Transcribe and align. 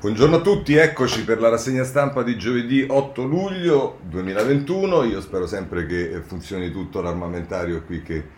Buongiorno 0.00 0.36
a 0.36 0.40
tutti, 0.42 0.76
eccoci 0.76 1.24
per 1.24 1.40
la 1.40 1.48
rassegna 1.48 1.82
stampa 1.82 2.22
di 2.22 2.38
giovedì 2.38 2.86
8 2.88 3.24
luglio 3.24 3.98
2021. 4.04 5.02
Io 5.02 5.20
spero 5.20 5.44
sempre 5.48 5.86
che 5.86 6.22
funzioni 6.24 6.70
tutto 6.70 7.00
l'armamentario 7.00 7.82
qui 7.82 8.02
che 8.02 8.28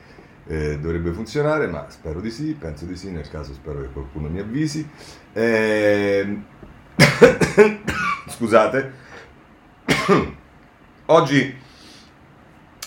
eh, 0.46 0.78
dovrebbe 0.78 1.12
funzionare, 1.12 1.66
ma 1.66 1.84
spero 1.90 2.22
di 2.22 2.30
sì, 2.30 2.56
penso 2.58 2.86
di 2.86 2.96
sì, 2.96 3.10
nel 3.10 3.28
caso 3.28 3.52
spero 3.52 3.82
che 3.82 3.88
qualcuno 3.92 4.30
mi 4.30 4.38
avvisi. 4.38 4.88
Eh... 5.34 6.38
Scusate. 8.26 8.92
Oggi 11.04 11.54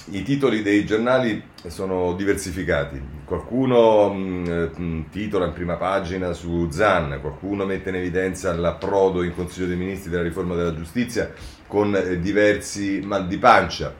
i 0.06 0.24
titoli 0.24 0.64
dei 0.64 0.84
giornali 0.84 1.52
sono 1.70 2.14
diversificati. 2.14 3.02
Qualcuno 3.26 4.12
mh, 4.12 4.18
mm, 4.18 5.00
eh, 5.00 5.06
titola 5.10 5.46
in 5.46 5.54
prima 5.54 5.76
pagina 5.76 6.34
su 6.34 6.70
Zan, 6.70 7.20
qualcuno 7.22 7.66
mette 7.66 7.90
in 7.90 7.96
evidenza 7.96 8.54
l'approdo 8.54 9.24
in 9.24 9.34
Consiglio 9.34 9.68
dei 9.68 9.78
Ministri 9.78 10.10
della 10.10 10.24
riforma 10.24 10.56
della 10.56 10.76
giustizia 10.76 11.32
con 11.68 11.96
eh, 11.96 12.20
diversi 12.20 13.02
mal 13.04 13.28
di 13.28 13.38
pancia. 13.38 13.94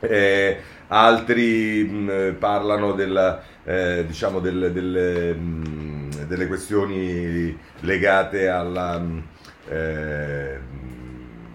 Eh, 0.00 0.60
altri 0.88 1.84
mh, 1.84 2.12
mm, 2.12 2.34
parlano 2.34 2.92
della, 2.92 3.42
eh, 3.64 4.04
diciamo 4.06 4.40
del, 4.40 4.70
del, 4.72 5.36
mh, 5.36 5.40
mm, 5.40 6.10
delle 6.26 6.46
questioni 6.46 7.56
legate 7.80 8.48
alla, 8.48 9.02
eh, 9.68 10.58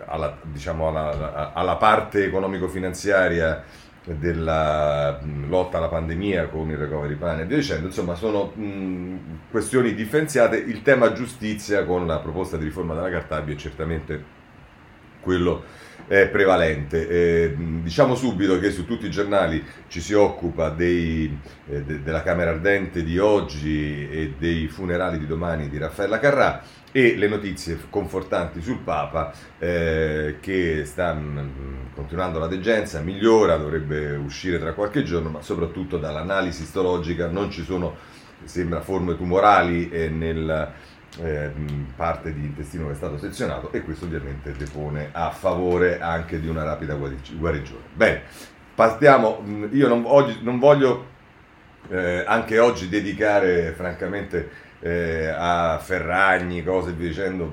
alla, 0.05 0.39
diciamo 0.41 0.87
alla, 0.87 1.53
alla 1.53 1.75
parte 1.75 2.25
economico-finanziaria 2.25 3.85
della 4.13 5.19
lotta 5.47 5.77
alla 5.77 5.89
pandemia 5.89 6.47
con 6.47 6.69
il 6.69 6.77
recovery 6.77 7.15
plan 7.15 7.39
e 7.39 7.45
via 7.45 7.57
dicendo, 7.57 7.87
insomma 7.87 8.15
sono 8.15 8.51
mh, 8.53 9.49
questioni 9.51 9.93
differenziate, 9.93 10.57
il 10.57 10.81
tema 10.81 11.11
giustizia 11.13 11.83
con 11.85 12.07
la 12.07 12.19
proposta 12.19 12.57
di 12.57 12.65
riforma 12.65 12.93
della 12.93 13.09
Cartabia 13.09 13.53
è 13.53 13.57
certamente 13.57 14.35
quello 15.21 15.63
eh, 16.07 16.27
prevalente. 16.27 17.07
Eh, 17.07 17.55
diciamo 17.81 18.15
subito 18.15 18.59
che 18.59 18.71
su 18.71 18.85
tutti 18.85 19.05
i 19.05 19.11
giornali 19.11 19.63
ci 19.87 19.99
si 19.99 20.13
occupa 20.13 20.69
dei, 20.69 21.37
eh, 21.69 21.83
de, 21.83 22.01
della 22.01 22.23
Camera 22.23 22.51
Ardente 22.51 23.03
di 23.03 23.17
oggi 23.19 24.07
e 24.09 24.33
dei 24.37 24.67
funerali 24.67 25.19
di 25.19 25.27
domani 25.27 25.69
di 25.69 25.77
Raffaella 25.77 26.19
Carrà 26.19 26.61
e 26.91 27.15
le 27.15 27.27
notizie 27.27 27.77
confortanti 27.89 28.61
sul 28.61 28.79
Papa 28.79 29.31
eh, 29.59 30.37
che 30.39 30.85
sta 30.85 31.13
mm, 31.13 31.47
continuando 31.93 32.39
la 32.39 32.47
degenza, 32.47 33.01
migliora, 33.01 33.57
dovrebbe 33.57 34.15
uscire 34.15 34.59
tra 34.59 34.73
qualche 34.73 35.03
giorno, 35.03 35.29
ma 35.29 35.41
soprattutto 35.41 35.97
dall'analisi 35.97 36.63
istologica 36.63 37.27
non 37.27 37.51
ci 37.51 37.63
sono, 37.63 37.95
sembra, 38.43 38.81
forme 38.81 39.17
tumorali 39.17 39.89
eh, 39.89 40.09
nel 40.09 40.73
eh, 41.19 41.51
parte 41.95 42.33
di 42.33 42.41
intestino 42.41 42.87
che 42.87 42.93
è 42.93 42.95
stato 42.95 43.17
sezionato 43.17 43.71
e 43.71 43.81
questo 43.81 44.05
ovviamente 44.05 44.53
depone 44.53 45.09
a 45.11 45.31
favore 45.31 45.99
anche 45.99 46.39
di 46.39 46.47
una 46.47 46.63
rapida 46.63 46.95
guarigione. 46.95 47.83
Bene, 47.93 48.21
partiamo, 48.75 49.41
mm, 49.45 49.65
io 49.71 49.87
non, 49.87 50.03
oggi, 50.05 50.37
non 50.41 50.59
voglio 50.59 51.15
eh, 51.89 52.23
anche 52.25 52.59
oggi 52.59 52.89
dedicare 52.89 53.73
francamente 53.73 54.49
eh, 54.79 55.27
a 55.27 55.79
Ferragni, 55.81 56.63
cose 56.63 56.91
via 56.91 57.07
dicendo, 57.07 57.51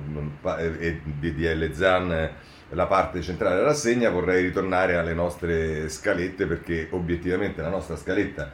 e 0.58 1.00
DDL 1.04 1.72
Zan 1.72 2.30
la 2.70 2.86
parte 2.86 3.22
centrale 3.22 3.56
della 3.56 3.68
rassegna, 3.68 4.10
vorrei 4.10 4.42
ritornare 4.42 4.97
alle 4.97 5.14
nostre 5.14 5.88
scalette 5.88 6.47
perché 6.47 6.88
obiettivamente 6.91 7.62
la 7.62 7.69
nostra 7.69 7.97
scaletta, 7.97 8.50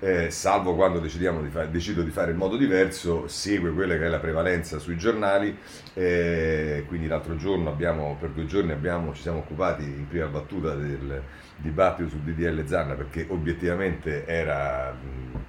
eh, 0.00 0.30
salvo 0.30 0.74
quando 0.74 1.00
di 1.00 1.08
fare, 1.08 1.70
decido 1.70 2.02
di 2.02 2.10
fare 2.10 2.30
in 2.30 2.36
modo 2.36 2.56
diverso, 2.56 3.26
segue 3.26 3.72
quella 3.72 3.96
che 3.96 4.04
è 4.04 4.08
la 4.08 4.20
prevalenza 4.20 4.78
sui 4.78 4.96
giornali, 4.96 5.56
eh, 5.94 6.84
quindi 6.86 7.08
l'altro 7.08 7.36
giorno 7.36 7.68
abbiamo, 7.68 8.16
per 8.18 8.30
due 8.30 8.46
giorni 8.46 8.72
abbiamo, 8.72 9.12
ci 9.12 9.22
siamo 9.22 9.38
occupati 9.38 9.82
in 9.82 10.06
prima 10.08 10.26
battuta 10.26 10.74
del 10.74 11.22
dibattito 11.56 12.08
sul 12.08 12.20
DDL 12.20 12.64
Zanna 12.66 12.94
perché 12.94 13.26
obiettivamente 13.28 14.24
era 14.26 14.96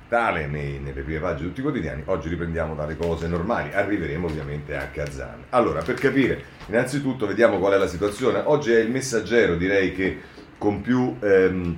tale 0.07 0.47
nei, 0.47 0.79
nelle 0.79 1.01
prime 1.01 1.19
pagine 1.19 1.41
di 1.41 1.47
tutti 1.49 1.59
i 1.59 1.63
quotidiani, 1.63 2.01
oggi 2.05 2.29
riprendiamo 2.29 2.73
dalle 2.73 2.97
cose 2.97 3.27
normali, 3.27 3.71
arriveremo 3.71 4.25
ovviamente 4.25 4.75
anche 4.75 5.01
a 5.01 5.11
Zanna. 5.11 5.43
Allora, 5.49 5.83
per 5.83 5.93
capire, 5.95 6.43
innanzitutto 6.65 7.27
vediamo 7.27 7.59
qual 7.59 7.73
è 7.73 7.77
la 7.77 7.87
situazione, 7.87 8.41
oggi 8.43 8.71
è 8.71 8.79
il 8.79 8.89
messaggero, 8.89 9.55
direi 9.55 9.93
che 9.93 10.19
con 10.57 10.81
più... 10.81 11.15
Ehm, 11.19 11.77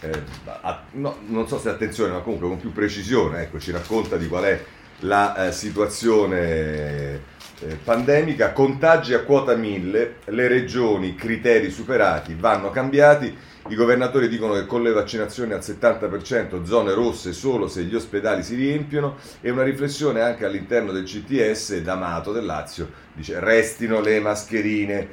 eh, 0.00 0.22
a, 0.44 0.82
no, 0.92 1.16
non 1.26 1.48
so 1.48 1.58
se 1.58 1.68
attenzione, 1.68 2.12
ma 2.12 2.20
comunque 2.20 2.48
con 2.48 2.60
più 2.60 2.72
precisione, 2.72 3.42
ecco, 3.42 3.58
ci 3.58 3.70
racconta 3.70 4.16
di 4.16 4.28
qual 4.28 4.44
è 4.44 4.64
la 5.00 5.46
eh, 5.46 5.52
situazione 5.52 7.20
eh, 7.60 7.78
pandemica, 7.82 8.52
contagi 8.52 9.14
a 9.14 9.20
quota 9.20 9.54
1000, 9.54 10.16
le 10.24 10.48
regioni, 10.48 11.14
criteri 11.14 11.70
superati, 11.70 12.34
vanno 12.34 12.70
cambiati, 12.70 13.36
i 13.68 13.74
governatori 13.74 14.28
dicono 14.28 14.52
che 14.52 14.64
con 14.64 14.82
le 14.84 14.92
vaccinazioni 14.92 15.52
al 15.52 15.58
70% 15.58 16.62
zone 16.62 16.94
rosse 16.94 17.32
solo 17.32 17.66
se 17.66 17.82
gli 17.82 17.96
ospedali 17.96 18.44
si 18.44 18.54
riempiono. 18.54 19.16
E 19.40 19.50
una 19.50 19.64
riflessione 19.64 20.20
anche 20.20 20.44
all'interno 20.44 20.92
del 20.92 21.02
CTS 21.04 21.78
D'Amato 21.78 22.30
del 22.30 22.44
Lazio 22.44 22.88
dice 23.12 23.40
restino 23.40 24.00
le 24.00 24.20
mascherine. 24.20 25.08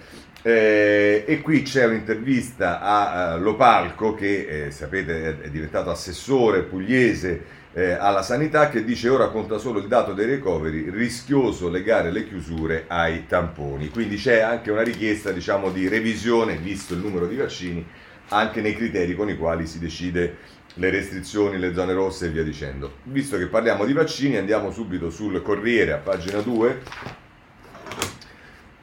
Eh, 0.45 1.23
e 1.25 1.41
qui 1.41 1.61
c'è 1.61 1.85
un'intervista 1.85 2.81
a, 2.81 3.31
a 3.31 3.35
Lopalco 3.37 4.13
che 4.13 4.65
eh, 4.65 4.71
sapete 4.71 5.41
è 5.41 5.49
diventato 5.49 5.89
assessore 5.89 6.63
pugliese 6.63 7.61
eh, 7.71 7.91
alla 7.91 8.21
sanità 8.23 8.67
che 8.67 8.83
dice 8.83 9.07
ora 9.07 9.29
conta 9.29 9.57
solo 9.57 9.79
il 9.79 9.87
dato 9.87 10.11
dei 10.11 10.25
recovery, 10.25 10.89
rischioso 10.89 11.69
legare 11.69 12.11
le 12.11 12.27
chiusure 12.27 12.83
ai 12.87 13.25
tamponi. 13.25 13.89
Quindi 13.89 14.17
c'è 14.17 14.41
anche 14.41 14.69
una 14.69 14.83
richiesta 14.83 15.31
diciamo, 15.31 15.71
di 15.71 15.87
revisione, 15.87 16.57
visto 16.57 16.93
il 16.93 16.99
numero 16.99 17.25
di 17.25 17.37
vaccini, 17.37 17.85
anche 18.27 18.59
nei 18.59 18.75
criteri 18.75 19.15
con 19.15 19.29
i 19.29 19.37
quali 19.37 19.65
si 19.65 19.79
decide 19.79 20.37
le 20.75 20.89
restrizioni, 20.89 21.57
le 21.57 21.73
zone 21.73 21.93
rosse 21.93 22.25
e 22.25 22.29
via 22.29 22.43
dicendo. 22.43 22.95
Visto 23.03 23.37
che 23.37 23.47
parliamo 23.47 23.85
di 23.85 23.93
vaccini, 23.93 24.35
andiamo 24.35 24.71
subito 24.71 25.09
sul 25.09 25.41
Corriere 25.41 25.93
a 25.93 25.97
pagina 25.97 26.41
2 26.41 27.21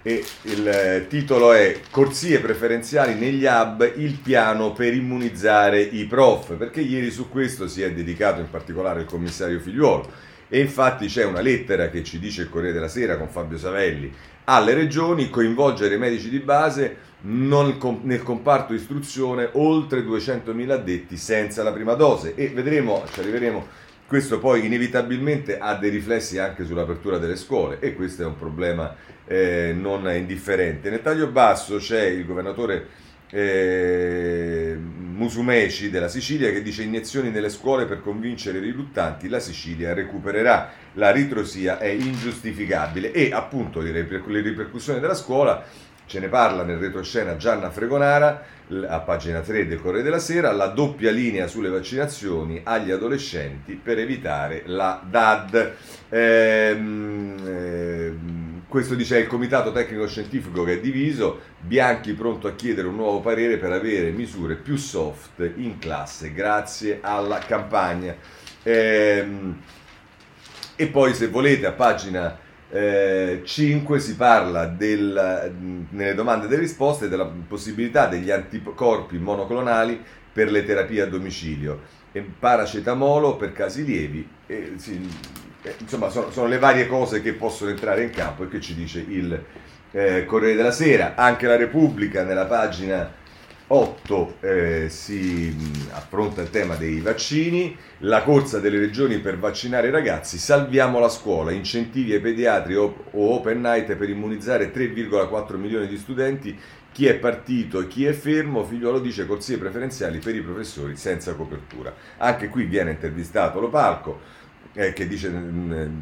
e 0.03 0.25
il 0.43 0.66
eh, 0.66 1.06
titolo 1.09 1.53
è 1.53 1.78
Corsie 1.91 2.41
preferenziali 2.41 3.15
negli 3.15 3.44
hub, 3.44 3.93
il 3.97 4.15
piano 4.15 4.72
per 4.72 4.94
immunizzare 4.94 5.81
i 5.81 6.06
prof, 6.06 6.55
perché 6.55 6.81
ieri 6.81 7.11
su 7.11 7.28
questo 7.28 7.69
si 7.69 7.83
è 7.83 7.93
dedicato 7.93 8.41
in 8.41 8.49
particolare 8.49 9.00
il 9.00 9.06
commissario 9.06 9.61
Figliuolo. 9.61 10.28
E 10.49 10.59
infatti 10.59 11.06
c'è 11.06 11.25
una 11.25 11.41
lettera 11.41 11.91
che 11.91 12.03
ci 12.03 12.19
dice 12.19 12.43
il 12.43 12.49
Corriere 12.49 12.75
della 12.75 12.88
Sera 12.88 13.16
con 13.16 13.28
Fabio 13.28 13.59
Savelli. 13.59 14.12
Alle 14.44 14.75
regioni 14.75 15.31
coinvolgere 15.31 15.94
i 15.94 15.99
medici 15.99 16.28
di 16.28 16.41
base 16.41 17.09
nel 17.22 17.77
comparto 18.22 18.72
istruzione 18.72 19.50
oltre 19.53 20.00
200.000 20.00 20.71
addetti 20.71 21.17
senza 21.19 21.62
la 21.62 21.72
prima 21.72 21.93
dose 21.93 22.34
e 22.34 22.49
vedremo, 22.49 23.05
ci 23.12 23.21
arriveremo 23.21 23.67
questo 24.10 24.41
poi 24.41 24.66
inevitabilmente 24.66 25.56
ha 25.56 25.76
dei 25.76 25.88
riflessi 25.88 26.37
anche 26.37 26.65
sull'apertura 26.65 27.19
delle 27.19 27.37
scuole 27.37 27.78
e 27.78 27.94
questo 27.94 28.25
è 28.25 28.26
un 28.26 28.37
problema 28.37 28.97
eh, 29.25 29.72
non 29.72 30.12
indifferente. 30.12 30.91
Nel 30.91 31.00
taglio 31.00 31.28
basso 31.28 31.76
c'è 31.76 32.06
il 32.06 32.26
governatore 32.26 32.88
eh, 33.31 34.76
Musumeci 34.76 35.91
della 35.91 36.09
Sicilia 36.09 36.50
che 36.50 36.60
dice 36.60 36.82
iniezioni 36.82 37.31
nelle 37.31 37.50
scuole 37.50 37.84
per 37.84 38.00
convincere 38.00 38.59
i 38.59 38.62
riluttanti, 38.62 39.28
la 39.28 39.38
Sicilia 39.38 39.94
recupererà, 39.94 40.73
la 40.94 41.12
ritrosia 41.12 41.79
è 41.79 41.87
ingiustificabile 41.87 43.12
e 43.12 43.31
appunto 43.32 43.79
le, 43.79 43.93
ripercussioni 43.93 44.99
della 44.99 45.14
scuola 45.14 45.64
ce 46.11 46.19
ne 46.19 46.27
parla 46.27 46.65
nel 46.65 46.79
retroscena 46.79 47.37
Gianna 47.37 47.71
Fregonara 47.71 48.43
a 48.89 48.99
pagina 48.99 49.39
3 49.39 49.69
del 49.69 49.81
Corriere 49.81 50.03
della 50.03 50.19
Sera, 50.19 50.51
la 50.51 50.67
doppia 50.67 51.12
linea 51.12 51.47
sulle 51.47 51.69
vaccinazioni 51.69 52.62
agli 52.65 52.91
adolescenti 52.91 53.75
per 53.81 54.01
evitare 54.01 54.65
la 54.67 55.01
DAD. 55.09 55.73
Ehm, 56.09 57.37
ehm, 57.47 58.62
questo 58.67 58.97
dice 58.97 59.21
il 59.21 59.29
comitato 59.29 59.71
tecnico 59.71 60.09
scientifico 60.09 60.65
che 60.65 60.73
è 60.73 60.81
diviso, 60.81 61.43
Bianchi 61.61 62.12
pronto 62.15 62.49
a 62.49 62.55
chiedere 62.57 62.89
un 62.89 62.97
nuovo 62.97 63.21
parere 63.21 63.57
per 63.59 63.71
avere 63.71 64.11
misure 64.11 64.57
più 64.57 64.75
soft 64.75 65.49
in 65.59 65.79
classe 65.79 66.33
grazie 66.33 66.99
alla 67.03 67.39
campagna. 67.39 68.17
Ehm, 68.65 69.61
e 70.75 70.87
poi 70.89 71.15
se 71.15 71.29
volete 71.29 71.67
a 71.67 71.73
pagina 71.73 72.49
5 72.72 73.96
eh, 73.96 74.00
si 74.00 74.17
parla 74.17 74.67
del, 74.67 75.52
nelle 75.90 76.14
domande 76.14 76.46
e 76.46 76.49
delle 76.49 76.61
risposte 76.61 77.08
della 77.08 77.28
possibilità 77.49 78.06
degli 78.06 78.31
anticorpi 78.31 79.19
monoclonali 79.19 80.00
per 80.32 80.52
le 80.52 80.64
terapie 80.64 81.02
a 81.02 81.06
domicilio 81.06 81.81
e 82.12 82.22
paracetamolo 82.22 83.37
per 83.37 83.52
casi 83.52 83.84
lievi. 83.84 84.28
E, 84.46 84.75
sì, 84.76 85.00
eh, 85.62 85.75
insomma, 85.78 86.08
sono, 86.11 86.31
sono, 86.31 86.46
le 86.46 86.58
varie 86.58 86.87
cose 86.87 87.20
che 87.20 87.32
possono 87.32 87.70
entrare 87.70 88.05
in 88.05 88.11
campo 88.11 88.44
e 88.44 88.49
che 88.49 88.61
ci 88.61 88.75
dice 88.75 89.05
il 89.06 89.44
eh, 89.90 90.25
Corriere 90.25 90.55
della 90.55 90.70
Sera. 90.70 91.14
Anche 91.16 91.49
la 91.49 91.56
Repubblica 91.56 92.23
nella 92.23 92.46
pagina 92.46 93.19
8 93.72 94.37
eh, 94.40 94.87
si 94.88 95.55
affronta 95.93 96.43
il 96.43 96.50
tema 96.50 96.75
dei 96.75 96.99
vaccini, 97.00 97.76
la 97.99 98.22
corsa 98.25 98.58
delle 98.58 98.81
regioni 98.81 99.19
per 99.19 99.38
vaccinare 99.38 99.87
i 99.88 99.93
ragazzi, 99.93 100.38
salviamo 100.38 100.99
la 100.99 101.08
scuola, 101.08 101.52
incentivi 101.52 102.12
ai 102.12 102.20
pediatri 102.20 102.75
o, 102.75 103.05
o 103.12 103.34
open 103.34 103.61
night 103.61 103.94
per 103.94 104.08
immunizzare 104.08 104.72
3,4 104.72 105.56
milioni 105.56 105.87
di 105.87 105.99
studenti, 105.99 106.58
chi 106.90 107.06
è 107.06 107.14
partito 107.14 107.81
e 107.81 107.87
chi 107.87 108.06
è 108.06 108.12
fermo, 108.12 108.64
figliolo 108.64 108.99
dice 108.99 109.25
corsie 109.25 109.56
preferenziali 109.56 110.19
per 110.19 110.34
i 110.34 110.40
professori 110.40 110.96
senza 110.96 111.34
copertura. 111.34 111.94
Anche 112.16 112.49
qui 112.49 112.64
viene 112.64 112.90
intervistato 112.90 113.61
Lo 113.61 113.69
Palco 113.69 114.38
eh, 114.73 114.93
che 114.93 115.08
dice 115.08 115.28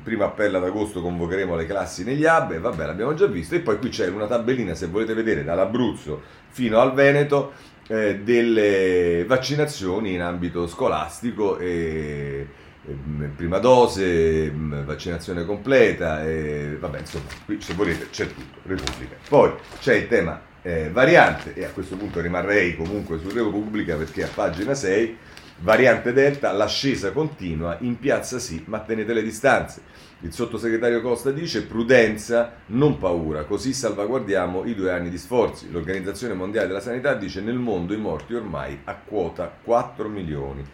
primo 0.03 0.25
appello 0.25 0.59
ad 0.59 0.65
agosto 0.65 1.01
convocheremo 1.01 1.55
le 1.55 1.67
classi 1.67 2.05
negli 2.05 2.25
hub, 2.25 2.53
e 2.53 2.59
vabbè 2.59 2.87
l'abbiamo 2.87 3.15
già 3.15 3.27
visto, 3.27 3.55
e 3.55 3.61
poi 3.61 3.79
qui 3.79 3.89
c'è 3.89 4.09
una 4.09 4.27
tabellina 4.27 4.75
se 4.75 4.87
volete 4.87 5.15
vedere 5.15 5.43
dall'Abruzzo 5.43 6.23
fino 6.59 6.81
al 6.81 6.93
Veneto 6.93 7.53
eh, 7.87 8.19
delle 8.19 9.25
vaccinazioni 9.29 10.15
in 10.15 10.23
ambito 10.23 10.67
scolastico 10.67 11.57
e, 11.57 12.49
e 12.85 13.27
prima 13.37 13.59
dose, 13.59 14.51
vaccinazione 14.53 15.45
completa, 15.45 16.25
e, 16.27 16.77
vabbè 16.81 16.99
insomma 16.99 17.27
qui 17.45 17.61
se 17.61 17.75
volete 17.75 18.09
c'è 18.11 18.27
tutto, 18.27 18.59
Repubblica. 18.65 19.15
Poi 19.29 19.53
c'è 19.79 19.95
il 19.95 20.09
tema 20.09 20.43
eh, 20.63 20.91
variante 20.91 21.55
e 21.55 21.65
a 21.65 21.71
questo 21.71 21.97
punto 21.97 22.21
rimarrei 22.21 22.75
comunque 22.75 23.21
su 23.21 23.31
Repubblica 23.31 23.95
perché 23.95 24.25
a 24.25 24.29
pagina 24.35 24.75
6 24.75 25.17
Variante 25.61 26.13
Delta, 26.13 26.53
l'ascesa 26.53 27.11
continua, 27.11 27.79
in 27.81 27.99
piazza 27.99 28.39
sì, 28.39 28.63
ma 28.67 28.79
tenete 28.79 29.13
le 29.13 29.25
distanze. 29.25 29.83
Il 30.21 30.33
sottosegretario 30.33 31.01
Costa 31.01 31.33
dice 31.33 31.65
prudenza, 31.65 32.59
non 32.67 32.97
paura, 32.99 33.45
così 33.45 33.73
salvaguardiamo 33.73 34.65
i 34.67 34.75
due 34.77 34.93
anni 34.93 35.11
di 35.11 35.19
sforzi. 35.19 35.69
L'Organizzazione 35.73 36.35
Mondiale 36.35 36.69
della 36.69 36.81
Sanità 36.81 37.15
dice 37.15 37.41
nel 37.41 37.57
mondo 37.59 37.93
i 37.93 37.97
morti 37.97 38.35
ormai 38.35 38.83
a 38.85 38.95
quota 38.95 39.53
4 39.63 40.09
milioni. 40.09 40.65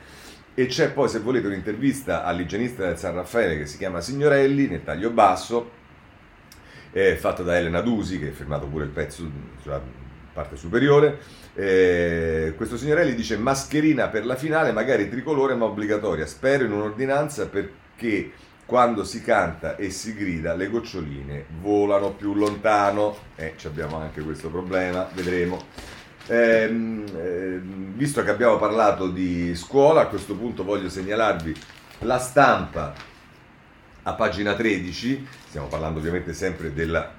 E 0.55 0.67
c'è 0.67 0.93
poi, 0.93 1.09
se 1.09 1.21
volete, 1.21 1.47
un'intervista 1.47 2.23
all'igienista 2.23 2.85
del 2.85 2.99
San 2.99 3.15
Raffaele 3.15 3.57
che 3.57 3.67
si 3.67 3.79
chiama 3.79 4.03
Signorelli, 4.03 4.69
nel 4.69 4.85
taglio 4.85 5.11
basso, 5.11 5.71
eh, 6.93 7.17
fatta 7.17 7.43
da 7.43 7.57
Elena 7.57 7.81
Dusi, 7.81 8.19
che 8.19 8.29
ha 8.29 8.33
firmato 8.33 8.67
pure 8.67 8.85
il 8.85 8.91
pezzo 8.91 9.29
sulla 9.63 9.81
parte 10.35 10.57
superiore, 10.57 11.19
eh, 11.55 12.53
questo 12.57 12.77
signorelli 12.77 13.15
dice 13.15 13.39
mascherina 13.39 14.09
per 14.09 14.27
la 14.27 14.35
finale, 14.35 14.73
magari 14.73 15.09
tricolore 15.09 15.55
ma 15.55 15.65
obbligatoria. 15.65 16.27
Spero 16.27 16.65
in 16.65 16.73
un'ordinanza 16.73 17.47
perché 17.47 18.33
quando 18.67 19.05
si 19.05 19.23
canta 19.23 19.77
e 19.77 19.91
si 19.91 20.15
grida 20.15 20.55
le 20.55 20.69
goccioline 20.69 21.47
volano 21.61 22.11
più 22.11 22.35
lontano. 22.35 23.17
Eh, 23.37 23.55
abbiamo 23.65 23.97
anche 23.97 24.21
questo 24.23 24.51
problema, 24.51 25.09
vedremo. 25.15 25.63
Eh, 26.27 26.69
visto 26.69 28.25
che 28.25 28.31
abbiamo 28.31 28.57
parlato 28.57 29.09
di 29.09 29.55
scuola, 29.55 30.03
a 30.03 30.07
questo 30.07 30.35
punto 30.35 30.65
voglio 30.65 30.89
segnalarvi 30.89 31.55
la 32.01 32.19
stampa 32.19 32.95
a 34.07 34.13
pagina 34.15 34.55
13, 34.55 35.27
stiamo 35.49 35.69
parlando 35.69 35.99
ovviamente 35.99 36.35
sempre 36.35 36.73
della 36.73 37.13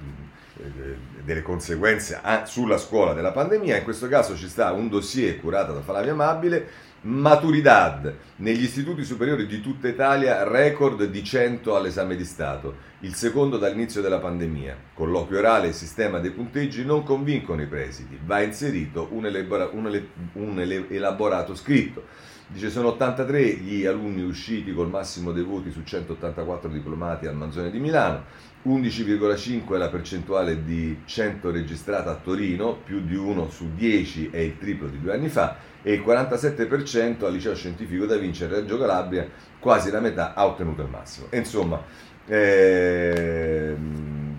eh, 0.58 1.15
delle 1.26 1.42
conseguenze 1.42 2.22
sulla 2.46 2.78
scuola 2.78 3.14
della 3.14 3.32
pandemia. 3.32 3.78
In 3.78 3.84
questo 3.84 4.08
caso 4.08 4.38
ci 4.38 4.48
sta 4.48 4.72
un 4.72 4.88
dossier 4.88 5.40
curato 5.40 5.74
da 5.74 5.82
Flavia 5.82 6.12
Amabile, 6.12 6.68
Maturidad, 7.02 8.12
negli 8.38 8.64
istituti 8.64 9.04
superiori 9.04 9.46
di 9.46 9.62
tutta 9.62 9.88
Italia, 9.88 10.48
record 10.48 11.04
di 11.04 11.24
100 11.24 11.76
all'esame 11.76 12.16
di 12.16 12.26
Stato, 12.26 12.78
il 13.02 13.14
secondo 13.14 13.58
dall'inizio 13.58 14.02
della 14.02 14.18
pandemia. 14.18 14.76
Colloquio 14.96 15.38
orale 15.38 15.68
e 15.68 15.74
sistema 15.74 16.18
dei 16.18 16.32
punteggi 16.32 16.84
non 16.84 17.04
convincono 17.04 17.62
i 17.62 17.68
presidi, 17.68 18.18
va 18.26 18.42
inserito 18.42 19.10
un, 19.12 19.28
elabora- 19.28 19.70
un, 19.72 20.02
un 20.34 20.86
elaborato 20.90 21.54
scritto. 21.54 22.06
Dice 22.48 22.70
sono 22.70 22.90
83 22.90 23.54
gli 23.54 23.86
alunni 23.86 24.24
usciti 24.24 24.74
col 24.74 24.90
massimo 24.90 25.32
dei 25.32 25.44
voti 25.44 25.72
su 25.72 25.84
184 25.84 26.70
diplomati 26.70 27.28
al 27.28 27.36
Manzone 27.36 27.70
di 27.70 27.80
Milano, 27.80 28.24
11,5 28.66 29.76
è 29.76 29.78
la 29.78 29.90
percentuale 29.90 30.64
di 30.64 31.02
100 31.06 31.52
registrata 31.52 32.10
a 32.10 32.16
Torino, 32.16 32.74
più 32.84 33.02
di 33.06 33.16
1 33.16 33.50
su 33.50 33.76
10 33.76 34.30
è 34.32 34.40
il 34.40 34.58
triplo 34.58 34.88
di 34.88 35.00
due 35.00 35.14
anni 35.14 35.30
fa, 35.30 35.58
e 35.84 35.94
il 35.94 36.02
47% 36.02 37.26
al 37.26 37.34
liceo 37.34 37.54
scientifico 37.54 38.08
da 38.08 38.18
Vincere 38.18 38.56
Reggio 38.56 38.80
Calabria, 38.80 39.30
quasi 39.60 39.92
la 39.92 40.00
metà 40.00 40.34
ha 40.34 40.48
ottenuto 40.48 40.82
il 40.82 40.90
massimo. 40.90 41.28
Insomma, 41.32 41.80
ehm, 42.26 43.76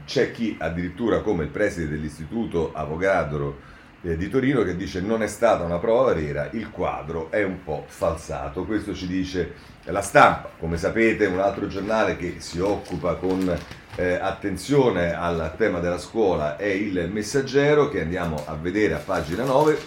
c'è 0.05 0.33
chi 0.33 0.57
addirittura 0.59 1.21
come 1.21 1.45
il 1.45 1.51
preside 1.51 1.89
dell'istituto 1.89 2.73
Avogadro 2.75 3.75
eh, 4.03 4.17
di 4.17 4.29
Torino 4.29 4.65
che 4.65 4.75
dice 4.75 5.01
non 5.01 5.23
è 5.23 5.29
stata 5.29 5.63
una 5.63 5.79
prova 5.79 6.13
vera, 6.15 6.49
il 6.53 6.71
quadro 6.71 7.31
è 7.31 7.45
un 7.45 7.63
po' 7.63 7.85
falsato. 7.87 8.65
Questo 8.65 8.93
ci 8.93 9.07
dice 9.07 9.75
la 9.85 10.03
stampa, 10.03 10.51
come 10.59 10.77
sapete 10.77 11.27
un 11.27 11.39
altro 11.39 11.69
giornale 11.69 12.17
che 12.17 12.37
si 12.39 12.59
occupa 12.59 13.15
con 13.15 13.57
eh, 13.97 14.15
attenzione 14.15 15.15
al 15.15 15.55
tema 15.57 15.81
della 15.81 15.99
scuola 15.99 16.57
è 16.57 16.67
il 16.67 17.09
messaggero 17.11 17.89
che 17.89 18.03
andiamo 18.03 18.45
a 18.47 18.55
vedere 18.55 18.95
a 18.95 18.99
pagina 18.99 19.45
9. 19.45 19.79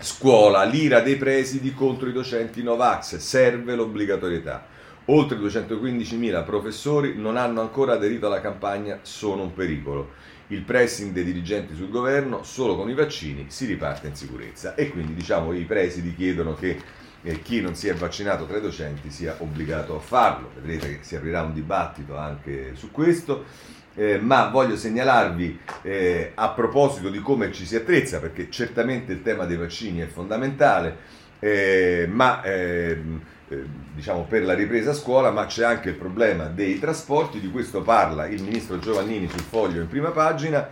Scuola, 0.00 0.64
l'ira 0.64 1.00
dei 1.00 1.16
presidi 1.16 1.74
contro 1.74 2.08
i 2.08 2.12
docenti 2.12 2.62
Novax, 2.62 3.16
serve 3.16 3.74
l'obbligatorietà. 3.74 4.66
Oltre 5.06 5.38
215.000 5.38 6.44
professori 6.44 7.16
non 7.16 7.36
hanno 7.36 7.60
ancora 7.60 7.94
aderito 7.94 8.26
alla 8.26 8.42
campagna 8.42 8.98
Sono 9.02 9.42
un 9.42 9.54
pericolo 9.54 10.26
il 10.48 10.62
pressing 10.62 11.12
dei 11.12 11.24
dirigenti 11.24 11.74
sul 11.74 11.90
governo, 11.90 12.42
solo 12.42 12.76
con 12.76 12.88
i 12.88 12.94
vaccini 12.94 13.46
si 13.48 13.66
riparte 13.66 14.06
in 14.06 14.14
sicurezza. 14.14 14.74
E 14.74 14.88
quindi 14.88 15.14
diciamo 15.14 15.52
i 15.52 15.64
presidi 15.64 16.14
chiedono 16.14 16.54
che 16.54 16.80
eh, 17.22 17.42
chi 17.42 17.60
non 17.60 17.74
si 17.74 17.88
è 17.88 17.94
vaccinato 17.94 18.46
tra 18.46 18.58
i 18.58 18.60
docenti 18.60 19.10
sia 19.10 19.36
obbligato 19.38 19.96
a 19.96 20.00
farlo. 20.00 20.50
Vedrete 20.54 20.98
che 20.98 21.04
si 21.04 21.16
aprirà 21.16 21.42
un 21.42 21.52
dibattito 21.52 22.16
anche 22.16 22.72
su 22.74 22.90
questo. 22.90 23.44
Eh, 23.94 24.18
ma 24.18 24.46
voglio 24.48 24.76
segnalarvi 24.76 25.58
eh, 25.82 26.30
a 26.34 26.50
proposito 26.50 27.10
di 27.10 27.18
come 27.18 27.50
ci 27.50 27.66
si 27.66 27.74
attrezza, 27.74 28.20
perché 28.20 28.48
certamente 28.48 29.10
il 29.10 29.22
tema 29.22 29.44
dei 29.44 29.56
vaccini 29.56 29.98
è 29.98 30.06
fondamentale, 30.06 30.96
eh, 31.40 32.06
ma 32.08 32.40
ehm, 32.44 33.20
eh, 33.48 33.64
diciamo 33.96 34.22
per 34.22 34.44
la 34.44 34.54
ripresa 34.54 34.90
a 34.90 34.94
scuola, 34.94 35.32
ma 35.32 35.46
c'è 35.46 35.64
anche 35.64 35.88
il 35.88 35.96
problema 35.96 36.44
dei 36.44 36.78
trasporti, 36.78 37.40
di 37.40 37.50
questo 37.50 37.82
parla 37.82 38.28
il 38.28 38.40
ministro 38.40 38.78
Giovannini 38.78 39.28
sul 39.28 39.40
foglio 39.40 39.80
in 39.80 39.88
prima 39.88 40.10
pagina, 40.10 40.68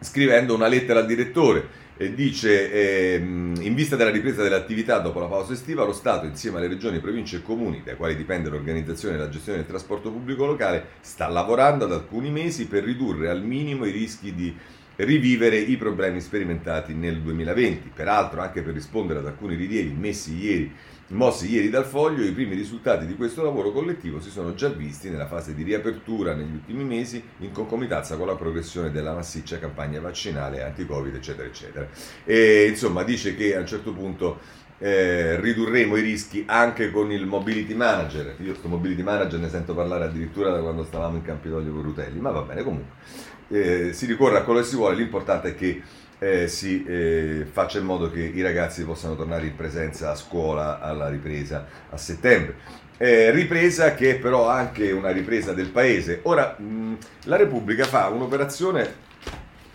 scrivendo 0.00 0.54
una 0.54 0.68
lettera 0.68 1.00
al 1.00 1.06
direttore. 1.06 1.84
Dice, 1.98 3.14
ehm, 3.14 3.54
in 3.60 3.74
vista 3.74 3.96
della 3.96 4.10
ripresa 4.10 4.42
delle 4.42 4.56
attività 4.56 4.98
dopo 4.98 5.18
la 5.18 5.28
pausa 5.28 5.54
estiva, 5.54 5.82
lo 5.82 5.94
Stato, 5.94 6.26
insieme 6.26 6.58
alle 6.58 6.68
regioni, 6.68 7.00
province 7.00 7.36
e 7.36 7.42
comuni, 7.42 7.80
dai 7.82 7.96
quali 7.96 8.14
dipende 8.14 8.50
l'organizzazione 8.50 9.14
e 9.14 9.18
la 9.18 9.30
gestione 9.30 9.58
del 9.58 9.66
trasporto 9.66 10.10
pubblico 10.10 10.44
locale, 10.44 10.88
sta 11.00 11.26
lavorando 11.26 11.86
da 11.86 11.94
alcuni 11.94 12.30
mesi 12.30 12.66
per 12.66 12.84
ridurre 12.84 13.30
al 13.30 13.42
minimo 13.42 13.86
i 13.86 13.92
rischi 13.92 14.34
di 14.34 14.54
rivivere 14.96 15.56
i 15.56 15.78
problemi 15.78 16.20
sperimentati 16.20 16.92
nel 16.92 17.22
2020. 17.22 17.90
Peraltro, 17.94 18.42
anche 18.42 18.60
per 18.60 18.74
rispondere 18.74 19.20
ad 19.20 19.26
alcuni 19.26 19.56
rilievi 19.56 19.94
messi 19.94 20.36
ieri 20.36 20.70
Mossi 21.08 21.48
ieri 21.48 21.70
dal 21.70 21.84
foglio, 21.84 22.24
i 22.24 22.32
primi 22.32 22.56
risultati 22.56 23.06
di 23.06 23.14
questo 23.14 23.44
lavoro 23.44 23.70
collettivo 23.70 24.20
si 24.20 24.28
sono 24.28 24.54
già 24.54 24.68
visti 24.68 25.08
nella 25.08 25.28
fase 25.28 25.54
di 25.54 25.62
riapertura 25.62 26.34
negli 26.34 26.52
ultimi 26.52 26.82
mesi 26.82 27.22
in 27.38 27.52
concomitanza 27.52 28.16
con 28.16 28.26
la 28.26 28.34
progressione 28.34 28.90
della 28.90 29.14
massiccia 29.14 29.60
campagna 29.60 30.00
vaccinale 30.00 30.64
anti-Covid, 30.64 31.14
eccetera, 31.14 31.46
eccetera. 31.46 31.86
E 32.24 32.66
insomma 32.66 33.04
dice 33.04 33.36
che 33.36 33.54
a 33.54 33.60
un 33.60 33.66
certo 33.68 33.92
punto 33.92 34.40
eh, 34.78 35.40
ridurremo 35.40 35.94
i 35.94 36.00
rischi 36.00 36.42
anche 36.44 36.90
con 36.90 37.12
il 37.12 37.24
mobility 37.24 37.74
manager. 37.74 38.34
Io 38.40 38.54
sto 38.56 38.66
mobility 38.66 39.02
manager 39.02 39.38
ne 39.38 39.48
sento 39.48 39.76
parlare 39.76 40.06
addirittura 40.06 40.50
da 40.50 40.60
quando 40.60 40.82
stavamo 40.82 41.16
in 41.16 41.22
Campidoglio 41.22 41.70
con 41.70 41.82
Rutelli, 41.82 42.18
ma 42.18 42.30
va 42.30 42.42
bene 42.42 42.64
comunque. 42.64 42.94
Eh, 43.48 43.92
si 43.92 44.06
ricorre 44.06 44.38
a 44.38 44.42
quello 44.42 44.58
che 44.58 44.66
si 44.66 44.74
vuole, 44.74 44.96
l'importante 44.96 45.50
è 45.50 45.54
che 45.54 45.82
eh, 46.18 46.48
si 46.48 46.84
eh, 46.84 47.46
faccia 47.50 47.78
in 47.78 47.84
modo 47.84 48.10
che 48.10 48.20
i 48.20 48.42
ragazzi 48.42 48.84
possano 48.84 49.16
tornare 49.16 49.46
in 49.46 49.56
presenza 49.56 50.10
a 50.10 50.14
scuola 50.14 50.80
alla 50.80 51.08
ripresa 51.08 51.66
a 51.90 51.96
settembre. 51.96 52.84
Eh, 52.98 53.30
ripresa 53.30 53.94
che 53.94 54.12
è 54.12 54.18
però 54.18 54.48
anche 54.48 54.90
una 54.90 55.10
ripresa 55.10 55.52
del 55.52 55.68
paese. 55.68 56.20
Ora, 56.22 56.56
mh, 56.58 56.96
la 57.24 57.36
Repubblica 57.36 57.84
fa 57.84 58.08
un'operazione 58.08 59.04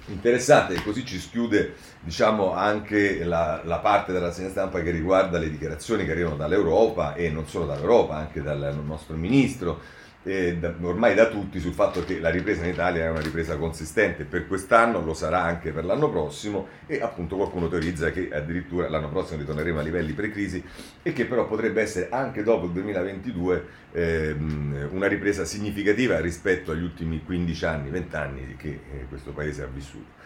interessante 0.07 0.73
e 0.73 0.83
così 0.83 1.05
ci 1.05 1.19
schiude 1.19 1.75
diciamo, 2.01 2.53
anche 2.53 3.23
la, 3.23 3.61
la 3.63 3.77
parte 3.77 4.11
della 4.11 4.31
segna 4.31 4.49
stampa 4.49 4.81
che 4.81 4.89
riguarda 4.89 5.37
le 5.37 5.49
dichiarazioni 5.49 6.05
che 6.05 6.11
arrivano 6.11 6.35
dall'Europa 6.35 7.13
e 7.13 7.29
non 7.29 7.47
solo 7.47 7.65
dall'Europa, 7.65 8.15
anche 8.15 8.41
dal 8.41 8.75
nostro 8.83 9.15
ministro 9.15 9.99
eh, 10.23 10.57
da, 10.57 10.73
ormai 10.81 11.15
da 11.15 11.27
tutti 11.27 11.59
sul 11.59 11.73
fatto 11.73 12.03
che 12.03 12.19
la 12.19 12.29
ripresa 12.29 12.63
in 12.63 12.71
Italia 12.71 13.05
è 13.05 13.09
una 13.09 13.21
ripresa 13.21 13.57
consistente 13.57 14.23
per 14.23 14.47
quest'anno, 14.47 15.01
lo 15.01 15.13
sarà 15.13 15.41
anche 15.41 15.71
per 15.71 15.85
l'anno 15.85 16.09
prossimo 16.09 16.67
e 16.85 17.01
appunto 17.01 17.35
qualcuno 17.35 17.67
teorizza 17.67 18.11
che 18.11 18.29
addirittura 18.31 18.89
l'anno 18.89 19.09
prossimo 19.09 19.39
ritorneremo 19.39 19.79
a 19.79 19.83
livelli 19.83 20.13
pre-crisi 20.13 20.63
e 21.01 21.13
che 21.13 21.25
però 21.25 21.47
potrebbe 21.47 21.81
essere 21.81 22.09
anche 22.09 22.43
dopo 22.43 22.65
il 22.65 22.71
2022 22.71 23.65
ehm, 23.91 24.89
una 24.91 25.07
ripresa 25.07 25.45
significativa 25.45 26.19
rispetto 26.19 26.71
agli 26.71 26.83
ultimi 26.83 27.23
15 27.23 27.65
anni, 27.65 27.89
20 27.89 28.15
anni 28.15 28.55
che 28.57 28.69
eh, 28.69 29.05
questo 29.09 29.31
paese 29.31 29.63
ha 29.63 29.67
vissuto. 29.67 30.19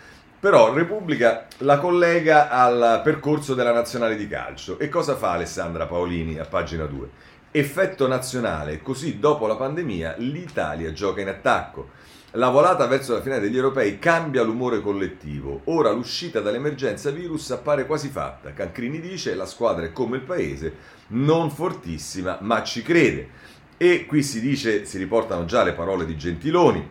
Però 0.46 0.72
Repubblica 0.74 1.48
la 1.60 1.80
collega 1.80 2.50
al 2.50 3.02
percorso 3.04 3.56
della 3.56 3.72
nazionale 3.72 4.16
di 4.16 4.28
calcio. 4.28 4.78
E 4.78 4.90
cosa 4.90 5.16
fa 5.16 5.32
Alessandra 5.32 5.88
Paolini 5.88 6.38
a 6.38 6.46
pagina 6.46 6.86
2? 6.86 7.10
Effetto 7.58 8.06
nazionale, 8.06 8.82
così 8.82 9.18
dopo 9.18 9.48
la 9.48 9.56
pandemia 9.56 10.16
l'Italia 10.18 10.92
gioca 10.92 11.22
in 11.22 11.30
attacco. 11.30 11.92
La 12.32 12.50
volata 12.50 12.86
verso 12.86 13.14
la 13.14 13.22
finale 13.22 13.40
degli 13.40 13.56
europei 13.56 13.98
cambia 13.98 14.44
l'umore 14.44 14.82
collettivo. 14.82 15.62
Ora 15.64 15.90
l'uscita 15.92 16.42
dall'emergenza 16.42 17.12
virus 17.12 17.50
appare 17.52 17.86
quasi 17.86 18.10
fatta. 18.10 18.52
Cancrini 18.52 19.00
dice 19.00 19.36
la 19.36 19.46
squadra 19.46 19.86
è 19.86 19.94
come 19.94 20.18
il 20.18 20.24
paese, 20.24 20.74
non 21.12 21.50
fortissima, 21.50 22.40
ma 22.42 22.62
ci 22.62 22.82
crede. 22.82 23.30
E 23.78 24.06
qui 24.06 24.22
si 24.22 24.42
dice, 24.42 24.84
si 24.84 24.98
riportano 24.98 25.46
già 25.46 25.64
le 25.64 25.72
parole 25.72 26.06
di 26.06 26.18
Gentiloni, 26.18 26.86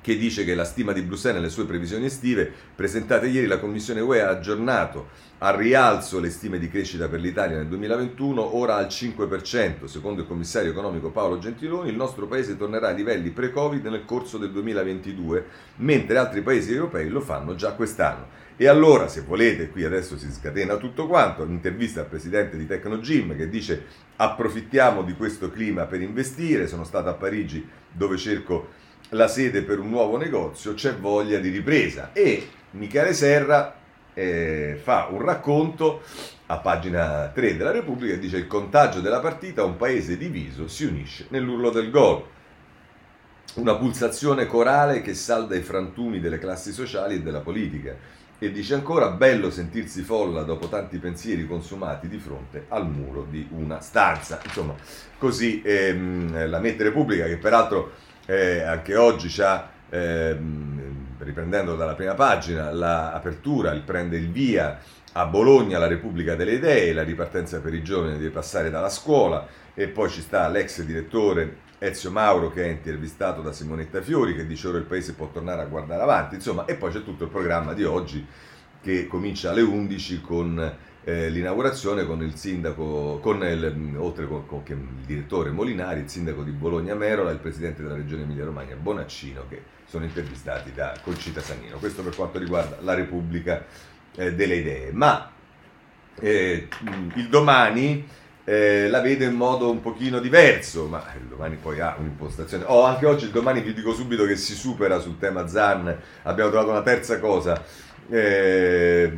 che 0.00 0.16
dice 0.16 0.44
che 0.44 0.54
la 0.54 0.64
stima 0.64 0.92
di 0.92 1.02
Bruxelles 1.02 1.40
nelle 1.40 1.52
sue 1.52 1.64
previsioni 1.64 2.06
estive 2.06 2.50
presentate 2.74 3.26
ieri 3.26 3.46
la 3.46 3.58
Commissione 3.58 4.00
UE 4.00 4.22
ha 4.22 4.30
aggiornato 4.30 5.28
al 5.42 5.56
rialzo 5.56 6.20
le 6.20 6.28
stime 6.28 6.58
di 6.58 6.68
crescita 6.68 7.08
per 7.08 7.20
l'Italia 7.20 7.56
nel 7.56 7.66
2021, 7.66 8.56
ora 8.56 8.76
al 8.76 8.86
5%. 8.86 9.86
Secondo 9.86 10.20
il 10.20 10.26
commissario 10.26 10.70
economico 10.70 11.10
Paolo 11.10 11.38
Gentiloni, 11.38 11.88
il 11.88 11.96
nostro 11.96 12.26
paese 12.26 12.58
tornerà 12.58 12.88
ai 12.88 12.96
livelli 12.96 13.30
pre-Covid 13.30 13.86
nel 13.86 14.04
corso 14.04 14.36
del 14.36 14.50
2022, 14.50 15.44
mentre 15.76 16.18
altri 16.18 16.42
paesi 16.42 16.74
europei 16.74 17.08
lo 17.08 17.20
fanno 17.20 17.54
già 17.54 17.72
quest'anno. 17.72 18.38
E 18.58 18.68
allora, 18.68 19.08
se 19.08 19.22
volete, 19.22 19.70
qui 19.70 19.84
adesso 19.84 20.18
si 20.18 20.30
scatena 20.30 20.76
tutto 20.76 21.06
quanto, 21.06 21.42
un'intervista 21.42 22.00
al 22.00 22.08
presidente 22.08 22.58
di 22.58 22.66
Tecnogym 22.66 23.34
che 23.34 23.48
dice 23.48 23.86
approfittiamo 24.16 25.02
di 25.02 25.14
questo 25.14 25.50
clima 25.50 25.86
per 25.86 26.02
investire, 26.02 26.66
sono 26.66 26.84
stato 26.84 27.08
a 27.08 27.14
Parigi 27.14 27.66
dove 27.90 28.18
cerco 28.18 28.68
la 29.10 29.28
sede 29.28 29.62
per 29.62 29.78
un 29.78 29.88
nuovo 29.88 30.16
negozio, 30.16 30.74
c'è 30.74 30.94
voglia 30.94 31.38
di 31.38 31.48
ripresa. 31.48 32.10
E 32.12 32.48
Michele 32.72 33.12
Serra 33.12 33.74
eh, 34.14 34.78
fa 34.82 35.08
un 35.10 35.22
racconto 35.22 36.02
a 36.46 36.58
pagina 36.58 37.30
3 37.32 37.56
della 37.56 37.70
Repubblica 37.70 38.14
e 38.14 38.18
dice 38.18 38.36
il 38.36 38.46
contagio 38.46 39.00
della 39.00 39.20
partita, 39.20 39.64
un 39.64 39.76
paese 39.76 40.16
diviso 40.16 40.68
si 40.68 40.84
unisce 40.84 41.26
nell'urlo 41.30 41.70
del 41.70 41.90
gol. 41.90 42.24
Una 43.54 43.74
pulsazione 43.74 44.46
corale 44.46 45.00
che 45.02 45.14
salda 45.14 45.56
i 45.56 45.60
frantumi 45.60 46.20
delle 46.20 46.38
classi 46.38 46.72
sociali 46.72 47.16
e 47.16 47.22
della 47.22 47.40
politica. 47.40 48.18
E 48.42 48.52
dice 48.52 48.74
ancora, 48.74 49.10
bello 49.10 49.50
sentirsi 49.50 50.02
folla 50.02 50.44
dopo 50.44 50.68
tanti 50.68 50.98
pensieri 50.98 51.46
consumati 51.46 52.08
di 52.08 52.18
fronte 52.18 52.64
al 52.68 52.88
muro 52.88 53.26
di 53.28 53.46
una 53.50 53.80
stanza. 53.80 54.40
Insomma, 54.44 54.74
così 55.18 55.60
ehm, 55.62 56.48
la 56.48 56.58
mette 56.58 56.84
Repubblica, 56.84 57.26
che 57.26 57.36
peraltro 57.36 57.92
eh, 58.30 58.62
anche 58.62 58.94
oggi 58.94 59.26
c'ha, 59.28 59.68
ehm, 59.88 61.16
riprendendo 61.18 61.74
dalla 61.74 61.94
prima 61.94 62.14
pagina, 62.14 62.70
l'apertura, 62.70 63.72
il 63.72 63.82
prende 63.82 64.16
il 64.16 64.30
via 64.30 64.78
a 65.12 65.26
Bologna 65.26 65.78
la 65.78 65.88
Repubblica 65.88 66.36
delle 66.36 66.52
Idee, 66.52 66.92
la 66.92 67.02
ripartenza 67.02 67.58
per 67.58 67.74
i 67.74 67.82
giovani 67.82 68.12
deve 68.12 68.30
passare 68.30 68.70
dalla 68.70 68.88
scuola 68.88 69.44
e 69.74 69.88
poi 69.88 70.08
ci 70.08 70.20
sta 70.20 70.46
l'ex 70.46 70.82
direttore 70.82 71.68
Ezio 71.80 72.12
Mauro 72.12 72.52
che 72.52 72.64
è 72.64 72.68
intervistato 72.68 73.40
da 73.42 73.50
Simonetta 73.50 74.00
Fiori 74.00 74.36
che 74.36 74.46
dice 74.46 74.68
ora 74.68 74.78
il 74.78 74.84
paese 74.84 75.14
può 75.14 75.28
tornare 75.32 75.62
a 75.62 75.66
guardare 75.66 76.02
avanti, 76.02 76.36
insomma, 76.36 76.66
e 76.66 76.76
poi 76.76 76.92
c'è 76.92 77.02
tutto 77.02 77.24
il 77.24 77.30
programma 77.30 77.72
di 77.72 77.82
oggi 77.82 78.24
che 78.80 79.08
comincia 79.08 79.50
alle 79.50 79.62
11 79.62 80.20
con 80.20 80.76
eh, 81.10 81.28
l'inaugurazione 81.28 82.06
con 82.06 82.22
il 82.22 82.36
sindaco, 82.36 83.18
con 83.20 83.42
il, 83.42 83.96
oltre 83.98 84.28
con, 84.28 84.46
con, 84.46 84.62
il 84.66 85.04
direttore 85.04 85.50
Molinari, 85.50 86.00
il 86.00 86.08
sindaco 86.08 86.42
di 86.42 86.52
Bologna 86.52 86.94
Merola 86.94 87.30
il 87.30 87.38
presidente 87.38 87.82
della 87.82 87.96
regione 87.96 88.22
Emilia 88.22 88.44
Romagna 88.44 88.76
Bonaccino 88.76 89.46
che 89.48 89.62
sono 89.86 90.04
intervistati 90.04 90.72
da 90.72 90.94
Concita 91.02 91.40
Sannino. 91.40 91.78
Questo 91.78 92.02
per 92.02 92.14
quanto 92.14 92.38
riguarda 92.38 92.78
la 92.82 92.94
Repubblica 92.94 93.64
eh, 94.14 94.34
delle 94.34 94.56
Idee. 94.56 94.92
Ma 94.92 95.32
eh, 96.20 96.68
il 97.14 97.28
domani 97.28 98.06
eh, 98.44 98.88
la 98.88 99.00
vedo 99.00 99.24
in 99.24 99.34
modo 99.34 99.68
un 99.68 99.80
pochino 99.80 100.20
diverso, 100.20 100.86
ma 100.86 101.04
il 101.20 101.26
domani 101.26 101.56
poi 101.56 101.80
ha 101.80 101.96
un'impostazione. 101.98 102.64
Oh, 102.68 102.84
anche 102.84 103.06
oggi 103.06 103.24
il 103.24 103.32
domani 103.32 103.62
vi 103.62 103.74
dico 103.74 103.92
subito 103.92 104.24
che 104.26 104.36
si 104.36 104.54
supera 104.54 105.00
sul 105.00 105.18
tema 105.18 105.48
Zan, 105.48 105.92
abbiamo 106.22 106.50
trovato 106.50 106.70
una 106.70 106.82
terza 106.82 107.18
cosa 107.18 107.88
eh, 108.10 109.12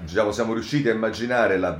diciamo, 0.00 0.32
siamo 0.32 0.54
riusciti 0.54 0.88
a 0.88 0.94
immaginare 0.94 1.58
la 1.58 1.78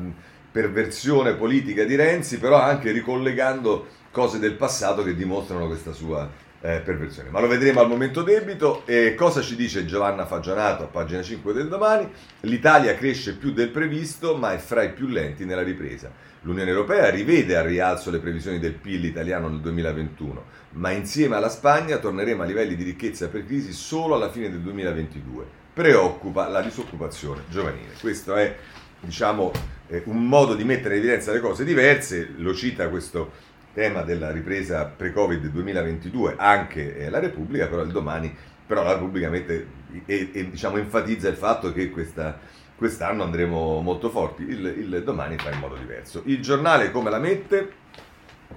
perversione 0.52 1.34
politica 1.34 1.84
di 1.84 1.96
Renzi, 1.96 2.38
però 2.38 2.60
anche 2.60 2.90
ricollegando 2.90 3.86
cose 4.10 4.38
del 4.38 4.54
passato 4.54 5.02
che 5.02 5.14
dimostrano 5.14 5.66
questa 5.66 5.92
sua 5.92 6.28
eh, 6.60 6.80
perversione. 6.80 7.30
Ma 7.30 7.40
lo 7.40 7.46
vedremo 7.46 7.80
al 7.80 7.88
momento 7.88 8.22
debito. 8.22 8.82
E 8.84 9.14
cosa 9.14 9.40
ci 9.40 9.56
dice 9.56 9.86
Giovanna 9.86 10.26
Fagionato 10.26 10.82
a 10.82 10.86
pagina 10.86 11.22
5 11.22 11.52
del 11.52 11.68
domani? 11.68 12.10
L'Italia 12.40 12.94
cresce 12.94 13.36
più 13.36 13.52
del 13.52 13.70
previsto, 13.70 14.36
ma 14.36 14.52
è 14.52 14.58
fra 14.58 14.82
i 14.82 14.92
più 14.92 15.06
lenti 15.06 15.44
nella 15.44 15.62
ripresa. 15.62 16.10
L'Unione 16.42 16.70
Europea 16.70 17.10
rivede 17.10 17.56
al 17.56 17.66
rialzo 17.66 18.10
le 18.10 18.18
previsioni 18.18 18.58
del 18.58 18.72
PIL 18.72 19.04
italiano 19.04 19.48
nel 19.48 19.60
2021, 19.60 20.44
ma 20.72 20.90
insieme 20.90 21.36
alla 21.36 21.50
Spagna 21.50 21.98
torneremo 21.98 22.42
a 22.42 22.46
livelli 22.46 22.76
di 22.76 22.82
ricchezza 22.82 23.28
per 23.28 23.44
crisi 23.44 23.72
solo 23.72 24.14
alla 24.14 24.30
fine 24.30 24.50
del 24.50 24.60
2022 24.60 25.59
preoccupa 25.72 26.48
la 26.48 26.60
disoccupazione 26.60 27.42
giovanile. 27.48 27.94
Questo 28.00 28.34
è 28.34 28.56
diciamo, 29.00 29.52
eh, 29.88 30.02
un 30.06 30.26
modo 30.26 30.54
di 30.54 30.64
mettere 30.64 30.96
in 30.96 31.00
evidenza 31.00 31.32
le 31.32 31.40
cose 31.40 31.64
diverse, 31.64 32.34
lo 32.36 32.54
cita 32.54 32.88
questo 32.88 33.48
tema 33.72 34.02
della 34.02 34.30
ripresa 34.30 34.84
pre-Covid 34.84 35.46
2022 35.46 36.34
anche 36.36 36.96
eh, 36.96 37.08
la 37.08 37.20
Repubblica, 37.20 37.66
però 37.68 37.82
il 37.82 37.92
domani 37.92 38.34
però 38.66 38.84
la 38.84 38.92
Repubblica 38.92 39.28
mette 39.28 39.66
e, 40.06 40.30
e 40.32 40.50
diciamo, 40.50 40.76
enfatizza 40.76 41.28
il 41.28 41.34
fatto 41.34 41.72
che 41.72 41.90
questa, 41.90 42.38
quest'anno 42.76 43.24
andremo 43.24 43.80
molto 43.80 44.10
forti, 44.10 44.42
il, 44.42 44.64
il 44.64 45.02
domani 45.02 45.36
fa 45.38 45.50
in 45.50 45.58
modo 45.58 45.74
diverso. 45.74 46.22
Il 46.26 46.40
giornale 46.40 46.92
come 46.92 47.10
la 47.10 47.18
mette? 47.18 47.72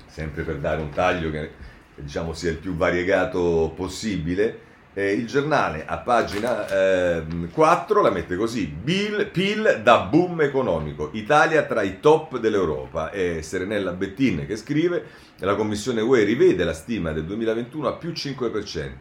Sempre 0.05 0.43
per 0.43 0.57
dare 0.57 0.81
un 0.81 0.91
taglio 0.91 1.31
che 1.31 1.51
diciamo, 1.95 2.33
sia 2.33 2.51
il 2.51 2.57
più 2.57 2.75
variegato 2.75 3.73
possibile 3.75 4.71
eh, 4.93 5.11
il 5.13 5.27
giornale 5.27 5.85
a 5.85 5.97
pagina 5.97 6.67
eh, 6.67 7.23
4 7.51 8.01
la 8.01 8.11
mette 8.11 8.35
così, 8.35 8.67
Bill, 8.67 9.31
PIL 9.31 9.81
da 9.83 9.99
boom 9.99 10.41
economico, 10.41 11.09
Italia 11.13 11.63
tra 11.63 11.81
i 11.81 11.99
top 11.99 12.37
dell'Europa, 12.37 13.09
è 13.09 13.41
Serenella 13.41 13.91
Bettin 13.91 14.45
che 14.45 14.55
scrive, 14.55 15.05
la 15.37 15.55
Commissione 15.55 16.01
UE 16.01 16.23
rivede 16.23 16.63
la 16.63 16.73
stima 16.73 17.11
del 17.11 17.25
2021 17.25 17.87
a 17.87 17.93
più 17.93 18.11
5%, 18.11 18.91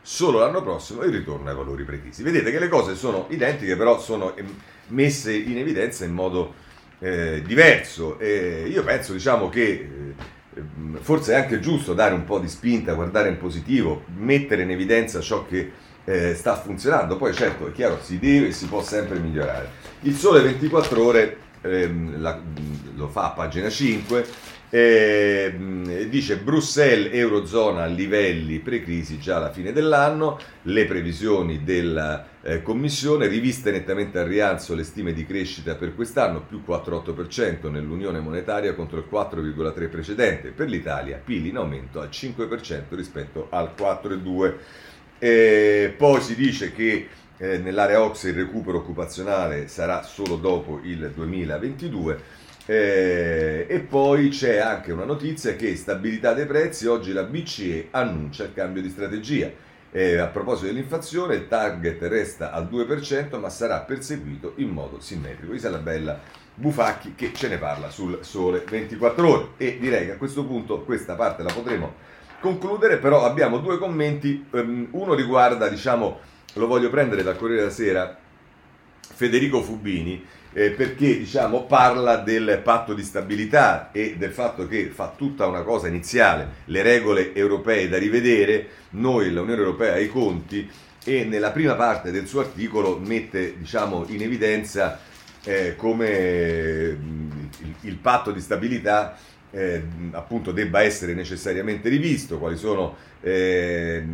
solo 0.00 0.38
l'anno 0.40 0.62
prossimo 0.62 1.02
il 1.02 1.12
ritorno 1.12 1.48
ai 1.48 1.54
valori 1.54 1.84
precisi. 1.84 2.22
Vedete 2.22 2.50
che 2.50 2.58
le 2.58 2.68
cose 2.68 2.94
sono 2.96 3.26
identiche, 3.28 3.76
però 3.76 4.00
sono 4.00 4.34
ehm, 4.34 4.46
messe 4.88 5.32
in 5.34 5.58
evidenza 5.58 6.04
in 6.04 6.12
modo 6.12 6.54
eh, 6.98 7.42
diverso. 7.44 8.18
E 8.18 8.66
io 8.68 8.82
penso 8.82 9.12
diciamo 9.12 9.48
che 9.48 9.62
eh, 9.62 10.14
forse 11.00 11.32
è 11.32 11.36
anche 11.36 11.60
giusto 11.60 11.94
dare 11.94 12.14
un 12.14 12.24
po' 12.24 12.38
di 12.38 12.48
spinta, 12.48 12.94
guardare 12.94 13.28
in 13.28 13.38
positivo, 13.38 14.04
mettere 14.16 14.62
in 14.62 14.70
evidenza 14.70 15.20
ciò 15.20 15.46
che 15.46 15.72
eh, 16.04 16.34
sta 16.34 16.56
funzionando. 16.56 17.16
Poi 17.16 17.32
certo, 17.32 17.68
è 17.68 17.72
chiaro, 17.72 17.98
si 18.02 18.18
deve 18.18 18.48
e 18.48 18.52
si 18.52 18.66
può 18.66 18.82
sempre 18.82 19.18
migliorare. 19.18 19.70
Il 20.00 20.14
Sole 20.14 20.42
24 20.42 21.04
ore 21.04 21.36
ehm, 21.62 22.20
la, 22.20 22.40
lo 22.96 23.08
fa 23.08 23.26
a 23.26 23.30
pagina 23.30 23.68
5 23.68 24.26
e, 24.74 25.52
ehm, 25.52 26.04
dice 26.04 26.38
Bruxelles, 26.38 27.12
Eurozona 27.12 27.82
a 27.82 27.86
livelli 27.86 28.58
pre-crisi 28.58 29.18
già 29.18 29.36
alla 29.36 29.52
fine 29.52 29.70
dell'anno, 29.70 30.38
le 30.62 30.86
previsioni 30.86 31.62
della 31.62 32.26
eh, 32.40 32.62
Commissione, 32.62 33.26
riviste 33.26 33.70
nettamente 33.70 34.18
al 34.18 34.24
rialzo 34.24 34.74
le 34.74 34.84
stime 34.84 35.12
di 35.12 35.26
crescita 35.26 35.74
per 35.74 35.94
quest'anno, 35.94 36.40
più 36.40 36.62
4,8% 36.66 37.70
nell'Unione 37.70 38.20
Monetaria 38.20 38.74
contro 38.74 38.96
il 38.96 39.04
4,3% 39.12 39.90
precedente, 39.90 40.48
per 40.52 40.70
l'Italia 40.70 41.20
PIL 41.22 41.44
in 41.48 41.56
aumento 41.58 42.00
al 42.00 42.08
5% 42.08 42.94
rispetto 42.94 43.48
al 43.50 43.74
4,2%. 43.76 44.54
E 45.18 45.94
poi 45.98 46.22
si 46.22 46.34
dice 46.34 46.72
che 46.72 47.08
eh, 47.36 47.58
nell'area 47.58 48.02
OXE 48.02 48.30
il 48.30 48.36
recupero 48.36 48.78
occupazionale 48.78 49.68
sarà 49.68 50.02
solo 50.02 50.36
dopo 50.36 50.80
il 50.82 51.12
2022 51.14 52.40
eh, 52.66 53.66
e 53.68 53.80
poi 53.80 54.28
c'è 54.28 54.58
anche 54.58 54.92
una 54.92 55.04
notizia 55.04 55.56
che 55.56 55.74
stabilità 55.74 56.32
dei 56.32 56.46
prezzi, 56.46 56.86
oggi 56.86 57.12
la 57.12 57.24
BCE 57.24 57.88
annuncia 57.90 58.44
il 58.44 58.54
cambio 58.54 58.82
di 58.82 58.88
strategia. 58.88 59.50
Eh, 59.94 60.16
a 60.16 60.26
proposito 60.28 60.66
dell'inflazione, 60.66 61.34
il 61.34 61.48
target 61.48 62.00
resta 62.02 62.52
al 62.52 62.68
2%, 62.70 63.38
ma 63.38 63.50
sarà 63.50 63.80
perseguito 63.80 64.54
in 64.56 64.68
modo 64.68 65.00
simmetrico. 65.00 65.52
Isabella 65.52 66.18
Bufacchi 66.54 67.14
che 67.14 67.32
ce 67.34 67.48
ne 67.48 67.58
parla 67.58 67.90
sul 67.90 68.20
Sole 68.22 68.64
24 68.66 69.28
ore. 69.28 69.48
E 69.56 69.78
direi 69.78 70.06
che 70.06 70.12
a 70.12 70.16
questo 70.16 70.44
punto 70.44 70.82
questa 70.82 71.14
parte 71.14 71.42
la 71.42 71.52
potremo 71.52 71.94
concludere, 72.40 72.98
però 72.98 73.24
abbiamo 73.24 73.58
due 73.58 73.76
commenti. 73.78 74.46
Um, 74.50 74.88
uno 74.92 75.14
riguarda, 75.14 75.68
diciamo, 75.68 76.20
lo 76.54 76.66
voglio 76.66 76.88
prendere 76.90 77.22
dal 77.22 77.36
Corriere 77.36 77.62
della 77.62 77.72
Sera, 77.72 78.16
Federico 79.00 79.60
Fubini 79.62 80.24
eh, 80.52 80.70
perché 80.70 81.18
diciamo, 81.18 81.64
parla 81.64 82.16
del 82.16 82.60
patto 82.62 82.94
di 82.94 83.02
stabilità 83.02 83.90
e 83.92 84.16
del 84.16 84.32
fatto 84.32 84.66
che 84.66 84.86
fa 84.86 85.12
tutta 85.16 85.46
una 85.46 85.62
cosa 85.62 85.88
iniziale, 85.88 86.48
le 86.66 86.82
regole 86.82 87.34
europee 87.34 87.88
da 87.88 87.98
rivedere, 87.98 88.68
noi 88.90 89.30
l'Unione 89.32 89.60
Europea 89.60 89.96
i 89.96 90.08
conti 90.08 90.68
e 91.04 91.24
nella 91.24 91.50
prima 91.50 91.74
parte 91.74 92.10
del 92.10 92.26
suo 92.26 92.40
articolo 92.40 92.98
mette 92.98 93.56
diciamo, 93.58 94.04
in 94.08 94.22
evidenza 94.22 95.00
eh, 95.44 95.74
come 95.74 96.08
il, 96.08 97.74
il, 97.80 97.96
patto 97.96 98.30
di 98.30 98.40
stabilità 98.40 99.16
eh, 99.50 99.82
appunto 100.12 100.52
debba 100.52 100.82
essere 100.82 101.14
necessariamente 101.14 101.88
rivisto, 101.88 102.38
quali 102.38 102.56
sono 102.56 102.96
eh, 103.20 104.04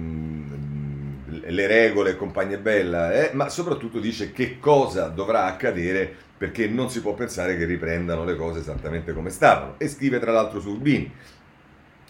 le 1.51 1.67
regole, 1.67 2.17
compagnia 2.17 2.59
bella, 2.59 3.13
eh, 3.13 3.31
ma 3.35 3.49
soprattutto 3.49 4.01
dice 4.01 4.33
che 4.33 4.59
cosa 4.59 5.09
dovrà 5.09 5.45
accadere 5.45 6.27
perché 6.39 6.69
non 6.69 6.89
si 6.89 7.01
può 7.01 7.15
pensare 7.15 7.59
che 7.59 7.65
riprendano 7.65 8.25
le 8.25 8.37
cose 8.37 8.61
esattamente 8.61 9.13
come 9.13 9.31
stavano. 9.31 9.75
E 9.79 9.89
scrive 9.89 10.21
tra 10.21 10.33
l'altro 10.33 10.61
su 10.61 10.71
Urbini. 10.71 11.13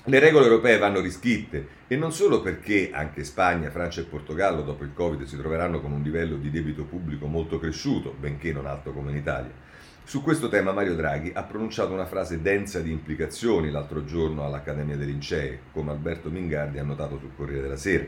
Le 0.04 0.18
regole 0.20 0.46
europee 0.46 0.78
vanno 0.78 1.00
riscritte 1.00 1.66
e 1.88 1.96
non 1.96 2.12
solo 2.12 2.40
perché 2.40 2.90
anche 2.92 3.24
Spagna, 3.24 3.70
Francia 3.70 4.00
e 4.00 4.04
Portogallo 4.04 4.62
dopo 4.62 4.84
il 4.84 4.92
Covid 4.94 5.24
si 5.24 5.36
troveranno 5.36 5.80
con 5.80 5.92
un 5.92 6.02
livello 6.02 6.36
di 6.36 6.50
debito 6.50 6.84
pubblico 6.84 7.26
molto 7.26 7.58
cresciuto, 7.58 8.14
benché 8.18 8.52
non 8.52 8.66
alto 8.66 8.92
come 8.92 9.10
in 9.10 9.16
Italia. 9.16 9.66
Su 10.04 10.22
questo 10.22 10.48
tema 10.48 10.72
Mario 10.72 10.94
Draghi 10.94 11.32
ha 11.34 11.42
pronunciato 11.42 11.92
una 11.92 12.06
frase 12.06 12.40
densa 12.40 12.80
di 12.80 12.90
implicazioni 12.90 13.70
l'altro 13.70 14.04
giorno 14.04 14.46
all'Accademia 14.46 14.96
dei 14.96 15.06
Lincei, 15.06 15.58
come 15.70 15.90
Alberto 15.90 16.30
Mingardi 16.30 16.78
ha 16.78 16.82
notato 16.82 17.18
sul 17.18 17.32
Corriere 17.36 17.60
della 17.60 17.76
Sera. 17.76 18.06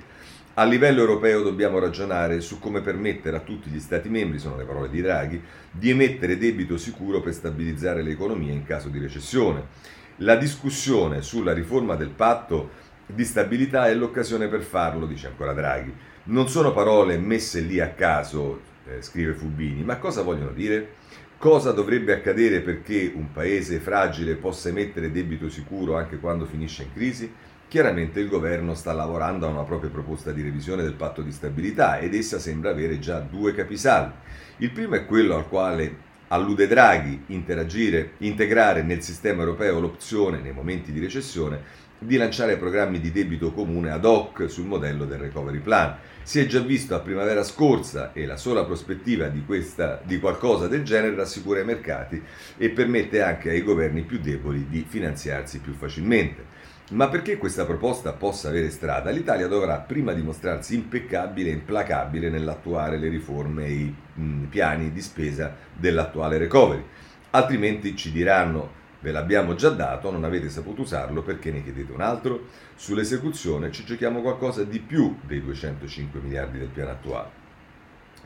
A 0.60 0.64
livello 0.64 1.00
europeo 1.00 1.40
dobbiamo 1.40 1.78
ragionare 1.78 2.42
su 2.42 2.58
come 2.58 2.82
permettere 2.82 3.34
a 3.34 3.40
tutti 3.40 3.70
gli 3.70 3.80
Stati 3.80 4.10
membri, 4.10 4.38
sono 4.38 4.58
le 4.58 4.64
parole 4.64 4.90
di 4.90 5.00
Draghi, 5.00 5.40
di 5.70 5.88
emettere 5.88 6.36
debito 6.36 6.76
sicuro 6.76 7.22
per 7.22 7.32
stabilizzare 7.32 8.02
l'economia 8.02 8.52
in 8.52 8.66
caso 8.66 8.90
di 8.90 8.98
recessione. 8.98 9.68
La 10.16 10.36
discussione 10.36 11.22
sulla 11.22 11.54
riforma 11.54 11.94
del 11.94 12.10
patto 12.10 12.72
di 13.06 13.24
stabilità 13.24 13.88
è 13.88 13.94
l'occasione 13.94 14.48
per 14.48 14.60
farlo, 14.60 15.06
dice 15.06 15.28
ancora 15.28 15.54
Draghi. 15.54 15.94
Non 16.24 16.46
sono 16.50 16.74
parole 16.74 17.16
messe 17.16 17.60
lì 17.60 17.80
a 17.80 17.92
caso, 17.92 18.60
eh, 18.86 19.00
scrive 19.00 19.32
Fubini, 19.32 19.82
ma 19.82 19.96
cosa 19.96 20.20
vogliono 20.20 20.52
dire? 20.52 20.96
Cosa 21.38 21.72
dovrebbe 21.72 22.12
accadere 22.12 22.60
perché 22.60 23.10
un 23.14 23.32
paese 23.32 23.78
fragile 23.78 24.34
possa 24.34 24.68
emettere 24.68 25.10
debito 25.10 25.48
sicuro 25.48 25.96
anche 25.96 26.18
quando 26.18 26.44
finisce 26.44 26.82
in 26.82 26.92
crisi? 26.92 27.32
Chiaramente 27.70 28.18
il 28.18 28.26
governo 28.26 28.74
sta 28.74 28.92
lavorando 28.92 29.46
a 29.46 29.50
una 29.50 29.62
propria 29.62 29.90
proposta 29.90 30.32
di 30.32 30.42
revisione 30.42 30.82
del 30.82 30.94
patto 30.94 31.22
di 31.22 31.30
stabilità 31.30 32.00
ed 32.00 32.16
essa 32.16 32.40
sembra 32.40 32.70
avere 32.70 32.98
già 32.98 33.20
due 33.20 33.54
capisaldi. 33.54 34.12
Il 34.56 34.72
primo 34.72 34.96
è 34.96 35.06
quello 35.06 35.36
al 35.36 35.46
quale 35.48 35.96
allude 36.26 36.66
Draghi, 36.66 37.26
integrare 37.28 38.82
nel 38.82 39.02
sistema 39.02 39.42
europeo 39.42 39.78
l'opzione, 39.78 40.40
nei 40.40 40.50
momenti 40.50 40.90
di 40.90 40.98
recessione, 40.98 41.62
di 41.96 42.16
lanciare 42.16 42.56
programmi 42.56 42.98
di 42.98 43.12
debito 43.12 43.52
comune 43.52 43.92
ad 43.92 44.04
hoc 44.04 44.50
sul 44.50 44.66
modello 44.66 45.04
del 45.04 45.20
recovery 45.20 45.60
plan. 45.60 45.96
Si 46.24 46.40
è 46.40 46.46
già 46.46 46.58
visto 46.58 46.96
a 46.96 47.00
primavera 47.00 47.44
scorsa 47.44 48.12
e 48.12 48.26
la 48.26 48.36
sola 48.36 48.64
prospettiva 48.64 49.28
di, 49.28 49.44
questa, 49.44 50.00
di 50.02 50.18
qualcosa 50.18 50.66
del 50.66 50.82
genere 50.82 51.14
rassicura 51.14 51.60
i 51.60 51.64
mercati 51.64 52.20
e 52.56 52.70
permette 52.70 53.22
anche 53.22 53.50
ai 53.50 53.62
governi 53.62 54.02
più 54.02 54.18
deboli 54.18 54.66
di 54.68 54.84
finanziarsi 54.88 55.60
più 55.60 55.72
facilmente. 55.72 56.58
Ma 56.90 57.08
perché 57.08 57.36
questa 57.36 57.64
proposta 57.64 58.12
possa 58.14 58.48
avere 58.48 58.68
strada, 58.68 59.10
l'Italia 59.10 59.46
dovrà 59.46 59.76
prima 59.76 60.12
dimostrarsi 60.12 60.74
impeccabile 60.74 61.50
e 61.50 61.52
implacabile 61.52 62.28
nell'attuare 62.30 62.98
le 62.98 63.08
riforme 63.08 63.66
e 63.66 63.72
i 63.72 63.94
mh, 64.14 64.44
piani 64.46 64.90
di 64.90 65.00
spesa 65.00 65.54
dell'attuale 65.72 66.36
recovery. 66.36 66.82
Altrimenti 67.30 67.94
ci 67.94 68.10
diranno 68.10 68.78
ve 69.02 69.12
l'abbiamo 69.12 69.54
già 69.54 69.70
dato, 69.70 70.10
non 70.10 70.24
avete 70.24 70.48
saputo 70.48 70.82
usarlo 70.82 71.22
perché 71.22 71.52
ne 71.52 71.62
chiedete 71.62 71.92
un 71.92 72.00
altro? 72.00 72.46
Sull'esecuzione 72.74 73.70
ci 73.70 73.84
giochiamo 73.84 74.20
qualcosa 74.20 74.64
di 74.64 74.80
più 74.80 75.16
dei 75.22 75.40
205 75.40 76.18
miliardi 76.18 76.58
del 76.58 76.68
piano 76.68 76.90
attuale. 76.90 77.39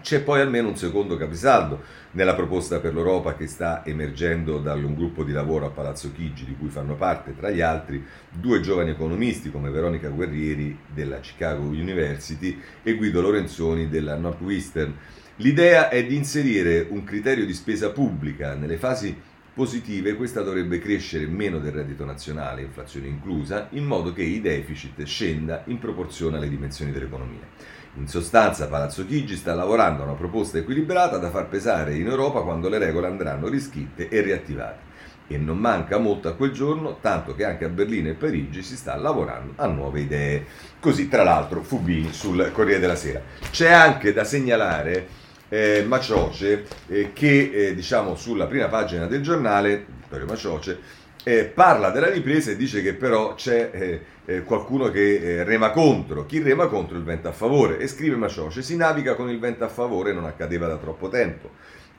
C'è 0.05 0.21
poi 0.21 0.43
almeno 0.43 0.69
un 0.69 0.77
secondo 0.77 1.17
capisaldo 1.17 1.83
nella 2.11 2.35
proposta 2.35 2.79
per 2.79 2.93
l'Europa 2.93 3.35
che 3.37 3.47
sta 3.47 3.83
emergendo 3.87 4.59
da 4.59 4.75
un 4.75 4.95
gruppo 4.95 5.25
di 5.25 5.33
lavoro 5.33 5.65
a 5.65 5.71
Palazzo 5.71 6.13
Chigi, 6.13 6.45
di 6.45 6.55
cui 6.59 6.69
fanno 6.69 6.95
parte, 6.95 7.35
tra 7.35 7.49
gli 7.49 7.63
altri, 7.63 8.05
due 8.31 8.61
giovani 8.61 8.91
economisti 8.91 9.51
come 9.51 9.71
Veronica 9.71 10.11
Guerrieri 10.11 10.79
della 10.93 11.21
Chicago 11.21 11.63
University 11.63 12.61
e 12.83 12.97
Guido 12.97 13.23
Lorenzoni 13.23 13.89
della 13.89 14.15
Northwestern. 14.17 14.95
L'idea 15.37 15.89
è 15.89 16.05
di 16.05 16.17
inserire 16.17 16.87
un 16.91 17.03
criterio 17.03 17.47
di 17.47 17.55
spesa 17.55 17.91
pubblica 17.91 18.55
nelle 18.55 18.77
fasi 18.77 19.19
positive, 19.55 20.17
questa 20.17 20.43
dovrebbe 20.43 20.81
crescere 20.81 21.27
meno 21.27 21.59
del 21.61 21.73
reddito 21.73 22.05
nazionale, 22.05 22.61
inflazione 22.61 23.07
inclusa, 23.07 23.69
in 23.71 23.85
modo 23.85 24.13
che 24.13 24.23
il 24.23 24.43
deficit 24.43 25.03
scenda 25.05 25.63
in 25.69 25.79
proporzione 25.79 26.37
alle 26.37 26.51
dimensioni 26.51 26.93
dell'economia. 26.93 27.49
In 27.97 28.09
sostanza 28.09 28.67
Palazzo 28.67 29.07
Chigi 29.07 29.37
sta 29.37 29.55
lavorando 29.55 30.03
a 30.03 30.07
una 30.07 30.15
proposta 30.15 30.59
equilibrata 30.59 31.17
da 31.19 31.31
far 31.31 31.47
pesare 31.47 31.95
in 31.95 32.09
Europa 32.09 32.41
quando 32.41 32.69
le 32.69 32.79
regole 32.79 33.07
andranno 33.07 33.47
riscritte 33.47 34.09
e 34.09 34.21
riattivate. 34.21 34.93
E 35.29 35.39
non 35.39 35.59
manca 35.59 35.97
molto 35.99 36.27
a 36.27 36.35
quel 36.35 36.51
giorno, 36.51 36.99
tanto 37.01 37.37
che 37.37 37.45
anche 37.45 37.65
a 37.65 37.69
Berlino 37.69 38.09
e 38.09 38.15
Parigi 38.15 38.65
si 38.65 38.77
sta 38.77 38.97
lavorando 38.97 39.53
a 39.57 39.69
nuove 39.69 40.01
idee. 40.01 40.45
Così, 40.81 41.09
tra 41.09 41.23
l'altro, 41.23 41.63
Fubini 41.63 42.13
sul 42.13 42.51
Corriere 42.53 42.81
della 42.81 42.97
Sera. 42.97 43.23
C'è 43.49 43.71
anche 43.71 44.13
da 44.13 44.25
segnalare 44.25 45.07
eh, 45.49 45.85
Macioce 45.87 46.67
eh, 46.89 47.13
che, 47.13 47.51
eh, 47.53 47.75
diciamo, 47.77 48.17
sulla 48.17 48.47
prima 48.47 48.67
pagina 48.67 49.07
del 49.07 49.23
giornale, 49.23 49.87
Vittorio 50.01 50.27
Macioce, 50.27 50.81
eh, 51.25 51.47
parla 51.47 51.91
della 51.91 52.11
ripresa 52.11 52.51
e 52.51 52.57
dice 52.57 52.83
che 52.83 52.93
però 52.93 53.35
c'è 53.35 53.71
eh, 53.73 54.01
eh, 54.27 54.43
qualcuno 54.43 54.91
che 54.91 55.17
eh, 55.17 55.45
rema 55.45 55.71
contro. 55.71 56.27
Chi 56.27 56.41
rema 56.41 56.67
contro 56.67 56.99
il 56.99 57.03
vento 57.03 57.29
a 57.29 57.33
favore? 57.33 57.79
E 57.79 57.89
scrive 57.89 58.17
Macioce, 58.17 58.63
si 58.63 58.77
naviga 58.77 59.15
con 59.15 59.31
il 59.31 59.39
vento 59.39 59.65
a 59.65 59.69
favore, 59.69 60.13
non 60.13 60.27
accadeva 60.27 60.67
da 60.67 60.77
troppo 60.77 61.09
tempo. 61.09 61.51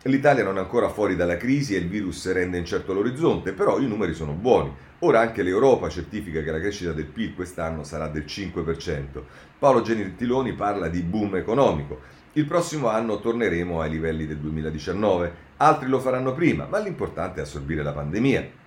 L'Italia 0.04 0.44
non 0.44 0.58
è 0.58 0.60
ancora 0.60 0.90
fuori 0.90 1.16
dalla 1.16 1.38
crisi 1.38 1.74
e 1.74 1.80
il 1.80 1.88
virus 1.88 2.32
rende 2.32 2.60
incerto 2.60 2.94
l'orizzonte, 2.94 3.54
però 3.54 3.80
i 3.80 3.88
numeri 3.88 4.14
sono 4.14 4.34
buoni. 4.34 4.72
Ora 5.00 5.20
anche 5.20 5.42
l'Europa 5.42 5.90
certifica 5.90 6.44
che 6.44 6.52
la 6.52 6.60
crescita 6.60 6.92
del 6.92 7.06
PIL 7.06 7.34
quest'anno 7.34 7.84
sarà 7.84 8.08
del 8.08 8.26
5%. 8.26 9.24
Paolo 9.58 9.82
Gentiloni 9.82 10.54
parla 10.54 10.88
di 10.88 11.02
boom 11.02 11.38
economico. 11.38 12.02
Il 12.34 12.46
prossimo 12.46 12.90
anno 12.90 13.20
torneremo 13.20 13.82
ai 13.82 13.90
livelli 13.90 14.28
del 14.28 14.38
2019. 14.38 15.34
Altri 15.58 15.88
lo 15.88 16.00
faranno 16.00 16.34
prima, 16.36 16.68
ma 16.70 16.78
l'importante 16.78 17.40
è 17.40 17.44
assorbire 17.44 17.82
la 17.82 17.94
pandemia. 17.94 18.64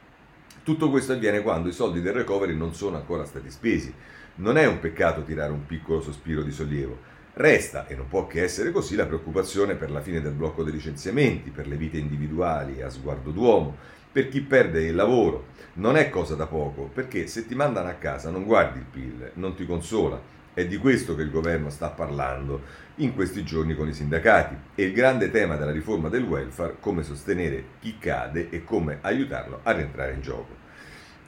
Tutto 0.69 0.91
questo 0.91 1.15
avviene 1.15 1.41
quando 1.41 1.71
i 1.71 1.73
soldi 1.73 2.03
del 2.03 2.13
recovery 2.13 2.55
non 2.55 2.75
sono 2.75 2.97
ancora 2.97 3.25
stati 3.25 3.51
spesi. 3.51 3.91
Non 4.35 4.59
è 4.59 4.67
un 4.67 4.81
peccato 4.81 5.23
tirare 5.23 5.51
un 5.51 5.65
piccolo 5.65 6.03
sospiro 6.03 6.43
di 6.43 6.53
sollievo. 6.53 6.99
Resta, 7.33 7.87
e 7.87 7.95
non 7.95 8.07
può 8.07 8.27
che 8.27 8.43
essere 8.43 8.71
così, 8.71 8.95
la 8.95 9.07
preoccupazione 9.07 9.77
per 9.77 9.91
la 9.91 10.03
fine 10.03 10.21
del 10.21 10.35
blocco 10.35 10.63
dei 10.63 10.75
licenziamenti, 10.75 11.49
per 11.49 11.69
le 11.69 11.77
vite 11.77 11.97
individuali 11.97 12.83
a 12.83 12.91
sguardo 12.91 13.31
d'uomo, 13.31 13.77
per 14.13 14.29
chi 14.29 14.43
perde 14.43 14.85
il 14.85 14.95
lavoro. 14.95 15.47
Non 15.77 15.97
è 15.97 16.11
cosa 16.11 16.35
da 16.35 16.47
poco, 16.47 16.83
perché 16.83 17.29
se 17.29 17.47
ti 17.47 17.55
mandano 17.55 17.89
a 17.89 17.95
casa 17.95 18.29
non 18.29 18.45
guardi 18.45 18.79
il 18.79 18.85
PIL, 18.85 19.31
non 19.37 19.55
ti 19.55 19.65
consola. 19.65 20.21
È 20.59 20.66
di 20.66 20.77
questo 20.77 21.14
che 21.14 21.23
il 21.23 21.31
governo 21.31 21.71
sta 21.71 21.90
parlando 21.90 22.62
in 22.97 23.14
questi 23.14 23.44
giorni 23.44 23.77
con 23.77 23.87
i 23.87 23.92
sindacati. 23.92 24.57
E 24.75 24.83
il 24.83 24.92
grande 24.92 25.31
tema 25.31 25.55
della 25.55 25.71
riforma 25.71 26.09
del 26.09 26.25
welfare, 26.25 26.79
come 26.81 27.05
sostenere 27.05 27.64
chi 27.79 27.97
cade 27.97 28.49
e 28.51 28.64
come 28.64 28.99
aiutarlo 29.03 29.61
a 29.62 29.71
rientrare 29.71 30.14
in 30.14 30.21
gioco. 30.21 30.57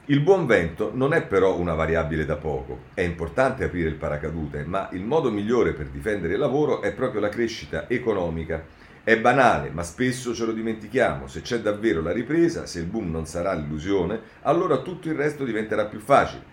Il 0.07 0.19
buon 0.19 0.45
vento 0.45 0.91
non 0.93 1.13
è 1.13 1.23
però 1.23 1.57
una 1.57 1.75
variabile 1.75 2.25
da 2.25 2.35
poco, 2.35 2.87
è 2.93 2.99
importante 2.99 3.63
aprire 3.63 3.87
il 3.87 3.95
paracadute, 3.95 4.65
ma 4.65 4.89
il 4.91 5.05
modo 5.05 5.31
migliore 5.31 5.71
per 5.71 5.87
difendere 5.87 6.33
il 6.33 6.39
lavoro 6.39 6.81
è 6.81 6.91
proprio 6.91 7.21
la 7.21 7.29
crescita 7.29 7.87
economica. 7.87 8.61
È 9.01 9.17
banale, 9.17 9.69
ma 9.69 9.83
spesso 9.83 10.35
ce 10.35 10.45
lo 10.45 10.51
dimentichiamo, 10.51 11.27
se 11.27 11.39
c'è 11.39 11.61
davvero 11.61 12.01
la 12.01 12.11
ripresa, 12.11 12.65
se 12.65 12.79
il 12.79 12.85
boom 12.85 13.09
non 13.09 13.25
sarà 13.25 13.53
l'illusione, 13.53 14.19
allora 14.41 14.81
tutto 14.81 15.07
il 15.07 15.15
resto 15.15 15.45
diventerà 15.45 15.85
più 15.85 15.99
facile. 15.99 16.50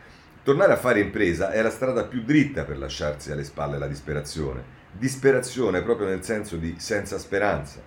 Tornare 0.48 0.72
a 0.72 0.76
fare 0.78 1.00
impresa 1.00 1.50
è 1.50 1.60
la 1.60 1.68
strada 1.68 2.04
più 2.04 2.22
dritta 2.22 2.64
per 2.64 2.78
lasciarsi 2.78 3.30
alle 3.30 3.44
spalle 3.44 3.76
la 3.76 3.86
disperazione. 3.86 4.64
Disperazione 4.92 5.82
proprio 5.82 6.06
nel 6.06 6.24
senso 6.24 6.56
di 6.56 6.76
senza 6.78 7.18
speranza. 7.18 7.82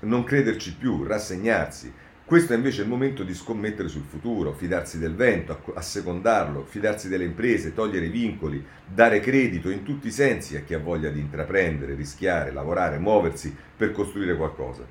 Non 0.00 0.24
crederci 0.24 0.76
più, 0.76 1.04
rassegnarsi, 1.04 1.92
questo 2.24 2.54
è 2.54 2.56
invece 2.56 2.80
il 2.80 2.88
momento 2.88 3.22
di 3.22 3.34
scommettere 3.34 3.88
sul 3.88 4.06
futuro, 4.08 4.54
fidarsi 4.54 4.98
del 4.98 5.14
vento, 5.14 5.60
assecondarlo, 5.74 6.64
fidarsi 6.64 7.08
delle 7.08 7.24
imprese, 7.24 7.74
togliere 7.74 8.06
i 8.06 8.10
vincoli, 8.10 8.64
dare 8.86 9.20
credito 9.20 9.68
in 9.68 9.82
tutti 9.82 10.06
i 10.06 10.10
sensi 10.10 10.56
a 10.56 10.62
chi 10.62 10.72
ha 10.72 10.78
voglia 10.78 11.10
di 11.10 11.20
intraprendere, 11.20 11.94
rischiare, 11.94 12.50
lavorare, 12.50 12.96
muoversi 12.96 13.54
per 13.76 13.92
costruire 13.92 14.36
qualcosa. 14.36 14.86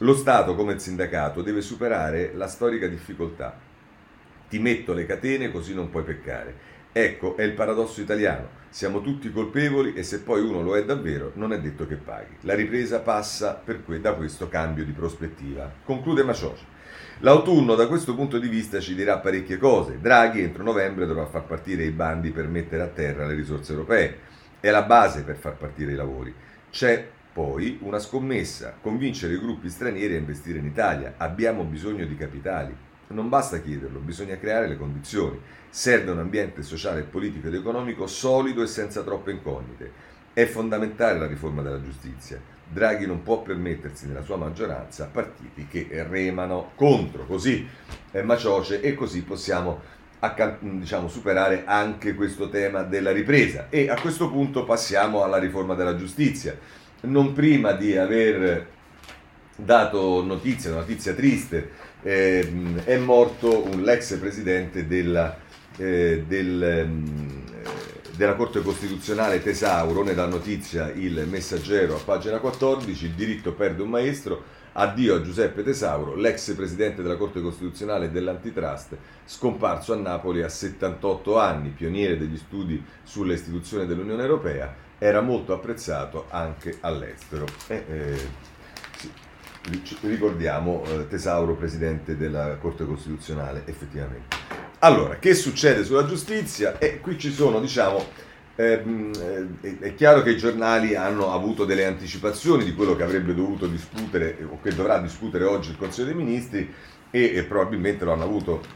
Lo 0.00 0.14
Stato, 0.14 0.54
come 0.54 0.74
il 0.74 0.80
sindacato, 0.80 1.40
deve 1.40 1.62
superare 1.62 2.32
la 2.34 2.48
storica 2.48 2.86
difficoltà. 2.86 3.58
Ti 4.48 4.58
metto 4.60 4.92
le 4.92 5.06
catene 5.06 5.50
così 5.50 5.74
non 5.74 5.90
puoi 5.90 6.04
peccare. 6.04 6.65
Ecco, 6.98 7.36
è 7.36 7.42
il 7.42 7.52
paradosso 7.52 8.00
italiano. 8.00 8.48
Siamo 8.70 9.02
tutti 9.02 9.30
colpevoli 9.30 9.92
e 9.92 10.02
se 10.02 10.20
poi 10.20 10.40
uno 10.40 10.62
lo 10.62 10.78
è 10.78 10.82
davvero, 10.82 11.30
non 11.34 11.52
è 11.52 11.60
detto 11.60 11.86
che 11.86 11.96
paghi. 11.96 12.38
La 12.40 12.54
ripresa 12.54 13.00
passa 13.00 13.62
que- 13.84 14.00
da 14.00 14.14
questo 14.14 14.48
cambio 14.48 14.82
di 14.82 14.92
prospettiva. 14.92 15.70
Conclude 15.84 16.22
Macioci. 16.22 16.64
L'autunno 17.18 17.74
da 17.74 17.86
questo 17.86 18.14
punto 18.14 18.38
di 18.38 18.48
vista 18.48 18.80
ci 18.80 18.94
dirà 18.94 19.18
parecchie 19.18 19.58
cose. 19.58 20.00
Draghi 20.00 20.40
entro 20.40 20.62
novembre 20.62 21.04
dovrà 21.04 21.26
far 21.26 21.44
partire 21.44 21.84
i 21.84 21.90
bandi 21.90 22.30
per 22.30 22.48
mettere 22.48 22.82
a 22.82 22.88
terra 22.88 23.26
le 23.26 23.34
risorse 23.34 23.72
europee. 23.72 24.18
È 24.58 24.70
la 24.70 24.84
base 24.84 25.22
per 25.22 25.36
far 25.36 25.58
partire 25.58 25.92
i 25.92 25.96
lavori. 25.96 26.34
C'è 26.70 27.06
poi 27.30 27.78
una 27.82 27.98
scommessa, 27.98 28.74
convincere 28.80 29.34
i 29.34 29.38
gruppi 29.38 29.68
stranieri 29.68 30.14
a 30.14 30.18
investire 30.18 30.60
in 30.60 30.64
Italia. 30.64 31.12
Abbiamo 31.18 31.64
bisogno 31.64 32.06
di 32.06 32.16
capitali. 32.16 32.74
Non 33.08 33.28
basta 33.28 33.60
chiederlo, 33.60 34.00
bisogna 34.00 34.36
creare 34.36 34.66
le 34.66 34.76
condizioni. 34.76 35.40
Serve 35.68 36.10
un 36.10 36.18
ambiente 36.18 36.62
sociale, 36.62 37.02
politico 37.02 37.48
ed 37.48 37.54
economico 37.54 38.06
solido 38.06 38.62
e 38.62 38.66
senza 38.66 39.02
troppe 39.02 39.30
incognite. 39.30 40.14
È 40.32 40.44
fondamentale 40.46 41.18
la 41.18 41.26
riforma 41.26 41.62
della 41.62 41.82
giustizia. 41.82 42.40
Draghi 42.68 43.06
non 43.06 43.22
può 43.22 43.42
permettersi 43.42 44.06
nella 44.06 44.22
sua 44.22 44.36
maggioranza 44.36 45.08
partiti 45.10 45.66
che 45.68 45.86
remano 46.08 46.72
contro, 46.74 47.24
così 47.24 47.66
è 48.10 48.22
macioce 48.22 48.80
e 48.80 48.94
così 48.94 49.22
possiamo 49.22 49.94
diciamo, 50.58 51.08
superare 51.08 51.62
anche 51.64 52.14
questo 52.14 52.48
tema 52.48 52.82
della 52.82 53.12
ripresa. 53.12 53.68
E 53.70 53.88
a 53.88 54.00
questo 54.00 54.28
punto 54.30 54.64
passiamo 54.64 55.22
alla 55.22 55.38
riforma 55.38 55.74
della 55.74 55.96
giustizia 55.96 56.58
non 57.02 57.32
prima 57.32 57.72
di 57.72 57.96
aver 57.96 58.66
dato 59.56 60.22
notizia, 60.22 60.70
notizia 60.70 61.14
triste, 61.14 61.70
eh, 62.06 62.48
è 62.84 62.96
morto 62.98 63.64
un, 63.64 63.82
l'ex 63.82 64.16
presidente 64.18 64.86
della, 64.86 65.36
eh, 65.76 66.22
del, 66.24 66.86
mm, 66.86 67.28
della 68.14 68.34
Corte 68.34 68.62
Costituzionale 68.62 69.42
Tesauro, 69.42 70.04
nella 70.04 70.26
notizia 70.26 70.88
Il 70.92 71.26
Messaggero 71.28 71.96
a 71.96 72.00
pagina 72.04 72.38
14, 72.38 73.06
il 73.06 73.10
diritto 73.10 73.54
perde 73.54 73.82
un 73.82 73.88
maestro, 73.88 74.54
addio 74.74 75.16
a 75.16 75.22
Giuseppe 75.22 75.64
Tesauro, 75.64 76.14
l'ex 76.14 76.54
presidente 76.54 77.02
della 77.02 77.16
Corte 77.16 77.40
Costituzionale 77.40 78.12
dell'Antitrust, 78.12 78.96
scomparso 79.24 79.92
a 79.92 79.96
Napoli 79.96 80.42
a 80.42 80.48
78 80.48 81.36
anni, 81.36 81.70
pioniere 81.70 82.16
degli 82.16 82.36
studi 82.36 82.80
sulle 83.02 83.34
istituzioni 83.34 83.84
dell'Unione 83.84 84.22
Europea, 84.22 84.72
era 84.98 85.22
molto 85.22 85.52
apprezzato 85.52 86.26
anche 86.30 86.76
all'estero. 86.82 87.46
Eh, 87.66 87.84
sì, 88.16 88.55
ricordiamo 90.02 90.82
eh, 90.86 91.08
Tesauro, 91.08 91.54
presidente 91.54 92.16
della 92.16 92.56
Corte 92.56 92.84
Costituzionale, 92.84 93.62
effettivamente. 93.66 94.36
Allora, 94.80 95.16
che 95.18 95.34
succede 95.34 95.84
sulla 95.84 96.06
giustizia? 96.06 96.78
E 96.78 97.00
qui 97.00 97.18
ci 97.18 97.32
sono, 97.32 97.60
diciamo, 97.60 98.04
ehm, 98.56 99.10
eh, 99.60 99.78
è 99.80 99.94
chiaro 99.94 100.22
che 100.22 100.30
i 100.30 100.36
giornali 100.36 100.94
hanno 100.94 101.32
avuto 101.32 101.64
delle 101.64 101.84
anticipazioni 101.84 102.64
di 102.64 102.74
quello 102.74 102.94
che 102.94 103.02
avrebbe 103.02 103.34
dovuto 103.34 103.66
discutere 103.66 104.36
o 104.48 104.60
che 104.62 104.74
dovrà 104.74 104.98
discutere 104.98 105.44
oggi 105.44 105.70
il 105.70 105.78
Consiglio 105.78 106.06
dei 106.06 106.14
Ministri 106.14 106.72
e, 107.10 107.36
e 107.36 107.44
probabilmente 107.44 108.04
lo 108.04 108.12
hanno 108.12 108.24
avuto 108.24 108.75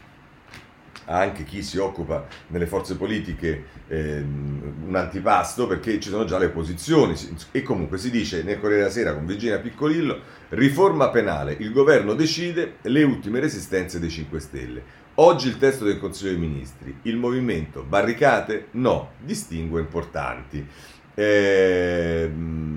anche 1.05 1.43
chi 1.43 1.63
si 1.63 1.77
occupa 1.77 2.25
nelle 2.47 2.67
forze 2.67 2.95
politiche 2.95 3.65
ehm, 3.87 4.85
un 4.87 4.95
antipasto 4.95 5.67
perché 5.67 5.99
ci 5.99 6.09
sono 6.09 6.25
già 6.25 6.37
le 6.37 6.49
posizioni 6.49 7.15
e 7.51 7.63
comunque 7.63 7.97
si 7.97 8.09
dice 8.09 8.43
nel 8.43 8.59
Corriere 8.59 8.83
della 8.83 8.93
Sera 8.93 9.13
con 9.13 9.25
Virginia 9.25 9.59
Piccolillo 9.59 10.19
riforma 10.49 11.09
penale, 11.09 11.55
il 11.59 11.71
governo 11.71 12.13
decide 12.13 12.77
le 12.81 13.03
ultime 13.03 13.39
resistenze 13.39 13.99
dei 13.99 14.09
5 14.09 14.39
Stelle. 14.39 14.99
Oggi 15.15 15.47
il 15.47 15.57
testo 15.57 15.83
del 15.85 15.99
Consiglio 15.99 16.31
dei 16.31 16.39
Ministri, 16.39 16.97
il 17.03 17.17
movimento 17.17 17.83
barricate? 17.83 18.67
No, 18.71 19.11
distingue 19.19 19.81
importanti. 19.81 20.65
Ehm, 21.13 22.71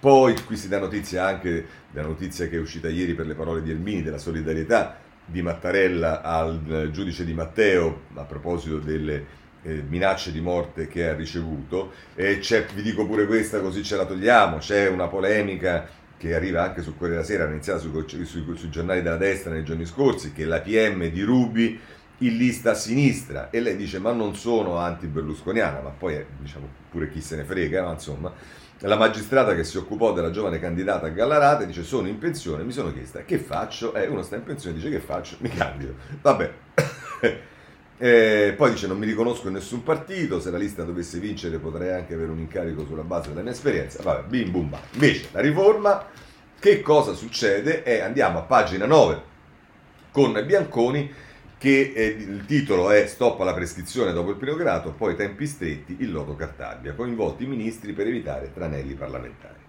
poi 0.00 0.34
qui 0.44 0.56
si 0.56 0.68
dà 0.68 0.78
notizia 0.78 1.26
anche 1.26 1.66
della 1.90 2.06
notizia 2.06 2.46
che 2.48 2.56
è 2.56 2.60
uscita 2.60 2.88
ieri 2.88 3.14
per 3.14 3.26
le 3.26 3.34
parole 3.34 3.62
di 3.62 3.70
Elmini 3.70 4.02
della 4.02 4.18
solidarietà 4.18 5.06
di 5.30 5.42
Mattarella 5.42 6.22
al 6.22 6.88
giudice 6.90 7.24
di 7.24 7.34
Matteo 7.34 8.02
a 8.14 8.24
proposito 8.24 8.78
delle 8.78 9.36
eh, 9.62 9.82
minacce 9.86 10.32
di 10.32 10.40
morte 10.40 10.88
che 10.88 11.08
ha 11.08 11.14
ricevuto. 11.14 11.92
E 12.14 12.40
vi 12.74 12.82
dico 12.82 13.06
pure 13.06 13.26
questa 13.26 13.60
così 13.60 13.82
ce 13.82 13.96
la 13.96 14.06
togliamo, 14.06 14.58
c'è 14.58 14.88
una 14.88 15.06
polemica 15.06 15.88
che 16.16 16.34
arriva 16.34 16.64
anche 16.64 16.82
sul 16.82 16.94
Corriere 16.96 17.22
della 17.22 17.26
Sera, 17.26 17.48
è 17.48 17.52
iniziata 17.52 17.78
sui, 17.78 17.92
sui, 18.24 18.44
sui, 18.56 18.70
giornali 18.70 19.02
della 19.02 19.16
destra 19.16 19.52
nei 19.52 19.64
giorni 19.64 19.86
scorsi, 19.86 20.32
che 20.32 20.44
la 20.44 20.60
PM 20.60 21.06
di 21.10 21.22
Rubi 21.22 21.78
in 22.22 22.36
lista 22.36 22.72
a 22.72 22.74
sinistra 22.74 23.50
e 23.50 23.60
lei 23.60 23.76
dice 23.76 24.00
ma 24.00 24.10
non 24.12 24.34
sono 24.34 24.78
anti-berlusconiana, 24.78 25.80
ma 25.80 25.90
poi 25.90 26.24
diciamo 26.40 26.66
pure 26.90 27.08
chi 27.10 27.20
se 27.20 27.36
ne 27.36 27.44
frega, 27.44 27.84
ma 27.84 27.92
insomma 27.92 28.32
la 28.86 28.96
magistrata 28.96 29.56
che 29.56 29.64
si 29.64 29.76
occupò 29.76 30.12
della 30.12 30.30
giovane 30.30 30.60
candidata 30.60 31.06
a 31.06 31.08
Gallarate 31.08 31.66
dice 31.66 31.82
sono 31.82 32.06
in 32.06 32.18
pensione, 32.18 32.62
mi 32.62 32.70
sono 32.70 32.92
chiesta 32.92 33.24
che 33.24 33.38
faccio? 33.38 33.92
Eh, 33.94 34.06
uno 34.06 34.22
sta 34.22 34.36
in 34.36 34.44
pensione 34.44 34.76
e 34.76 34.78
dice 34.78 34.90
che 34.90 35.00
faccio? 35.00 35.36
Mi 35.40 35.48
candido. 35.48 35.94
Vabbè. 36.22 36.52
eh, 37.98 38.54
poi 38.56 38.70
dice 38.70 38.86
non 38.86 38.98
mi 38.98 39.06
riconosco 39.06 39.48
in 39.48 39.54
nessun 39.54 39.82
partito, 39.82 40.38
se 40.38 40.50
la 40.52 40.58
lista 40.58 40.84
dovesse 40.84 41.18
vincere 41.18 41.58
potrei 41.58 41.92
anche 41.92 42.14
avere 42.14 42.30
un 42.30 42.38
incarico 42.38 42.86
sulla 42.86 43.02
base 43.02 43.30
della 43.30 43.42
mia 43.42 43.50
esperienza. 43.50 44.00
Vabbè, 44.02 44.28
bim 44.28 44.52
bum 44.52 44.70
bam. 44.70 44.80
Invece 44.92 45.28
la 45.32 45.40
riforma, 45.40 46.06
che 46.60 46.80
cosa 46.80 47.14
succede? 47.14 47.82
Eh, 47.82 48.00
andiamo 48.00 48.38
a 48.38 48.42
pagina 48.42 48.86
9 48.86 49.22
con 50.12 50.40
Bianconi 50.46 51.12
che 51.58 51.92
eh, 51.94 52.06
il 52.06 52.44
titolo 52.46 52.90
è 52.90 53.06
Stop 53.06 53.40
alla 53.40 53.52
prescrizione 53.52 54.12
dopo 54.12 54.30
il 54.30 54.36
primo 54.36 54.56
grado, 54.56 54.92
poi 54.92 55.16
tempi 55.16 55.46
stretti, 55.46 55.96
il 55.98 56.12
lodo 56.12 56.36
Cartabia, 56.36 56.94
coinvolti 56.94 57.44
i 57.44 57.48
ministri 57.48 57.92
per 57.92 58.06
evitare 58.06 58.52
tranelli 58.52 58.94
parlamentari. 58.94 59.66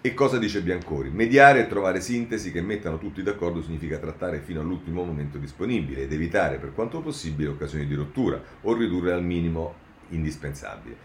E 0.00 0.14
cosa 0.14 0.38
dice 0.38 0.62
Biancori? 0.62 1.10
Mediare 1.10 1.60
e 1.60 1.66
trovare 1.68 2.00
sintesi 2.00 2.52
che 2.52 2.60
mettano 2.60 2.98
tutti 2.98 3.22
d'accordo 3.22 3.62
significa 3.62 3.98
trattare 3.98 4.40
fino 4.40 4.60
all'ultimo 4.60 5.04
momento 5.04 5.38
disponibile 5.38 6.02
ed 6.02 6.12
evitare 6.12 6.58
per 6.58 6.72
quanto 6.72 7.00
possibile 7.00 7.50
occasioni 7.50 7.86
di 7.86 7.94
rottura 7.94 8.40
o 8.62 8.74
ridurre 8.74 9.12
al 9.12 9.24
minimo 9.24 9.74
indispensabile. 10.10 10.96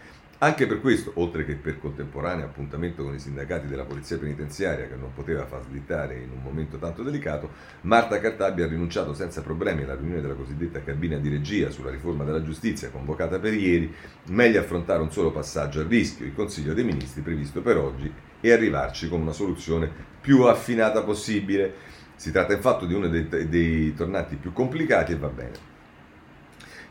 Anche 0.44 0.66
per 0.66 0.82
questo, 0.82 1.12
oltre 1.14 1.46
che 1.46 1.54
per 1.54 1.78
contemporaneo 1.78 2.44
appuntamento 2.44 3.02
con 3.02 3.14
i 3.14 3.18
sindacati 3.18 3.66
della 3.66 3.84
Polizia 3.84 4.18
Penitenziaria 4.18 4.86
che 4.86 4.94
non 4.94 5.14
poteva 5.14 5.46
far 5.46 5.62
slittare 5.62 6.16
in 6.16 6.28
un 6.32 6.42
momento 6.42 6.76
tanto 6.76 7.02
delicato, 7.02 7.48
Marta 7.80 8.20
Cartabia 8.20 8.66
ha 8.66 8.68
rinunciato 8.68 9.14
senza 9.14 9.40
problemi 9.40 9.84
alla 9.84 9.94
riunione 9.94 10.20
della 10.20 10.34
cosiddetta 10.34 10.84
cabina 10.84 11.16
di 11.16 11.30
regia 11.30 11.70
sulla 11.70 11.88
riforma 11.88 12.24
della 12.24 12.42
giustizia 12.42 12.90
convocata 12.90 13.38
per 13.38 13.54
ieri, 13.54 13.90
meglio 14.32 14.60
affrontare 14.60 15.00
un 15.00 15.10
solo 15.10 15.32
passaggio 15.32 15.80
a 15.80 15.86
rischio, 15.88 16.26
il 16.26 16.34
Consiglio 16.34 16.74
dei 16.74 16.84
Ministri 16.84 17.22
previsto 17.22 17.62
per 17.62 17.78
oggi, 17.78 18.12
e 18.38 18.52
arrivarci 18.52 19.08
con 19.08 19.22
una 19.22 19.32
soluzione 19.32 19.90
più 20.20 20.42
affinata 20.42 21.02
possibile. 21.04 21.72
Si 22.16 22.30
tratta 22.30 22.52
infatti 22.52 22.86
di 22.86 22.92
uno 22.92 23.08
dei, 23.08 23.26
dei 23.48 23.94
tornati 23.94 24.36
più 24.36 24.52
complicati 24.52 25.12
e 25.12 25.16
va 25.16 25.28
bene. 25.28 25.73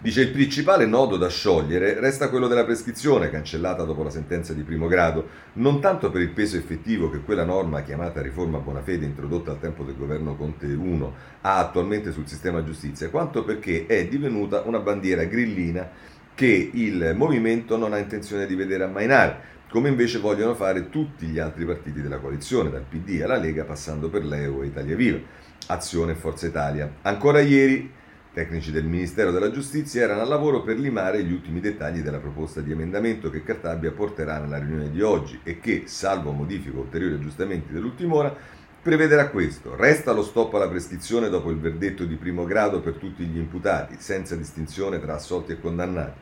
Dice 0.04 0.20
il 0.20 0.32
principale 0.32 0.86
nodo 0.86 1.16
da 1.16 1.30
sciogliere 1.30 1.98
resta 1.98 2.28
quello 2.28 2.50
della 2.50 2.66
prescrizione, 2.66 3.30
cancellata 3.30 3.84
dopo 3.84 4.04
la 4.04 4.10
sentenza 4.10 4.52
di 4.52 4.64
primo 4.64 4.88
grado, 4.88 5.30
non 5.54 5.80
tanto 5.80 6.12
per 6.12 6.20
il 6.20 6.32
peso 6.32 6.58
effettivo 6.58 7.10
che 7.10 7.22
quella 7.22 7.46
norma 7.46 7.84
chiamata 7.84 8.22
riforma 8.22 8.58
Bonafede 8.58 9.06
introdotta 9.06 9.52
al 9.52 9.62
tempo 9.62 9.86
del 9.86 9.96
governo 9.96 10.36
Conte 10.36 10.66
1 10.66 11.14
ha 11.40 11.58
attualmente 11.58 12.12
sul 12.12 12.28
sistema 12.28 12.66
giustizia, 12.66 13.10
quanto 13.10 13.46
perché 13.46 13.86
è 13.86 14.06
divenuta 14.06 14.64
una 14.66 14.80
bandiera 14.80 15.24
grillina 15.24 15.90
che 16.36 16.70
il 16.74 17.14
movimento 17.16 17.78
non 17.78 17.94
ha 17.94 17.98
intenzione 17.98 18.46
di 18.46 18.56
vedere 18.56 18.84
ammainare, 18.84 19.38
come 19.70 19.88
invece 19.88 20.20
vogliono 20.20 20.54
fare 20.54 20.90
tutti 20.90 21.28
gli 21.28 21.40
altri 21.40 21.64
partiti 21.64 22.02
della 22.02 22.18
coalizione, 22.18 22.70
dal 22.70 22.84
PD 22.84 23.22
alla 23.22 23.38
Lega 23.38 23.64
passando 23.64 24.10
per 24.10 24.26
l'EU 24.26 24.64
e 24.64 24.66
Italia 24.66 24.98
Viva, 24.98 25.20
Azione 25.68 26.12
e 26.12 26.16
Forza 26.16 26.46
Italia. 26.46 26.92
Ancora 27.04 27.40
ieri 27.40 28.02
tecnici 28.34 28.72
del 28.72 28.86
Ministero 28.86 29.30
della 29.30 29.52
Giustizia 29.52 30.02
erano 30.02 30.22
al 30.22 30.28
lavoro 30.28 30.64
per 30.64 30.80
limare 30.80 31.24
gli 31.24 31.32
ultimi 31.32 31.60
dettagli 31.60 32.02
della 32.02 32.18
proposta 32.18 32.62
di 32.62 32.72
emendamento 32.72 33.30
che 33.30 33.44
Cartabia 33.44 33.92
porterà 33.92 34.40
nella 34.40 34.58
riunione 34.58 34.90
di 34.90 35.02
oggi 35.02 35.40
e 35.44 35.60
che, 35.60 35.84
salvo 35.86 36.32
modifiche 36.32 36.76
ulteriori 36.76 37.14
aggiustamenti 37.14 37.72
dell'ultima 37.72 38.16
ora, 38.16 38.36
prevederà 38.82 39.30
questo. 39.30 39.76
Resta 39.76 40.14
lo 40.14 40.24
stop 40.24 40.56
alla 40.56 40.68
prescrizione 40.68 41.30
dopo 41.30 41.52
il 41.52 41.60
verdetto 41.60 42.06
di 42.06 42.16
primo 42.16 42.44
grado 42.44 42.82
per 42.82 42.96
tutti 42.96 43.24
gli 43.24 43.38
imputati, 43.38 43.98
senza 44.00 44.36
distinzione 44.36 45.00
tra 45.00 45.14
assolti 45.14 45.52
e 45.52 45.60
condannati. 45.60 46.20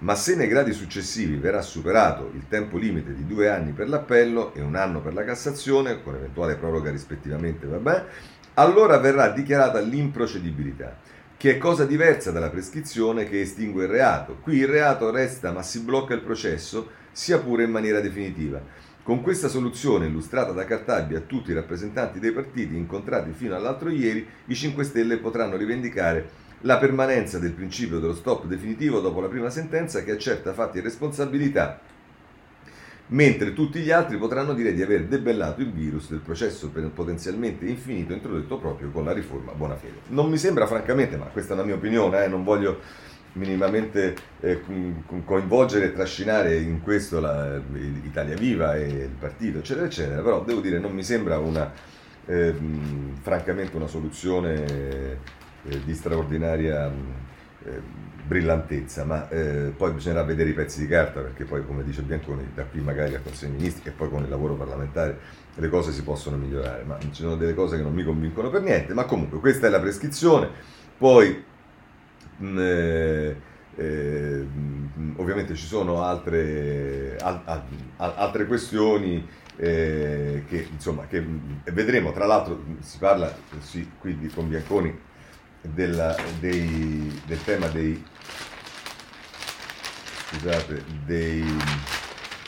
Ma 0.00 0.16
se 0.16 0.34
nei 0.34 0.48
gradi 0.48 0.72
successivi 0.72 1.36
verrà 1.36 1.62
superato 1.62 2.32
il 2.34 2.48
tempo 2.48 2.76
limite 2.76 3.14
di 3.14 3.24
due 3.24 3.48
anni 3.48 3.70
per 3.70 3.88
l'appello 3.88 4.52
e 4.52 4.60
un 4.60 4.74
anno 4.74 5.00
per 5.00 5.14
la 5.14 5.22
Cassazione, 5.22 6.02
con 6.02 6.16
eventuale 6.16 6.56
proroga 6.56 6.90
rispettivamente, 6.90 7.68
vabbè, 7.68 8.04
allora 8.54 8.98
verrà 8.98 9.28
dichiarata 9.28 9.78
l'improcedibilità 9.78 11.20
che 11.42 11.56
è 11.56 11.58
cosa 11.58 11.84
diversa 11.84 12.30
dalla 12.30 12.50
prescrizione 12.50 13.28
che 13.28 13.40
estingue 13.40 13.82
il 13.82 13.90
reato. 13.90 14.36
Qui 14.42 14.58
il 14.58 14.68
reato 14.68 15.10
resta 15.10 15.50
ma 15.50 15.60
si 15.64 15.80
blocca 15.80 16.14
il 16.14 16.20
processo, 16.20 16.90
sia 17.10 17.40
pure 17.40 17.64
in 17.64 17.70
maniera 17.72 17.98
definitiva. 17.98 18.62
Con 19.02 19.22
questa 19.22 19.48
soluzione 19.48 20.06
illustrata 20.06 20.52
da 20.52 20.64
Cartabia 20.64 21.18
a 21.18 21.22
tutti 21.22 21.50
i 21.50 21.54
rappresentanti 21.54 22.20
dei 22.20 22.30
partiti 22.30 22.76
incontrati 22.76 23.32
fino 23.32 23.56
all'altro 23.56 23.90
ieri, 23.90 24.24
i 24.44 24.54
5 24.54 24.84
Stelle 24.84 25.18
potranno 25.18 25.56
rivendicare 25.56 26.28
la 26.60 26.78
permanenza 26.78 27.40
del 27.40 27.50
principio 27.50 27.98
dello 27.98 28.14
stop 28.14 28.44
definitivo 28.44 29.00
dopo 29.00 29.20
la 29.20 29.26
prima 29.26 29.50
sentenza 29.50 30.04
che 30.04 30.12
accerta 30.12 30.52
fatti 30.52 30.78
e 30.78 30.82
responsabilità 30.82 31.80
mentre 33.12 33.52
tutti 33.52 33.80
gli 33.80 33.90
altri 33.90 34.16
potranno 34.16 34.54
dire 34.54 34.72
di 34.72 34.82
aver 34.82 35.04
debellato 35.04 35.60
il 35.60 35.70
virus 35.70 36.10
del 36.10 36.20
processo 36.20 36.70
potenzialmente 36.94 37.66
infinito 37.66 38.12
introdotto 38.12 38.58
proprio 38.58 38.90
con 38.90 39.04
la 39.04 39.12
riforma 39.12 39.52
Bonafede. 39.52 40.00
Non 40.08 40.28
mi 40.28 40.38
sembra 40.38 40.66
francamente, 40.66 41.16
ma 41.16 41.26
questa 41.26 41.52
è 41.52 41.56
una 41.56 41.64
mia 41.64 41.74
opinione, 41.74 42.24
eh, 42.24 42.28
non 42.28 42.42
voglio 42.42 42.80
minimamente 43.34 44.14
eh, 44.40 44.62
coinvolgere 45.24 45.86
e 45.86 45.92
trascinare 45.92 46.56
in 46.56 46.82
questo 46.82 47.20
la, 47.20 47.60
Italia 48.02 48.34
Viva 48.34 48.76
e 48.76 48.86
il 48.86 49.14
partito, 49.18 49.58
eccetera, 49.58 49.86
eccetera, 49.86 50.22
però 50.22 50.42
devo 50.42 50.60
dire 50.60 50.78
non 50.78 50.92
mi 50.92 51.02
sembra 51.02 51.38
una, 51.38 51.70
eh, 52.26 52.54
francamente 53.20 53.76
una 53.76 53.86
soluzione 53.86 54.64
eh, 55.64 55.84
di 55.84 55.94
straordinaria 55.94 56.90
eh, 57.64 57.80
brillantezza, 58.24 59.04
ma 59.04 59.28
eh, 59.28 59.72
poi 59.76 59.92
bisognerà 59.92 60.22
vedere 60.22 60.50
i 60.50 60.52
pezzi 60.52 60.80
di 60.80 60.86
carta 60.86 61.20
perché 61.20 61.44
poi 61.44 61.64
come 61.66 61.82
dice 61.82 62.02
Bianconi 62.02 62.50
da 62.54 62.64
qui 62.64 62.80
magari 62.80 63.14
al 63.14 63.22
Consiglio 63.22 63.50
dei 63.50 63.60
Ministri 63.60 63.90
e 63.90 63.92
poi 63.92 64.08
con 64.08 64.22
il 64.22 64.28
lavoro 64.28 64.54
parlamentare 64.54 65.18
le 65.54 65.68
cose 65.68 65.92
si 65.92 66.02
possono 66.02 66.36
migliorare, 66.36 66.84
ma 66.84 66.98
ci 67.00 67.22
sono 67.22 67.36
delle 67.36 67.54
cose 67.54 67.76
che 67.76 67.82
non 67.82 67.92
mi 67.92 68.04
convincono 68.04 68.48
per 68.48 68.62
niente, 68.62 68.94
ma 68.94 69.04
comunque 69.04 69.38
questa 69.38 69.66
è 69.66 69.70
la 69.70 69.80
prescrizione, 69.80 70.48
poi 70.96 71.44
mh, 72.36 72.46
mm, 72.46 72.58
eh, 72.58 73.36
eh, 73.76 74.46
ovviamente 75.16 75.54
ci 75.54 75.66
sono 75.66 76.02
altre, 76.02 77.16
al, 77.20 77.40
al, 77.44 77.62
altre 78.16 78.46
questioni 78.46 79.26
eh, 79.56 80.44
che, 80.48 80.68
insomma, 80.70 81.06
che 81.06 81.24
vedremo, 81.72 82.12
tra 82.12 82.26
l'altro 82.26 82.62
si 82.80 82.98
parla 82.98 83.34
sì, 83.60 83.90
quindi 83.98 84.28
con 84.28 84.48
Bianconi 84.48 85.10
della, 85.62 86.14
dei, 86.40 87.20
del 87.26 87.42
tema 87.44 87.68
dei, 87.68 88.02
scusate, 90.32 90.82
dei 91.04 91.44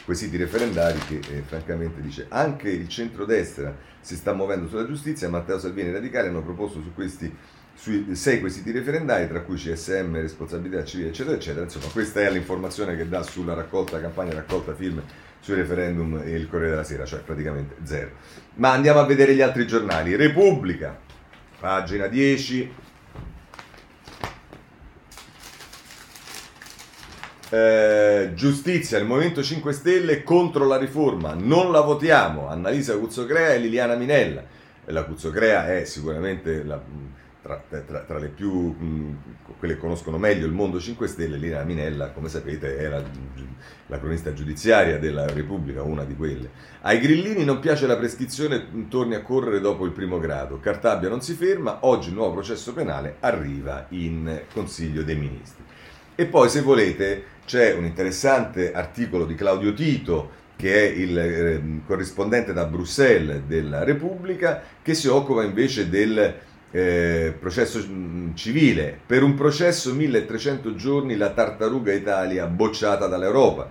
quesiti 0.05 0.37
referendari 0.37 0.99
che 1.07 1.21
eh, 1.31 1.43
francamente 1.43 2.01
dice 2.01 2.27
anche 2.29 2.69
il 2.71 2.89
centrodestra 2.89 3.75
si 4.01 4.17
sta 4.17 4.33
muovendo 4.33 4.69
sulla 4.69 4.87
giustizia, 4.87 5.29
Matteo 5.29 5.59
Salvini 5.59 5.89
e 5.89 5.93
radicali 5.93 6.29
hanno 6.29 6.43
proposto 6.43 6.81
su 6.81 6.93
questi 6.95 7.35
sui 7.77 8.15
sei 8.15 8.39
quesiti 8.39 8.71
referendari, 8.71 9.27
tra 9.27 9.41
cui 9.41 9.57
CSM, 9.57 10.15
responsabilità 10.15 10.85
civile, 10.85 11.09
eccetera, 11.09 11.35
eccetera. 11.35 11.65
Insomma, 11.65 11.87
questa 11.87 12.21
è 12.21 12.31
l'informazione 12.31 12.97
che 12.97 13.09
dà 13.09 13.23
sulla 13.23 13.55
raccolta, 13.55 14.01
campagna 14.01 14.33
raccolta 14.33 14.75
firme 14.75 15.03
sui 15.41 15.57
referendum 15.57 16.23
e 16.25 16.31
il 16.37 16.49
Corriere 16.49 16.71
della 16.71 16.85
Sera, 16.85 17.05
cioè 17.05 17.21
praticamente 17.21 17.75
zero. 17.83 18.11
Ma 18.55 18.71
andiamo 18.71 19.01
a 19.01 19.07
vedere 19.07 19.35
gli 19.35 19.41
altri 19.41 19.67
giornali. 19.67 20.15
Repubblica, 20.15 20.97
pagina 21.59 22.07
10, 22.07 22.73
Eh, 27.55 28.33
giustizia, 28.35 28.99
il 28.99 29.05
Movimento 29.05 29.41
5 29.41 29.73
Stelle 29.73 30.25
contro 30.25 30.67
la 30.67 30.77
riforma, 30.77 31.35
non 31.35 31.71
la 31.71 31.83
votiamo. 31.83 32.49
Annalisa 32.49 32.99
Cuzzocrea 32.99 33.53
e 33.53 33.59
Liliana 33.59 33.95
Minella. 33.95 34.43
La 34.87 35.05
Cuzzocrea 35.05 35.73
è 35.73 35.85
sicuramente 35.85 36.65
la, 36.65 36.83
tra, 37.41 37.63
tra, 37.69 38.01
tra, 38.01 38.19
le 38.19 38.27
più, 38.27 38.51
mh, 38.51 39.19
quelle 39.61 39.75
che 39.75 39.81
conoscono 39.81 40.19
meglio 40.19 40.47
il 40.47 40.53
mondo 40.53 40.81
5 40.81 41.07
Stelle, 41.07 41.37
Liliana 41.37 41.63
Minella, 41.63 42.11
come 42.11 42.29
sapete, 42.29 42.77
è 42.77 42.89
la, 42.89 43.01
la, 43.87 44.01
cronista 44.01 44.33
giudiziaria 44.33 44.99
della 44.99 45.29
Repubblica, 45.29 45.81
una 45.83 46.03
di 46.03 46.17
quelle. 46.17 46.51
Ai 46.81 46.99
grillini 46.99 47.45
non 47.45 47.61
piace 47.61 47.87
la 47.87 47.97
prescrizione, 47.97 48.89
torni 48.89 49.15
a 49.15 49.23
correre 49.23 49.61
dopo 49.61 49.85
il 49.85 49.93
primo 49.93 50.19
grado. 50.19 50.59
Cartabia 50.59 51.09
non 51.09 51.21
si 51.21 51.35
ferma, 51.35 51.79
oggi 51.83 52.09
il 52.09 52.15
nuovo 52.15 52.33
processo 52.33 52.73
penale 52.73 53.19
arriva 53.21 53.87
in 53.91 54.41
Consiglio 54.53 55.05
dei 55.05 55.15
Ministri. 55.15 55.63
E 56.17 56.27
poi, 56.27 56.49
se 56.49 56.61
volete, 56.61 57.34
c'è 57.45 57.73
un 57.75 57.85
interessante 57.85 58.73
articolo 58.73 59.25
di 59.27 59.35
Claudio 59.35 59.73
Tito, 59.73 60.43
che 60.57 60.75
è 60.75 60.93
il 60.93 61.19
eh, 61.19 61.63
corrispondente 61.87 62.53
da 62.53 62.65
Bruxelles 62.65 63.43
della 63.47 63.85
Repubblica, 63.85 64.63
che 64.83 64.95
si 64.95 65.09
occupa 65.09 65.43
invece 65.43 65.89
del 65.89 66.35
eh, 66.71 67.35
processo 67.39 67.85
mm, 67.87 68.35
civile. 68.35 68.99
Per 69.07 69.23
un 69.23 69.35
processo 69.35 69.93
1300 69.95 70.75
giorni 70.75 71.17
la 71.17 71.31
tartaruga 71.31 71.93
Italia 71.93 72.47
bocciata 72.47 73.07
dall'Europa. 73.07 73.71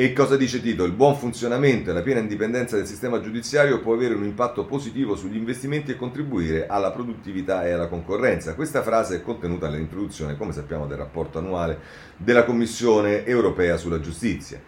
E 0.00 0.14
cosa 0.14 0.38
dice 0.38 0.62
Tito? 0.62 0.84
Il 0.84 0.92
buon 0.92 1.14
funzionamento 1.14 1.90
e 1.90 1.92
la 1.92 2.00
piena 2.00 2.20
indipendenza 2.20 2.74
del 2.74 2.86
sistema 2.86 3.20
giudiziario 3.20 3.80
può 3.80 3.92
avere 3.92 4.14
un 4.14 4.24
impatto 4.24 4.64
positivo 4.64 5.14
sugli 5.14 5.36
investimenti 5.36 5.90
e 5.90 5.96
contribuire 5.96 6.66
alla 6.66 6.90
produttività 6.90 7.66
e 7.66 7.72
alla 7.72 7.86
concorrenza. 7.86 8.54
Questa 8.54 8.80
frase 8.82 9.16
è 9.16 9.22
contenuta 9.22 9.68
nell'introduzione, 9.68 10.38
come 10.38 10.52
sappiamo, 10.52 10.86
del 10.86 10.96
rapporto 10.96 11.36
annuale 11.36 11.80
della 12.16 12.44
Commissione 12.44 13.26
europea 13.26 13.76
sulla 13.76 14.00
giustizia. 14.00 14.58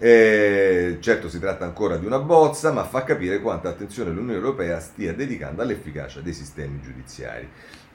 Eh, 0.00 0.96
certo 0.98 1.28
si 1.28 1.38
tratta 1.38 1.64
ancora 1.64 1.96
di 1.96 2.04
una 2.04 2.18
bozza, 2.18 2.72
ma 2.72 2.82
fa 2.82 3.04
capire 3.04 3.40
quanta 3.40 3.68
attenzione 3.68 4.10
l'Unione 4.10 4.34
Europea 4.34 4.80
stia 4.80 5.14
dedicando 5.14 5.62
all'efficacia 5.62 6.18
dei 6.18 6.32
sistemi 6.32 6.80
giudiziari. 6.82 7.48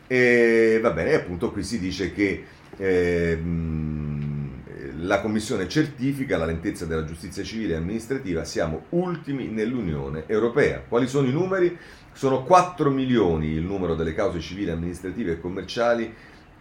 E 0.08 0.80
va 0.82 0.92
bene, 0.92 1.16
appunto 1.16 1.52
qui 1.52 1.64
si 1.64 1.80
dice 1.80 2.14
che 2.14 2.46
eh, 2.78 3.38
la 5.00 5.22
Commissione 5.22 5.68
certifica 5.68 6.38
la 6.38 6.46
lentezza 6.46 6.86
della 6.86 7.04
giustizia 7.04 7.44
civile 7.44 7.74
e 7.74 7.78
amministrativa, 7.78 8.44
siamo 8.44 8.86
ultimi 8.90 9.48
nell'Unione 9.48 10.24
Europea. 10.28 10.82
Quali 10.88 11.08
sono 11.08 11.28
i 11.28 11.32
numeri? 11.32 11.78
Sono 12.14 12.44
4 12.44 12.90
milioni 12.90 13.50
il 13.50 13.64
numero 13.64 13.94
delle 13.94 14.14
cause 14.14 14.40
civili, 14.40 14.72
amministrative 14.72 15.34
e 15.34 15.40
commerciali 15.40 16.12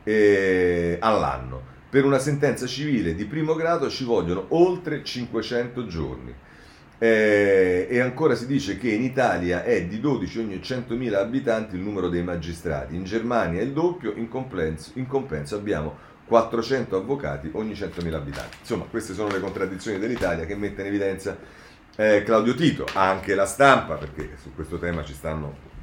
eh, 0.02 0.98
all'anno. 1.00 1.74
Per 1.88 2.04
una 2.04 2.18
sentenza 2.18 2.66
civile 2.66 3.14
di 3.14 3.24
primo 3.24 3.54
grado 3.54 3.88
ci 3.88 4.04
vogliono 4.04 4.46
oltre 4.48 5.02
500 5.02 5.86
giorni. 5.86 6.34
Eh, 6.98 7.86
e 7.90 8.00
ancora 8.00 8.34
si 8.34 8.46
dice 8.46 8.78
che 8.78 8.90
in 8.90 9.02
Italia 9.02 9.62
è 9.64 9.84
di 9.84 10.00
12 10.00 10.38
ogni 10.38 10.56
100.000 10.56 11.14
abitanti 11.14 11.76
il 11.76 11.82
numero 11.82 12.08
dei 12.08 12.22
magistrati, 12.22 12.94
in 12.94 13.04
Germania 13.04 13.60
è 13.60 13.64
il 13.64 13.72
doppio, 13.72 14.14
in 14.14 14.28
compenso, 14.28 14.92
in 14.94 15.06
compenso 15.06 15.56
abbiamo 15.56 16.14
400 16.26 16.96
avvocati 16.96 17.50
ogni 17.52 17.72
100.000 17.72 18.12
abitanti. 18.12 18.56
Insomma, 18.60 18.84
queste 18.84 19.14
sono 19.14 19.28
le 19.28 19.40
contraddizioni 19.40 19.98
dell'Italia 19.98 20.44
che 20.44 20.56
mette 20.56 20.82
in 20.82 20.88
evidenza 20.88 21.36
eh, 21.96 22.22
Claudio 22.24 22.54
Tito, 22.54 22.86
anche 22.92 23.34
la 23.34 23.46
stampa, 23.46 23.94
perché 23.94 24.36
su 24.40 24.54
questo 24.54 24.78
tema 24.78 25.04
ci 25.04 25.14
stanno 25.14 25.74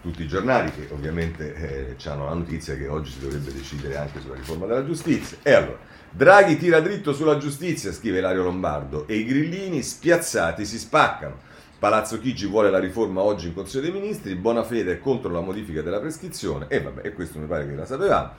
tutti 0.00 0.22
i 0.22 0.26
giornali 0.26 0.72
che 0.72 0.88
ovviamente 0.90 1.54
eh, 1.54 2.08
hanno 2.08 2.24
la 2.24 2.34
notizia 2.34 2.76
che 2.76 2.88
oggi 2.88 3.12
si 3.12 3.20
dovrebbe 3.20 3.52
decidere 3.52 3.96
anche 3.96 4.20
sulla 4.20 4.34
riforma 4.34 4.66
della 4.66 4.84
giustizia. 4.84 5.38
E 5.42 5.52
allora, 5.52 5.78
Draghi 6.10 6.58
tira 6.58 6.80
dritto 6.80 7.12
sulla 7.12 7.38
giustizia, 7.38 7.92
scrive 7.92 8.20
Lario 8.20 8.42
Lombardo, 8.42 9.06
e 9.06 9.16
i 9.16 9.24
grillini 9.24 9.82
spiazzati 9.82 10.64
si 10.64 10.78
spaccano. 10.78 11.50
Palazzo 11.78 12.20
Chigi 12.20 12.46
vuole 12.46 12.70
la 12.70 12.78
riforma 12.78 13.22
oggi 13.22 13.48
in 13.48 13.54
Consiglio 13.54 13.82
dei 13.82 13.92
Ministri, 13.92 14.34
Bonafede 14.34 14.92
è 14.92 14.98
contro 15.00 15.32
la 15.32 15.40
modifica 15.40 15.82
della 15.82 15.98
prescrizione, 15.98 16.66
e 16.68 16.80
vabbè, 16.80 17.04
e 17.04 17.12
questo 17.12 17.38
mi 17.38 17.46
pare 17.46 17.66
che 17.66 17.74
la 17.74 17.86
sapevamo. 17.86 18.34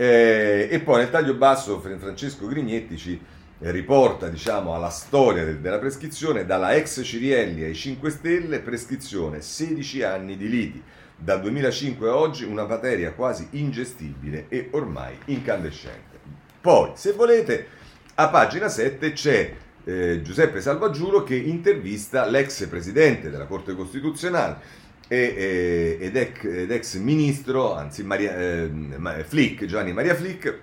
Eh, 0.00 0.66
e 0.70 0.80
poi 0.80 1.00
nel 1.00 1.10
taglio 1.10 1.34
basso 1.34 1.78
Francesco 1.78 2.46
Grignetti 2.46 2.96
ci 2.96 3.20
riporta 3.58 4.28
diciamo, 4.28 4.74
alla 4.74 4.88
storia 4.88 5.44
del, 5.44 5.58
della 5.58 5.78
prescrizione 5.78 6.46
dalla 6.46 6.74
ex 6.74 7.02
Cirielli 7.04 7.64
ai 7.64 7.74
5 7.74 8.08
Stelle, 8.08 8.60
prescrizione 8.60 9.42
16 9.42 10.02
anni 10.02 10.38
di 10.38 10.48
liti. 10.48 10.82
Dal 11.14 11.42
2005 11.42 12.08
a 12.08 12.16
oggi 12.16 12.44
una 12.44 12.64
materia 12.64 13.12
quasi 13.12 13.48
ingestibile 13.50 14.46
e 14.48 14.68
ormai 14.70 15.18
incandescente. 15.26 16.18
Poi, 16.62 16.92
se 16.94 17.12
volete, 17.12 17.66
a 18.14 18.28
pagina 18.30 18.70
7 18.70 19.12
c'è 19.12 19.54
eh, 19.84 20.22
Giuseppe 20.22 20.62
Salvaggiuro 20.62 21.24
che 21.24 21.36
intervista 21.36 22.24
l'ex 22.24 22.66
presidente 22.68 23.28
della 23.28 23.44
Corte 23.44 23.74
Costituzionale 23.74 24.88
e, 25.12 25.98
ed, 26.00 26.14
ex, 26.14 26.94
ministro, 26.98 27.74
anzi 27.74 28.04
Maria, 28.04 28.36
eh, 28.36 29.24
Flick, 29.26 29.64
Giovanni 29.64 29.92
Maria 29.92 30.14
Flick, 30.14 30.58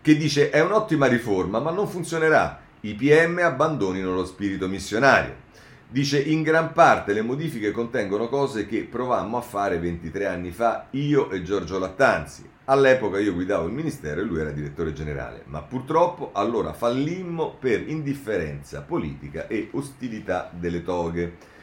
che 0.00 0.16
dice 0.16 0.50
è 0.50 0.60
un'ottima 0.60 1.06
riforma 1.06 1.60
ma 1.60 1.70
non 1.70 1.86
funzionerà, 1.86 2.60
i 2.80 2.94
PM 2.94 3.38
abbandonino 3.38 4.12
lo 4.12 4.24
spirito 4.24 4.66
missionario. 4.66 5.46
Dice 5.90 6.20
in 6.20 6.42
gran 6.42 6.72
parte 6.72 7.12
le 7.12 7.22
modifiche 7.22 7.70
contengono 7.70 8.28
cose 8.28 8.66
che 8.66 8.82
provammo 8.82 9.36
a 9.36 9.42
fare 9.42 9.78
23 9.78 10.26
anni 10.26 10.50
fa 10.50 10.88
io 10.90 11.30
e 11.30 11.42
Giorgio 11.42 11.78
Lattanzi. 11.78 12.46
All'epoca 12.64 13.20
io 13.20 13.32
guidavo 13.32 13.68
il 13.68 13.72
ministero 13.72 14.20
e 14.20 14.24
lui 14.24 14.40
era 14.40 14.50
direttore 14.50 14.92
generale, 14.92 15.44
ma 15.46 15.62
purtroppo 15.62 16.32
allora 16.34 16.72
fallimmo 16.72 17.54
per 17.58 17.88
indifferenza 17.88 18.82
politica 18.82 19.46
e 19.46 19.68
ostilità 19.70 20.50
delle 20.52 20.82
toghe 20.82 21.56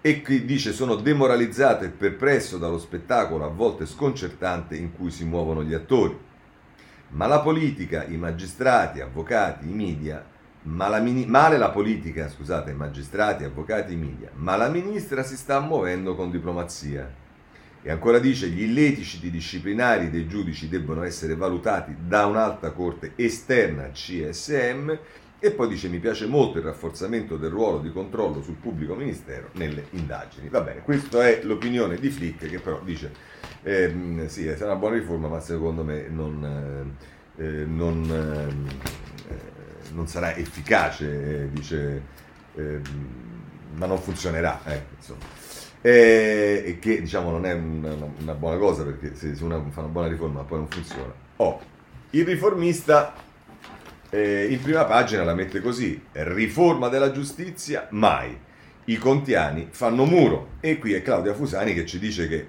e 0.00 0.22
che 0.22 0.44
dice 0.44 0.72
sono 0.72 0.94
demoralizzato 0.94 1.84
e 1.84 1.88
perplesso 1.88 2.58
dallo 2.58 2.78
spettacolo 2.78 3.44
a 3.44 3.48
volte 3.48 3.86
sconcertante 3.86 4.76
in 4.76 4.94
cui 4.94 5.10
si 5.10 5.24
muovono 5.24 5.64
gli 5.64 5.74
attori. 5.74 6.16
Ma 7.08 7.26
la 7.26 7.40
politica, 7.40 8.04
i 8.04 8.16
magistrati, 8.16 9.00
avvocati, 9.00 9.68
i 9.68 9.72
media, 9.72 10.24
ma 10.62 10.88
la 10.88 10.98
mini- 10.98 11.26
male 11.26 11.58
la 11.58 11.70
politica, 11.70 12.28
scusate, 12.28 12.72
i 12.72 12.74
magistrati, 12.74 13.44
avvocati, 13.44 13.92
i 13.92 13.96
media, 13.96 14.30
ma 14.34 14.56
la 14.56 14.68
ministra 14.68 15.22
si 15.22 15.36
sta 15.36 15.60
muovendo 15.60 16.14
con 16.14 16.30
diplomazia. 16.30 17.24
E 17.82 17.90
ancora 17.90 18.18
dice 18.18 18.48
gli 18.48 18.62
illeciti 18.62 19.30
disciplinari 19.30 20.10
dei 20.10 20.26
giudici 20.26 20.68
debbono 20.68 21.04
essere 21.04 21.36
valutati 21.36 21.94
da 22.04 22.26
un'alta 22.26 22.72
corte 22.72 23.12
esterna 23.14 23.90
CSM 23.92 24.98
E 25.46 25.52
poi 25.52 25.68
dice 25.68 25.86
mi 25.88 26.00
piace 26.00 26.26
molto 26.26 26.58
il 26.58 26.64
rafforzamento 26.64 27.36
del 27.36 27.50
ruolo 27.50 27.78
di 27.78 27.92
controllo 27.92 28.42
sul 28.42 28.56
pubblico 28.56 28.96
ministero 28.96 29.50
nelle 29.52 29.86
indagini. 29.90 30.48
Va 30.48 30.60
bene, 30.60 30.80
questa 30.82 31.24
è 31.24 31.42
l'opinione 31.44 31.98
di 31.98 32.10
Flick 32.10 32.50
che 32.50 32.58
però 32.58 32.80
dice 32.82 33.12
ehm, 33.62 34.26
sì, 34.26 34.48
è 34.48 34.60
una 34.64 34.74
buona 34.74 34.96
riforma 34.96 35.28
ma 35.28 35.38
secondo 35.38 35.84
me 35.84 36.08
non, 36.08 36.96
eh, 37.36 37.44
eh 37.44 37.64
non, 37.64 38.10
eh, 39.28 39.92
non 39.92 40.08
sarà 40.08 40.34
efficace, 40.34 41.44
eh, 41.44 41.48
dice, 41.52 42.02
ehm, 42.56 42.82
ma 43.76 43.86
non 43.86 43.98
funzionerà. 43.98 44.62
Ecco, 44.64 45.16
e 45.80 46.78
che 46.80 47.00
diciamo 47.02 47.30
non 47.30 47.46
è 47.46 47.52
una, 47.52 47.94
una, 48.20 48.34
buona 48.34 48.58
cosa 48.58 48.82
perché 48.82 49.14
se 49.14 49.36
uno 49.44 49.64
fa 49.70 49.82
una 49.82 49.90
buona 49.90 50.08
riforma 50.08 50.42
poi 50.42 50.58
non 50.58 50.68
funziona. 50.68 51.14
Oh, 51.36 51.60
il 52.10 52.24
riformista 52.24 53.25
eh, 54.10 54.46
in 54.50 54.60
prima 54.60 54.84
pagina 54.84 55.24
la 55.24 55.34
mette 55.34 55.60
così, 55.60 56.00
riforma 56.12 56.88
della 56.88 57.10
giustizia, 57.10 57.86
mai. 57.90 58.38
I 58.88 58.96
contiani 58.98 59.68
fanno 59.70 60.04
muro. 60.04 60.54
E 60.60 60.78
qui 60.78 60.92
è 60.92 61.02
Claudia 61.02 61.34
Fusani 61.34 61.74
che 61.74 61.84
ci 61.86 61.98
dice 61.98 62.28
che, 62.28 62.48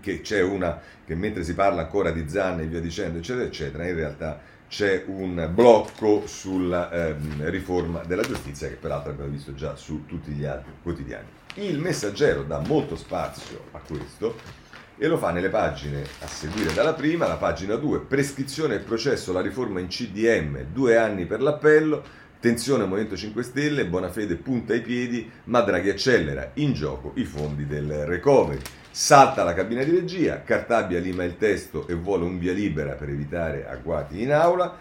che 0.00 0.20
c'è 0.20 0.40
una, 0.42 0.80
che 1.04 1.14
mentre 1.14 1.42
si 1.42 1.54
parla 1.54 1.82
ancora 1.82 2.10
di 2.12 2.28
Zanne 2.28 2.62
e 2.62 2.66
via 2.66 2.80
dicendo, 2.80 3.18
eccetera, 3.18 3.46
eccetera, 3.46 3.86
in 3.86 3.96
realtà 3.96 4.40
c'è 4.68 5.04
un 5.06 5.50
blocco 5.52 6.26
sulla 6.26 6.90
ehm, 6.90 7.48
riforma 7.50 8.02
della 8.04 8.22
giustizia 8.22 8.68
che 8.68 8.74
peraltro 8.74 9.10
abbiamo 9.10 9.30
visto 9.30 9.54
già 9.54 9.76
su 9.76 10.06
tutti 10.06 10.30
gli 10.32 10.44
altri 10.44 10.72
quotidiani. 10.82 11.26
Il 11.56 11.78
messaggero 11.78 12.42
dà 12.42 12.60
molto 12.60 12.96
spazio 12.96 13.66
a 13.72 13.78
questo 13.78 14.62
e 14.96 15.06
lo 15.06 15.16
fa 15.16 15.30
nelle 15.30 15.48
pagine 15.48 16.02
a 16.20 16.26
seguire 16.26 16.72
dalla 16.72 16.94
prima, 16.94 17.26
la 17.26 17.36
pagina 17.36 17.74
2, 17.74 18.00
prescrizione 18.00 18.76
e 18.76 18.78
processo, 18.78 19.32
la 19.32 19.40
riforma 19.40 19.80
in 19.80 19.88
CDM, 19.88 20.64
due 20.72 20.96
anni 20.96 21.26
per 21.26 21.42
l'appello, 21.42 22.02
tensione 22.38 22.84
Movimento 22.84 23.16
5 23.16 23.42
Stelle, 23.42 23.86
Bonafede 23.86 24.36
punta 24.36 24.74
i 24.74 24.82
piedi, 24.82 25.30
ma 25.44 25.62
Draghi 25.62 25.88
accelera, 25.88 26.50
in 26.54 26.74
gioco 26.74 27.12
i 27.14 27.24
fondi 27.24 27.66
del 27.66 28.04
recovery. 28.04 28.60
Salta 28.90 29.42
la 29.42 29.54
cabina 29.54 29.82
di 29.82 29.90
regia, 29.90 30.42
Cartabia 30.42 31.00
lima 31.00 31.24
il 31.24 31.36
testo 31.36 31.88
e 31.88 31.94
vuole 31.94 32.24
un 32.24 32.38
via 32.38 32.52
libera 32.52 32.92
per 32.92 33.08
evitare 33.08 33.66
agguati 33.66 34.22
in 34.22 34.32
aula. 34.32 34.76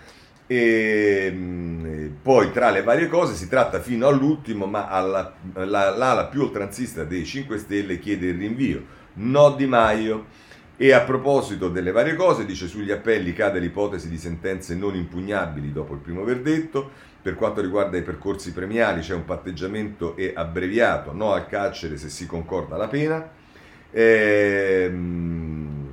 E 0.45 1.31
mm, 1.33 2.07
poi 2.21 2.51
tra 2.51 2.69
le 2.69 2.83
varie 2.83 3.07
cose 3.07 3.33
si 3.33 3.47
tratta 3.47 3.79
fino 3.79 4.07
all'ultimo, 4.07 4.65
ma 4.65 4.89
alla, 4.89 5.33
la, 5.53 5.95
l'ala 5.95 6.25
più 6.25 6.41
oltranzista 6.41 7.05
dei 7.05 7.25
5 7.25 7.57
Stelle 7.57 7.97
chiede 7.97 8.27
il 8.27 8.37
rinvio. 8.37 9.01
No 9.15 9.51
Di 9.51 9.65
Maio. 9.65 10.41
E 10.75 10.91
a 10.91 11.01
proposito 11.01 11.69
delle 11.69 11.91
varie 11.91 12.15
cose, 12.15 12.45
dice 12.45 12.67
sugli 12.67 12.91
appelli 12.91 13.31
cade 13.31 13.59
l'ipotesi 13.59 14.09
di 14.09 14.17
sentenze 14.17 14.75
non 14.75 14.95
impugnabili 14.95 15.71
dopo 15.71 15.93
il 15.93 15.99
primo 15.99 16.23
verdetto. 16.23 16.89
Per 17.21 17.35
quanto 17.35 17.61
riguarda 17.61 17.95
i 17.97 18.01
percorsi 18.01 18.51
premiali 18.51 19.01
c'è 19.01 19.13
un 19.13 19.23
patteggiamento 19.23 20.17
e 20.17 20.33
abbreviato, 20.35 21.13
no 21.13 21.31
al 21.31 21.47
carcere 21.47 21.97
se 21.97 22.09
si 22.09 22.25
concorda 22.25 22.75
la 22.75 22.87
pena. 22.87 23.29
Ehm, 23.91 25.83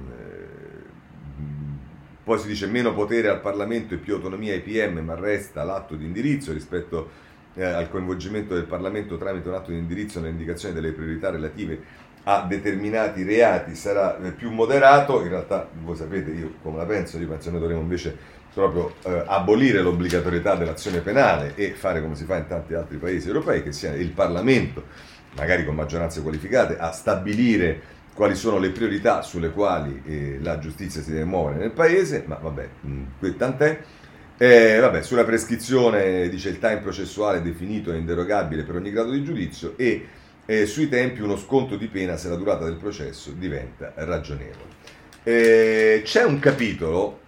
poi 2.25 2.39
si 2.39 2.49
dice 2.49 2.67
meno 2.67 2.95
potere 2.95 3.29
al 3.29 3.41
Parlamento 3.41 3.95
e 3.95 3.99
più 3.99 4.15
autonomia 4.15 4.55
ai 4.55 4.61
PM, 4.61 4.99
ma 5.01 5.15
resta 5.15 5.63
l'atto 5.63 5.95
di 5.95 6.05
indirizzo 6.05 6.53
rispetto 6.53 7.11
eh, 7.55 7.65
al 7.65 7.91
coinvolgimento 7.91 8.55
del 8.55 8.65
Parlamento 8.65 9.17
tramite 9.17 9.49
un 9.49 9.55
atto 9.55 9.71
di 9.71 9.79
indirizzo 9.79 10.21
nell'indicazione 10.21 10.75
delle 10.75 10.93
priorità 10.93 11.31
relative 11.31 11.83
a 12.25 12.45
determinati 12.49 13.23
reati 13.23 13.75
sarà 13.75 14.19
più 14.37 14.51
moderato. 14.51 15.23
In 15.23 15.29
realtà, 15.29 15.69
voi 15.83 15.97
sapete, 15.97 16.31
io 16.31 16.55
come 16.63 16.79
la 16.79 16.85
penso, 16.85 17.19
io 17.19 17.29
penso 17.29 17.45
che 17.45 17.51
noi 17.51 17.61
dovremmo 17.61 17.83
invece 17.83 18.17
proprio 18.53 18.95
eh, 19.05 19.23
abolire 19.27 19.81
l'obbligatorietà 19.81 20.57
dell'azione 20.57 21.01
penale 21.01 21.53
e 21.55 21.71
fare 21.71 22.01
come 22.01 22.17
si 22.17 22.25
fa 22.25 22.37
in 22.37 22.47
tanti 22.47 22.75
altri 22.75 22.97
paesi 22.97 23.29
europei, 23.29 23.63
che 23.63 23.73
sia 23.73 23.95
il 23.95 24.11
Parlamento 24.11 24.85
magari 25.37 25.65
con 25.65 25.75
maggioranze 25.75 26.23
qualificate, 26.23 26.77
a 26.77 26.91
stabilire 26.91 27.99
quali 28.15 28.35
sono 28.35 28.59
le 28.59 28.71
priorità 28.71 29.23
sulle 29.23 29.51
quali 29.51 30.03
eh, 30.05 30.39
la 30.43 30.59
giustizia 30.59 31.01
si 31.01 31.13
deve 31.13 31.25
muovere 31.25 31.59
nel 31.59 31.71
paese, 31.71 32.25
ma 32.27 32.37
vabbè, 32.37 32.69
mh, 32.81 33.37
tant'è. 33.37 33.81
Eh, 34.37 34.79
vabbè, 34.79 35.03
sulla 35.03 35.25
prescrizione 35.25 36.29
dice 36.29 36.49
il 36.49 36.59
time 36.59 36.79
processuale 36.79 37.43
definito 37.43 37.93
e 37.93 37.99
inderogabile 37.99 38.63
per 38.65 38.75
ogni 38.75 38.91
grado 38.91 39.11
di 39.11 39.23
giudizio 39.23 39.75
e 39.77 40.07
eh, 40.51 40.67
sui 40.67 40.89
tempi 40.89 41.21
uno 41.21 41.37
sconto 41.37 41.77
di 41.77 41.87
pena 41.87 42.17
se 42.17 42.29
la 42.29 42.35
durata 42.35 42.65
del 42.65 42.75
processo 42.75 43.31
diventa 43.31 43.93
ragionevole. 43.95 44.79
Eh, 45.23 46.03
c'è 46.05 46.25
un 46.25 46.41
capitolo 46.41 47.21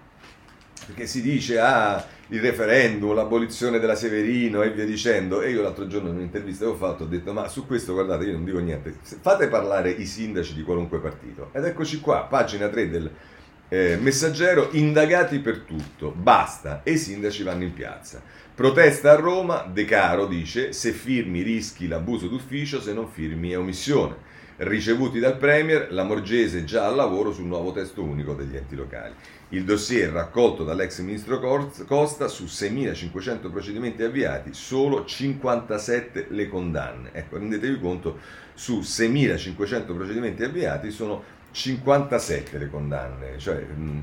che 0.92 1.06
si 1.06 1.22
dice 1.22 1.60
ah, 1.60 2.04
il 2.30 2.40
referendum, 2.40 3.14
l'abolizione 3.14 3.78
della 3.78 3.94
Severino 3.94 4.62
e 4.62 4.72
via 4.72 4.84
dicendo. 4.84 5.40
E 5.40 5.50
io 5.50 5.62
l'altro 5.62 5.86
giorno 5.86 6.08
in 6.08 6.16
un'intervista 6.16 6.64
che 6.64 6.72
ho 6.72 6.74
fatto 6.74 7.04
ho 7.04 7.06
detto: 7.06 7.32
Ma 7.32 7.46
su 7.46 7.64
questo 7.64 7.92
guardate, 7.92 8.24
io 8.24 8.32
non 8.32 8.44
dico 8.44 8.58
niente. 8.58 8.92
Fate 9.20 9.46
parlare 9.46 9.90
i 9.90 10.04
sindaci 10.04 10.52
di 10.52 10.64
qualunque 10.64 10.98
partito. 10.98 11.50
Ed 11.52 11.64
eccoci 11.64 12.00
qua, 12.00 12.24
pagina 12.28 12.66
3 12.66 12.90
del 12.90 13.10
eh, 13.68 13.98
messaggero, 14.00 14.70
indagati 14.72 15.38
per 15.38 15.60
tutto, 15.60 16.10
basta. 16.10 16.80
E 16.82 16.94
i 16.94 16.98
sindaci 16.98 17.44
vanno 17.44 17.62
in 17.62 17.72
piazza. 17.72 18.20
Protesta 18.54 19.12
a 19.12 19.16
Roma, 19.16 19.62
De 19.62 19.84
Caro 19.84 20.26
dice: 20.26 20.72
Se 20.72 20.92
firmi 20.92 21.42
rischi 21.42 21.88
l'abuso 21.88 22.28
d'ufficio, 22.28 22.80
se 22.80 22.92
non 22.92 23.08
firmi 23.08 23.50
è 23.50 23.58
omissione 23.58 24.30
ricevuti 24.62 25.18
dal 25.18 25.38
Premier, 25.38 25.92
la 25.92 26.04
Morgese 26.04 26.64
già 26.64 26.86
al 26.86 26.94
lavoro 26.94 27.32
sul 27.32 27.46
nuovo 27.46 27.72
testo 27.72 28.02
unico 28.02 28.34
degli 28.34 28.56
enti 28.56 28.76
locali. 28.76 29.14
Il 29.50 29.64
dossier 29.64 30.10
raccolto 30.10 30.64
dall'ex 30.64 31.00
ministro 31.00 31.38
Costa 31.86 32.28
su 32.28 32.44
6.500 32.44 33.50
procedimenti 33.50 34.02
avviati, 34.02 34.54
solo 34.54 35.04
57 35.04 36.26
le 36.30 36.48
condanne. 36.48 37.10
Ecco, 37.12 37.38
rendetevi 37.38 37.78
conto, 37.80 38.18
su 38.54 38.80
6.500 38.80 39.94
procedimenti 39.94 40.44
avviati 40.44 40.90
sono 40.90 41.22
57 41.50 42.56
le 42.58 42.70
condanne, 42.70 43.38
cioè, 43.38 43.60
mh, 43.60 43.82
mm, 43.82 43.98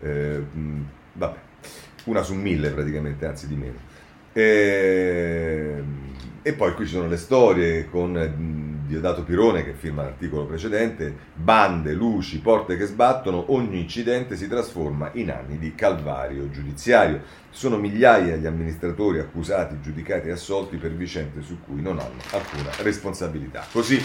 eh, 0.00 0.38
mh, 0.38 0.58
mm, 0.58 0.82
vabbè, 1.12 1.38
una 2.04 2.22
su 2.22 2.34
mille 2.34 2.70
praticamente, 2.70 3.26
anzi 3.26 3.46
di 3.46 3.54
meno. 3.54 3.87
E, 4.38 5.74
ehm, 5.76 5.96
e 6.42 6.52
poi 6.52 6.72
qui 6.74 6.86
ci 6.86 6.92
sono 6.92 7.08
le 7.08 7.16
storie 7.16 7.90
con 7.90 8.12
mm, 8.12 8.86
Diodato 8.86 9.24
Pirone 9.24 9.64
che 9.64 9.74
firma 9.74 10.04
l'articolo 10.04 10.46
precedente, 10.46 11.12
bande, 11.34 11.92
luci, 11.92 12.40
porte 12.40 12.76
che 12.76 12.86
sbattono, 12.86 13.52
ogni 13.52 13.80
incidente 13.80 14.36
si 14.36 14.46
trasforma 14.48 15.10
in 15.14 15.30
anni 15.32 15.58
di 15.58 15.74
calvario 15.74 16.48
giudiziario. 16.50 17.20
Sono 17.50 17.76
migliaia 17.76 18.36
gli 18.36 18.46
amministratori 18.46 19.18
accusati, 19.18 19.80
giudicati 19.82 20.28
e 20.28 20.32
assolti 20.32 20.76
per 20.76 20.92
vicende 20.92 21.42
su 21.42 21.58
cui 21.60 21.82
non 21.82 21.98
hanno 21.98 22.22
alcuna 22.30 22.70
responsabilità. 22.82 23.66
Così 23.70 24.00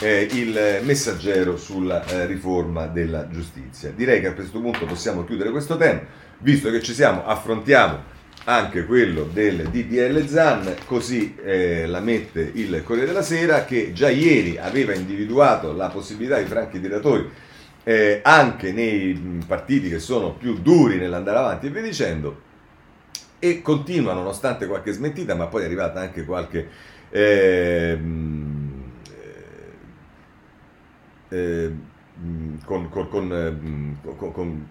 eh, 0.00 0.28
il 0.32 0.82
messaggero 0.84 1.56
sulla 1.56 2.04
eh, 2.04 2.26
riforma 2.26 2.86
della 2.86 3.26
giustizia. 3.28 3.90
Direi 3.90 4.20
che 4.20 4.28
a 4.28 4.34
questo 4.34 4.60
punto 4.60 4.84
possiamo 4.84 5.24
chiudere 5.24 5.50
questo 5.50 5.78
tema, 5.78 6.02
visto 6.40 6.70
che 6.70 6.82
ci 6.82 6.92
siamo, 6.92 7.24
affrontiamo 7.24 8.16
anche 8.48 8.86
quello 8.86 9.24
del 9.24 9.68
DDL 9.68 10.26
ZAN, 10.26 10.74
così 10.86 11.36
eh, 11.36 11.86
la 11.86 12.00
mette 12.00 12.50
il 12.54 12.82
Corriere 12.82 13.08
della 13.08 13.22
Sera 13.22 13.66
che 13.66 13.92
già 13.92 14.08
ieri 14.08 14.56
aveva 14.56 14.94
individuato 14.94 15.74
la 15.74 15.88
possibilità 15.88 16.38
di 16.38 16.46
franchi 16.46 16.80
tiratori 16.80 17.30
eh, 17.84 18.20
anche 18.24 18.72
nei 18.72 19.42
partiti 19.46 19.90
che 19.90 19.98
sono 19.98 20.32
più 20.32 20.60
duri 20.60 20.96
nell'andare 20.96 21.38
avanti 21.38 21.66
e 21.66 21.70
via 21.70 21.82
dicendo 21.82 22.40
e 23.38 23.60
continua 23.60 24.14
nonostante 24.14 24.66
qualche 24.66 24.92
smentita 24.92 25.34
ma 25.34 25.46
poi 25.46 25.62
è 25.62 25.64
arrivata 25.66 26.00
anche 26.00 26.24
qualche 26.24 26.68
ehm, 27.10 28.82
eh, 31.28 31.36
eh, 31.36 31.72
con, 32.64 32.88
con, 32.88 33.08
con, 33.10 34.32
con 34.32 34.66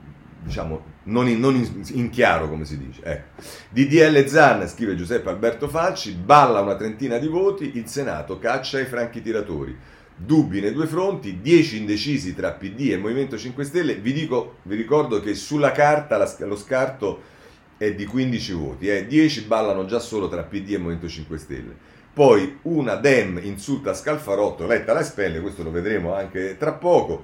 diciamo, 0.48 0.84
non 1.04 1.28
in, 1.28 1.40
non 1.40 1.56
in, 1.56 1.84
in 1.92 2.10
chiaro 2.10 2.50
come 2.50 2.66
si 2.66 2.78
dice. 2.78 3.02
Ecco. 3.04 3.42
DDL 3.70 4.26
Zan, 4.26 4.68
scrive 4.68 4.96
Giuseppe 4.96 5.30
Alberto 5.30 5.68
Falci, 5.68 6.14
balla 6.14 6.62
una 6.62 6.76
trentina 6.76 7.18
di 7.18 7.28
voti, 7.28 7.78
il 7.78 7.88
Senato 7.88 8.40
caccia 8.40 8.80
i 8.80 8.86
franchi 8.86 9.22
tiratori. 9.22 9.78
Dubbi 10.20 10.62
nei 10.62 10.74
due 10.74 10.88
fronti, 10.88 11.42
10 11.42 11.78
indecisi 11.78 12.34
tra 12.34 12.52
PD 12.52 12.92
e 12.92 12.98
Movimento 12.98 13.38
5 13.38 13.64
Stelle. 13.64 13.96
Vi, 13.96 14.14
dico, 14.14 14.56
vi 14.64 14.76
ricordo 14.76 15.20
che 15.20 15.36
sulla 15.36 15.72
carta 15.72 16.18
la, 16.18 16.34
lo 16.40 16.56
scarto 16.56 17.36
è 17.78 17.94
di 17.94 18.06
15 18.06 18.54
voti, 18.54 18.90
eh. 18.90 19.06
10 19.06 19.44
ballano 19.44 19.86
già 19.86 20.00
solo 20.00 20.28
tra 20.28 20.42
PD 20.42 20.72
e 20.72 20.78
Movimento 20.78 21.08
5 21.08 21.38
Stelle. 21.38 21.76
Poi 22.12 22.58
una 22.64 22.96
Dem 22.96 23.40
insulta 23.44 23.94
Scalfarotto, 23.94 24.66
Letta 24.66 24.94
la 24.94 25.04
spelle, 25.04 25.40
questo 25.40 25.62
lo 25.62 25.70
vedremo 25.70 26.16
anche 26.16 26.58
tra 26.58 26.74
poco. 26.74 27.24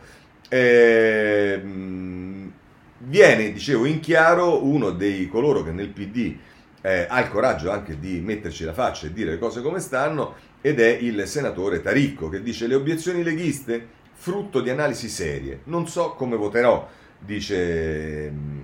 Ehm, 0.49 2.53
viene, 3.05 3.51
dicevo, 3.51 3.85
in 3.85 3.99
chiaro 3.99 4.63
uno 4.65 4.91
dei 4.91 5.27
coloro 5.27 5.63
che 5.63 5.71
nel 5.71 5.89
PD 5.89 6.37
eh, 6.81 7.05
ha 7.09 7.19
il 7.21 7.29
coraggio 7.29 7.71
anche 7.71 7.99
di 7.99 8.19
metterci 8.19 8.63
la 8.63 8.73
faccia 8.73 9.07
e 9.07 9.13
dire 9.13 9.31
le 9.31 9.39
cose 9.39 9.61
come 9.61 9.79
stanno, 9.79 10.35
ed 10.61 10.79
è 10.79 10.87
il 10.87 11.27
senatore 11.27 11.81
Taricco 11.81 12.29
che 12.29 12.41
dice 12.41 12.67
le 12.67 12.75
obiezioni 12.75 13.23
leghiste 13.23 14.01
frutto 14.13 14.61
di 14.61 14.69
analisi 14.69 15.09
serie. 15.09 15.61
Non 15.65 15.87
so 15.87 16.11
come 16.11 16.37
voterò, 16.37 16.87
dice, 17.19 18.31
mm, 18.31 18.61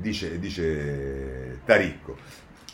dice, 0.00 0.38
dice 0.38 1.60
Taricco. 1.64 2.16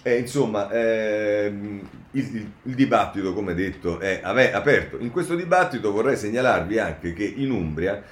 Eh, 0.03 0.16
insomma, 0.16 0.71
ehm, 0.71 1.89
il, 2.12 2.37
il, 2.37 2.51
il, 2.62 2.75
dibattito, 2.75 3.33
come 3.33 3.55
detto, 3.55 3.99
è 4.01 4.21
aperto. 4.23 4.99
In 4.99 5.11
questo 5.11 5.35
dibattito 5.35 5.93
vorrei 5.93 6.16
segnalarvi 6.16 6.79
anche 6.79 7.12
che 7.12 7.25
in 7.25 7.51
Umbria 7.51 8.03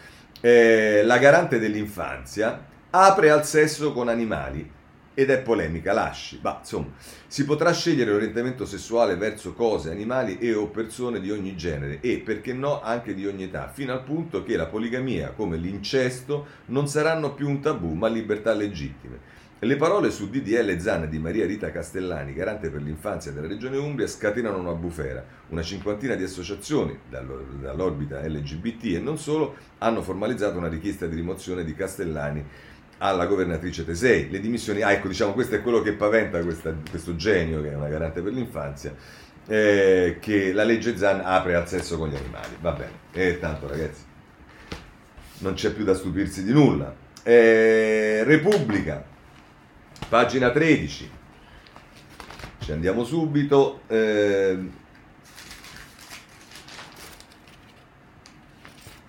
eh, 0.40 1.02
la 1.04 1.18
garante 1.18 1.58
dell'infanzia 1.58 2.64
apre 2.90 3.30
al 3.30 3.44
sesso 3.44 3.92
con 3.92 4.08
animali 4.08 4.74
ed 5.18 5.30
è 5.30 5.40
polemica, 5.40 5.94
lasci. 5.94 6.38
Ma 6.42 6.58
insomma, 6.60 6.92
si 7.26 7.46
potrà 7.46 7.72
scegliere 7.72 8.10
l'orientamento 8.10 8.66
sessuale 8.66 9.16
verso 9.16 9.54
cose, 9.54 9.90
animali 9.90 10.38
e 10.38 10.54
o 10.54 10.66
persone 10.66 11.20
di 11.20 11.30
ogni 11.30 11.56
genere 11.56 12.00
e, 12.02 12.18
perché 12.18 12.52
no, 12.52 12.82
anche 12.82 13.14
di 13.14 13.26
ogni 13.26 13.44
età, 13.44 13.70
fino 13.72 13.94
al 13.94 14.02
punto 14.02 14.42
che 14.42 14.56
la 14.56 14.66
poligamia 14.66 15.30
come 15.30 15.56
l'incesto 15.56 16.46
non 16.66 16.86
saranno 16.86 17.32
più 17.32 17.48
un 17.48 17.60
tabù, 17.60 17.94
ma 17.94 18.08
libertà 18.08 18.52
legittime. 18.52 19.34
Le 19.58 19.76
parole 19.76 20.10
su 20.10 20.28
DDL 20.28 20.78
Zan 20.78 21.08
di 21.08 21.18
Maria 21.18 21.46
Rita 21.46 21.70
Castellani, 21.70 22.34
garante 22.34 22.68
per 22.68 22.82
l'infanzia 22.82 23.32
della 23.32 23.46
Regione 23.46 23.78
Umbria, 23.78 24.06
scatenano 24.06 24.58
una 24.58 24.74
bufera. 24.74 25.24
Una 25.48 25.62
cinquantina 25.62 26.14
di 26.14 26.24
associazioni 26.24 26.98
dall'orbita 27.08 28.20
LGBT 28.20 28.96
e 28.96 28.98
non 28.98 29.16
solo 29.16 29.56
hanno 29.78 30.02
formalizzato 30.02 30.58
una 30.58 30.68
richiesta 30.68 31.06
di 31.06 31.16
rimozione 31.16 31.64
di 31.64 31.74
Castellani 31.74 32.44
alla 32.98 33.24
governatrice 33.24 33.86
Tesei. 33.86 34.28
Le 34.28 34.40
dimissioni, 34.40 34.82
ah, 34.82 34.92
ecco, 34.92 35.08
diciamo, 35.08 35.32
questo 35.32 35.54
è 35.54 35.62
quello 35.62 35.80
che 35.80 35.94
paventa 35.94 36.38
questa, 36.42 36.74
questo 36.90 37.16
genio, 37.16 37.62
che 37.62 37.70
è 37.72 37.74
una 37.74 37.88
garante 37.88 38.20
per 38.20 38.34
l'infanzia, 38.34 38.94
eh, 39.46 40.18
che 40.20 40.52
la 40.52 40.64
legge 40.64 40.98
Zan 40.98 41.22
apre 41.24 41.54
al 41.54 41.66
sesso 41.66 41.96
con 41.96 42.10
gli 42.10 42.16
animali. 42.16 42.56
Va 42.60 42.72
bene, 42.72 42.92
e 43.10 43.38
tanto 43.38 43.66
ragazzi, 43.66 44.02
non 45.38 45.54
c'è 45.54 45.72
più 45.72 45.84
da 45.84 45.94
stupirsi 45.94 46.44
di 46.44 46.52
nulla. 46.52 46.94
Eh, 47.22 48.22
Repubblica 48.22 49.14
Pagina 50.08 50.50
13. 50.50 51.10
Ci 52.58 52.72
andiamo 52.72 53.04
subito. 53.04 53.80
Eh, 53.88 54.58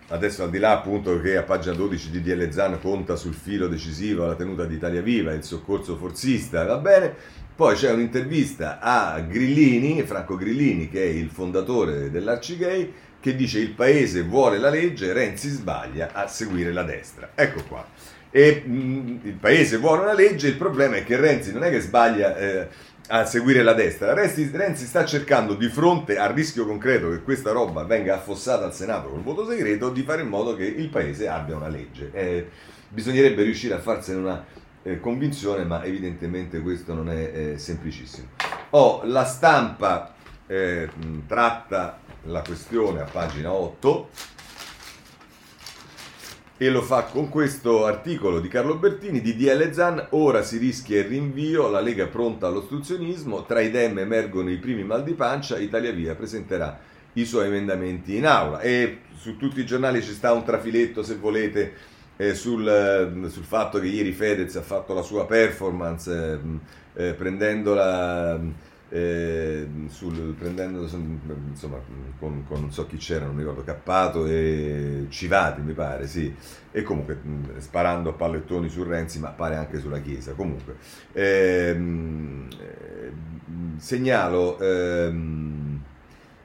adesso 0.08 0.44
al 0.44 0.50
di 0.50 0.58
là 0.58 0.72
appunto 0.72 1.20
che 1.22 1.38
a 1.38 1.44
pagina 1.44 1.76
12 1.76 2.10
di 2.10 2.22
DL 2.22 2.50
Zan 2.50 2.80
conta 2.80 3.16
sul 3.16 3.36
filo 3.36 3.68
decisivo 3.68 4.26
la 4.26 4.36
tenuta 4.36 4.66
di 4.66 4.76
Italia 4.76 5.02
Viva, 5.02 5.34
il 5.34 5.44
soccorso 5.44 5.98
forzista, 5.98 6.64
va 6.66 6.78
bene. 6.78 7.14
Poi 7.56 7.76
c'è 7.76 7.92
un'intervista 7.92 8.80
a 8.80 9.20
Grillini, 9.20 10.02
Franco 10.04 10.36
Grillini, 10.36 10.90
che 10.90 11.04
è 11.04 11.08
il 11.08 11.30
fondatore 11.30 12.10
dell'Arcigay, 12.10 12.94
che 13.20 13.36
dice 13.36 13.60
il 13.60 13.72
paese 13.72 14.24
vuole 14.24 14.58
la 14.58 14.70
legge, 14.70 15.14
Renzi 15.14 15.50
sbaglia 15.50 16.12
a 16.14 16.28
seguire 16.28 16.72
la 16.72 16.84
destra. 16.84 17.32
Ecco 17.36 17.64
qua 17.68 18.16
e 18.30 18.64
mh, 18.66 18.72
mm, 18.72 19.18
il 19.24 19.34
paese 19.34 19.78
vuole 19.78 20.04
una 20.04 20.14
legge, 20.14 20.48
il 20.48 20.56
problema 20.56 20.96
è 20.96 21.04
che 21.04 21.18
Renzi 21.18 21.52
non 21.52 21.64
è 21.64 21.70
che 21.70 21.80
sbaglia 21.80 22.38
eh, 22.38 22.68
a 23.10 23.26
seguire 23.26 23.64
la 23.64 23.74
destra, 23.74 24.14
Renzi, 24.14 24.50
Renzi, 24.54 24.86
sta 24.86 25.06
cercando 25.06 25.54
di 25.54 25.70
fronte 25.70 26.18
al 26.18 26.34
rischio 26.34 26.66
concreto 26.66 27.10
che 27.10 27.22
questa 27.22 27.52
roba 27.52 27.84
venga 27.84 28.16
affossata 28.16 28.66
al 28.66 28.74
Senato 28.74 29.10
col 29.10 29.22
voto 29.22 29.48
segreto 29.48 29.90
di 29.90 30.04
fare 30.04 30.24
in 30.24 30.28
modo 30.28 30.56
che 30.56 30.66
il 30.66 30.90
paese 30.90 31.28
abbia 31.28 31.56
una 31.56 31.70
legge. 31.70 32.10
Eh, 32.14 32.50
bisognerebbe 32.90 33.44
riuscire 33.44 33.76
a 33.76 33.80
farsene 33.80 34.20
una 34.20 34.46
eh, 34.84 35.00
convinzione, 35.00 35.64
ma 35.64 35.84
evidentemente 35.84 36.60
questo 36.60 36.94
non 36.94 37.10
è 37.10 37.32
eh, 37.34 37.58
semplicissimo. 37.58 38.28
Oh, 38.72 39.02
la 39.06 39.26
stampa 39.26 40.14
eh, 40.48 40.90
tratta 41.26 42.00
la 42.24 42.42
questione 42.42 43.02
a 43.02 43.06
pagina 43.06 43.52
8 43.52 44.10
e 46.60 46.70
lo 46.70 46.82
fa 46.82 47.04
con 47.04 47.30
questo 47.30 47.86
articolo 47.86 48.40
di 48.40 48.48
Carlo 48.48 48.78
Bertini 48.78 49.22
di 49.22 49.36
DL 49.36 49.72
Zan, 49.72 50.08
ora 50.12 50.42
si 50.42 50.58
rischia 50.58 51.00
il 51.00 51.06
rinvio, 51.06 51.70
la 51.70 51.82
Lega 51.82 52.08
pronta 52.08 52.48
all'ostruzionismo, 52.48 53.46
tra 53.46 53.62
i 53.62 53.70
dem 53.70 54.00
emergono 54.00 54.50
i 54.50 54.58
primi 54.58 54.84
mal 54.84 55.04
di 55.04 55.14
pancia, 55.14 55.60
Italia 55.60 55.92
Via 55.92 56.16
presenterà 56.16 56.80
i 57.14 57.26
suoi 57.26 57.46
emendamenti 57.46 58.16
in 58.16 58.26
aula. 58.26 58.60
E 58.62 59.02
su 59.16 59.38
tutti 59.38 59.60
i 59.60 59.66
giornali 59.66 60.02
ci 60.02 60.14
sta 60.14 60.34
un 60.34 60.44
trafiletto 60.44 61.04
se 61.04 61.16
volete 61.16 61.74
eh, 62.18 62.34
sul, 62.34 62.68
eh, 62.68 63.30
sul, 63.30 63.44
fatto 63.44 63.80
che 63.80 63.88
ieri 63.88 64.12
Fedez 64.12 64.56
ha 64.56 64.62
fatto 64.62 64.96
la 64.96 65.04
sua 65.04 65.28
performance 65.28 66.12
eh, 66.96 67.10
eh 67.10 67.14
prendendo 67.14 67.76
la 67.76 68.40
eh, 68.90 69.68
sul, 69.88 70.34
prendendo 70.38 70.82
insomma 70.82 71.78
con, 72.20 72.46
con, 72.48 72.60
non 72.62 72.72
so 72.72 72.88
chi 72.88 72.98
c'era, 72.98 73.26
non 73.26 73.36
mi 73.36 73.42
ricordo, 73.42 73.64
Cappato 73.64 74.26
e 74.26 75.08
Civati 75.10 75.62
mi 75.62 75.74
pare, 75.74 76.08
sì, 76.08 76.34
e 76.72 76.84
comunque 76.84 77.20
sparando 77.58 78.10
a 78.12 78.14
pallettoni 78.14 78.70
su 78.70 78.84
Renzi, 78.84 79.20
ma 79.20 79.30
pare 79.30 79.56
anche 79.56 79.80
sulla 79.80 80.00
Chiesa. 80.00 80.34
Comunque, 80.34 80.76
ehm, 81.14 82.48
eh, 82.60 83.12
segnalo 83.78 84.60
ehm, 84.60 85.82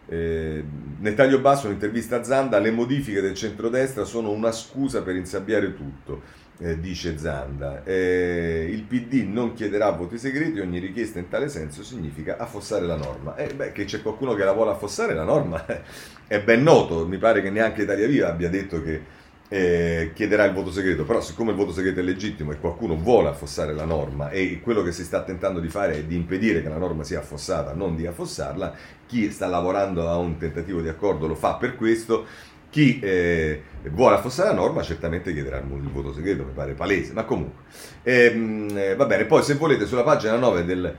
eh, 0.08 0.64
nel 0.98 1.14
taglio 1.14 1.40
basso 1.40 1.68
un'intervista 1.68 2.16
a 2.16 2.24
Zanda, 2.24 2.58
le 2.58 2.70
modifiche 2.70 3.20
del 3.20 3.34
centrodestra 3.34 4.04
sono 4.04 4.30
una 4.30 4.52
scusa 4.52 5.02
per 5.02 5.16
insabbiare 5.16 5.74
tutto 5.74 6.40
eh, 6.58 6.78
dice 6.80 7.18
Zanda. 7.18 7.82
Eh, 7.84 8.68
il 8.70 8.82
PD 8.82 9.26
non 9.28 9.54
chiederà 9.54 9.90
voti 9.90 10.18
segreti, 10.18 10.60
ogni 10.60 10.78
richiesta 10.78 11.18
in 11.18 11.28
tale 11.28 11.48
senso 11.48 11.82
significa 11.82 12.36
affossare 12.38 12.86
la 12.86 12.96
norma. 12.96 13.36
Eh, 13.36 13.54
beh, 13.54 13.72
che 13.72 13.84
c'è 13.84 14.02
qualcuno 14.02 14.34
che 14.34 14.44
la 14.44 14.52
vuole 14.52 14.70
affossare 14.70 15.14
la 15.14 15.24
norma 15.24 15.64
è 16.26 16.40
ben 16.40 16.62
noto, 16.62 17.06
mi 17.06 17.18
pare 17.18 17.42
che 17.42 17.50
neanche 17.50 17.82
Italia 17.82 18.06
Viva 18.06 18.28
abbia 18.28 18.48
detto 18.48 18.82
che 18.82 19.20
eh, 19.52 20.12
chiederà 20.14 20.44
il 20.44 20.54
voto 20.54 20.70
segreto, 20.70 21.04
però 21.04 21.20
siccome 21.20 21.50
il 21.50 21.58
voto 21.58 21.72
segreto 21.72 22.00
è 22.00 22.02
legittimo 22.02 22.52
e 22.52 22.58
qualcuno 22.58 22.96
vuole 22.96 23.28
affossare 23.28 23.74
la 23.74 23.84
norma 23.84 24.30
e 24.30 24.60
quello 24.62 24.82
che 24.82 24.92
si 24.92 25.04
sta 25.04 25.22
tentando 25.24 25.60
di 25.60 25.68
fare 25.68 25.96
è 25.96 26.04
di 26.04 26.16
impedire 26.16 26.62
che 26.62 26.70
la 26.70 26.78
norma 26.78 27.04
sia 27.04 27.18
affossata, 27.18 27.74
non 27.74 27.94
di 27.94 28.06
affossarla, 28.06 28.74
chi 29.06 29.30
sta 29.30 29.46
lavorando 29.48 30.08
a 30.08 30.16
un 30.16 30.38
tentativo 30.38 30.80
di 30.80 30.88
accordo 30.88 31.26
lo 31.26 31.34
fa 31.34 31.56
per 31.56 31.76
questo 31.76 32.24
chi 32.72 33.00
eh, 33.00 33.62
vuole 33.90 34.16
affossare 34.16 34.48
la 34.48 34.54
norma 34.54 34.82
certamente 34.82 35.34
chiederà 35.34 35.58
il 35.58 35.90
voto 35.92 36.14
segreto, 36.14 36.42
mi 36.42 36.52
pare 36.54 36.72
palese, 36.72 37.12
ma 37.12 37.24
comunque. 37.24 37.64
Ehm, 38.02 38.70
eh, 38.74 38.96
va 38.96 39.04
bene, 39.04 39.26
poi 39.26 39.42
se 39.42 39.56
volete 39.56 39.84
sulla 39.84 40.02
pagina 40.02 40.36
9 40.36 40.64
del, 40.64 40.96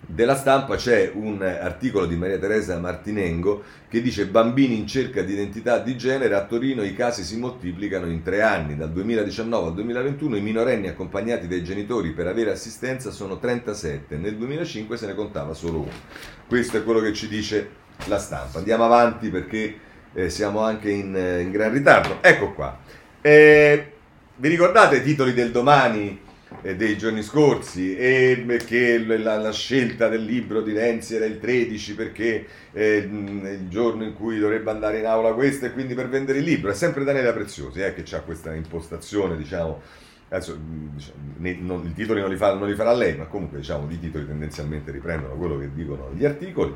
della 0.00 0.34
stampa 0.34 0.74
c'è 0.74 1.12
un 1.14 1.42
articolo 1.42 2.06
di 2.06 2.16
Maria 2.16 2.38
Teresa 2.38 2.76
Martinengo 2.80 3.62
che 3.88 4.02
dice 4.02 4.26
bambini 4.26 4.76
in 4.76 4.88
cerca 4.88 5.22
di 5.22 5.34
identità 5.34 5.78
di 5.78 5.96
genere, 5.96 6.34
a 6.34 6.44
Torino 6.44 6.82
i 6.82 6.92
casi 6.92 7.22
si 7.22 7.38
moltiplicano 7.38 8.06
in 8.06 8.24
tre 8.24 8.42
anni, 8.42 8.74
dal 8.76 8.90
2019 8.90 9.68
al 9.68 9.74
2021 9.74 10.36
i 10.36 10.40
minorenni 10.40 10.88
accompagnati 10.88 11.46
dai 11.46 11.62
genitori 11.62 12.10
per 12.10 12.26
avere 12.26 12.50
assistenza 12.50 13.12
sono 13.12 13.38
37, 13.38 14.16
nel 14.16 14.36
2005 14.36 14.96
se 14.96 15.06
ne 15.06 15.14
contava 15.14 15.54
solo 15.54 15.82
uno. 15.82 15.92
Questo 16.48 16.78
è 16.78 16.82
quello 16.82 16.98
che 16.98 17.12
ci 17.12 17.28
dice 17.28 17.82
la 18.06 18.18
stampa. 18.18 18.58
Andiamo 18.58 18.84
avanti 18.84 19.28
perché 19.28 19.83
eh, 20.14 20.30
siamo 20.30 20.60
anche 20.60 20.90
in, 20.90 21.14
in, 21.14 21.50
gran 21.50 21.72
ritardo. 21.72 22.18
Ecco 22.20 22.52
qua. 22.52 22.78
Eh, 23.20 23.92
vi 24.36 24.48
ricordate 24.48 24.96
i 24.96 25.02
titoli 25.02 25.34
del 25.34 25.50
domani 25.50 26.20
eh, 26.62 26.76
dei 26.76 26.96
giorni 26.96 27.22
scorsi 27.22 27.96
e 27.96 28.44
che 28.66 28.98
la, 28.98 29.36
la, 29.36 29.52
scelta 29.52 30.08
del 30.08 30.24
libro 30.24 30.60
di 30.60 30.72
Renzi 30.72 31.16
era 31.16 31.24
il 31.24 31.38
13 31.38 31.94
perché 31.94 32.46
eh, 32.72 32.96
il 32.96 33.68
giorno 33.68 34.04
in 34.04 34.14
cui 34.14 34.38
dovrebbe 34.38 34.70
andare 34.70 34.98
in 34.98 35.06
aula 35.06 35.32
questo 35.32 35.66
e 35.66 35.72
quindi 35.72 35.94
per 35.94 36.08
vendere 36.08 36.38
il 36.38 36.44
libro. 36.44 36.70
È 36.70 36.74
sempre 36.74 37.04
Daniela 37.04 37.32
Preziosi 37.32 37.80
eh, 37.80 37.92
che 37.94 38.16
ha 38.16 38.20
questa 38.20 38.54
impostazione, 38.54 39.36
diciamo, 39.36 39.80
adesso 40.28 40.58
diciamo, 40.58 41.18
ne, 41.38 41.56
non, 41.60 41.86
i 41.86 41.92
titoli 41.92 42.20
non 42.20 42.30
li, 42.30 42.36
fa, 42.36 42.54
non 42.54 42.68
li, 42.68 42.74
farà 42.74 42.92
lei, 42.92 43.16
ma 43.16 43.26
comunque 43.26 43.58
diciamo, 43.58 43.90
i 43.90 43.98
titoli 43.98 44.26
tendenzialmente 44.26 44.90
riprendono 44.90 45.34
quello 45.34 45.58
che 45.58 45.70
dicono 45.72 46.10
gli 46.14 46.24
articoli. 46.24 46.74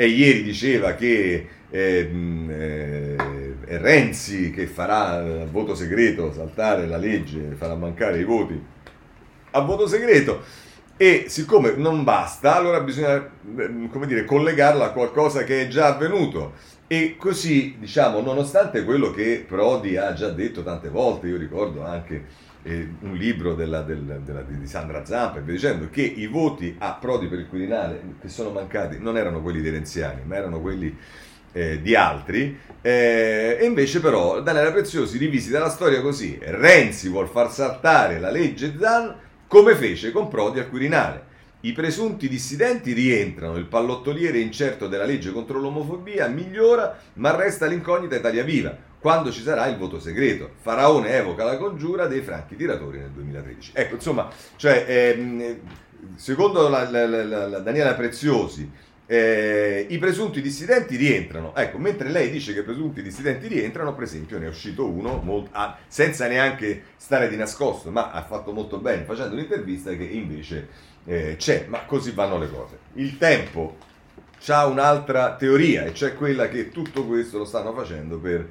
E 0.00 0.06
ieri 0.06 0.44
diceva 0.44 0.92
che 0.92 1.48
eh, 1.70 2.10
eh, 2.48 3.16
è 3.64 3.78
Renzi 3.78 4.52
che 4.52 4.68
farà 4.68 5.18
a 5.18 5.44
voto 5.44 5.74
segreto 5.74 6.32
saltare 6.32 6.86
la 6.86 6.96
legge, 6.96 7.56
farà 7.58 7.74
mancare 7.74 8.20
i 8.20 8.24
voti 8.24 8.62
a 9.50 9.60
voto 9.60 9.88
segreto. 9.88 10.42
E 10.96 11.24
siccome 11.26 11.74
non 11.76 12.04
basta, 12.04 12.54
allora 12.54 12.80
bisogna 12.80 13.28
come 13.90 14.06
dire, 14.06 14.24
collegarla 14.24 14.86
a 14.86 14.90
qualcosa 14.92 15.42
che 15.42 15.62
è 15.62 15.68
già 15.68 15.86
avvenuto. 15.86 16.52
E 16.86 17.16
così, 17.18 17.76
diciamo, 17.78 18.20
nonostante 18.20 18.84
quello 18.84 19.10
che 19.10 19.44
Prodi 19.46 19.96
ha 19.96 20.12
già 20.12 20.30
detto 20.30 20.62
tante 20.62 20.88
volte, 20.88 21.26
io 21.26 21.36
ricordo 21.36 21.84
anche 21.84 22.24
eh, 22.68 22.88
un 23.00 23.14
libro 23.14 23.54
della, 23.54 23.80
del, 23.80 24.20
della, 24.24 24.42
di 24.42 24.66
Sandra 24.66 25.04
Zampa 25.04 25.38
e 25.38 25.42
via 25.42 25.54
dicendo 25.54 25.88
che 25.90 26.02
i 26.02 26.26
voti 26.26 26.76
a 26.78 26.92
Prodi 26.92 27.26
per 27.26 27.38
il 27.38 27.48
Quirinale 27.48 28.00
che 28.20 28.28
sono 28.28 28.50
mancati 28.50 28.98
non 29.00 29.16
erano 29.16 29.40
quelli 29.40 29.62
dei 29.62 29.70
renziani 29.70 30.20
ma 30.24 30.36
erano 30.36 30.60
quelli 30.60 30.94
eh, 31.52 31.80
di 31.80 31.94
altri 31.94 32.58
eh, 32.82 33.56
e 33.58 33.64
invece 33.64 34.00
però 34.00 34.42
Daniela 34.42 34.70
Preziosi 34.70 35.16
rivisita 35.16 35.58
la 35.58 35.70
storia 35.70 36.02
così 36.02 36.38
Renzi 36.40 37.08
vuol 37.08 37.28
far 37.28 37.50
saltare 37.50 38.18
la 38.18 38.30
legge 38.30 38.76
Zan 38.78 39.14
come 39.46 39.74
fece 39.74 40.12
con 40.12 40.28
Prodi 40.28 40.58
al 40.58 40.68
Quirinale. 40.68 41.24
I 41.62 41.72
presunti 41.72 42.28
dissidenti 42.28 42.92
rientrano, 42.92 43.56
il 43.56 43.64
pallottoliere 43.64 44.38
incerto 44.38 44.86
della 44.86 45.06
legge 45.06 45.32
contro 45.32 45.58
l'omofobia 45.58 46.28
migliora, 46.28 46.96
ma 47.14 47.34
resta 47.34 47.66
l'incognita 47.66 48.14
Italia 48.14 48.44
Viva 48.44 48.76
quando 49.00 49.30
ci 49.30 49.42
sarà 49.42 49.66
il 49.66 49.76
voto 49.76 50.00
segreto. 50.00 50.50
Faraone 50.60 51.10
evoca 51.10 51.44
la 51.44 51.56
congiura 51.56 52.06
dei 52.06 52.22
franchi 52.22 52.56
tiratori 52.56 52.98
nel 52.98 53.10
2013. 53.10 53.72
Ecco, 53.74 53.94
insomma, 53.94 54.28
cioè, 54.56 54.84
ehm, 54.86 55.58
secondo 56.16 56.68
la, 56.68 56.88
la, 56.90 57.06
la, 57.06 57.46
la 57.46 57.58
Daniela 57.58 57.94
Preziosi, 57.94 58.70
eh, 59.10 59.86
i 59.88 59.98
presunti 59.98 60.42
dissidenti 60.42 60.96
rientrano. 60.96 61.54
Ecco, 61.56 61.78
mentre 61.78 62.10
lei 62.10 62.30
dice 62.30 62.52
che 62.52 62.60
i 62.60 62.64
presunti 62.64 63.02
dissidenti 63.02 63.46
rientrano, 63.46 63.94
per 63.94 64.02
esempio, 64.02 64.38
ne 64.38 64.46
è 64.46 64.48
uscito 64.48 64.86
uno 64.86 65.20
molto, 65.22 65.48
ah, 65.52 65.78
senza 65.88 66.26
neanche 66.28 66.82
stare 66.96 67.28
di 67.28 67.36
nascosto, 67.36 67.90
ma 67.90 68.10
ha 68.10 68.22
fatto 68.22 68.52
molto 68.52 68.78
bene 68.78 69.04
facendo 69.04 69.34
un'intervista 69.34 69.94
che 69.94 70.04
invece 70.04 70.68
eh, 71.06 71.36
c'è, 71.38 71.64
ma 71.68 71.84
così 71.86 72.10
vanno 72.10 72.36
le 72.38 72.50
cose. 72.50 72.78
Il 72.94 73.16
tempo 73.16 73.76
ha 74.48 74.66
un'altra 74.66 75.36
teoria, 75.36 75.84
e 75.84 75.94
cioè 75.94 76.14
quella 76.14 76.48
che 76.48 76.68
tutto 76.68 77.06
questo 77.06 77.38
lo 77.38 77.44
stanno 77.44 77.72
facendo 77.72 78.18
per 78.18 78.46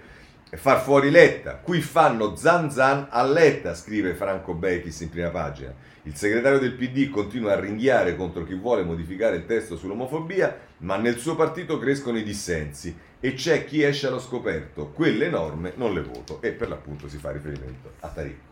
far 0.55 0.81
fuori 0.81 1.09
Letta. 1.11 1.55
Qui 1.55 1.81
fanno 1.81 2.35
zan 2.35 2.71
zan 2.71 3.07
a 3.09 3.23
Letta, 3.23 3.75
scrive 3.75 4.13
Franco 4.13 4.53
Bechis 4.53 5.01
in 5.01 5.09
prima 5.09 5.29
pagina. 5.29 5.73
Il 6.03 6.15
segretario 6.15 6.59
del 6.59 6.73
PD 6.73 7.09
continua 7.09 7.53
a 7.53 7.59
ringhiare 7.59 8.15
contro 8.15 8.45
chi 8.45 8.53
vuole 8.53 8.83
modificare 8.83 9.35
il 9.35 9.45
testo 9.45 9.75
sull'omofobia, 9.75 10.57
ma 10.79 10.95
nel 10.95 11.17
suo 11.17 11.35
partito 11.35 11.77
crescono 11.77 12.17
i 12.17 12.23
dissensi 12.23 12.95
e 13.19 13.33
c'è 13.33 13.65
chi 13.65 13.83
esce 13.83 14.07
allo 14.07 14.19
scoperto. 14.19 14.91
Quelle 14.91 15.27
norme 15.27 15.73
non 15.75 15.93
le 15.93 16.01
voto 16.01 16.41
e 16.41 16.51
per 16.51 16.69
l'appunto 16.69 17.09
si 17.09 17.17
fa 17.17 17.31
riferimento 17.31 17.93
a 17.99 18.07
Taricco. 18.07 18.45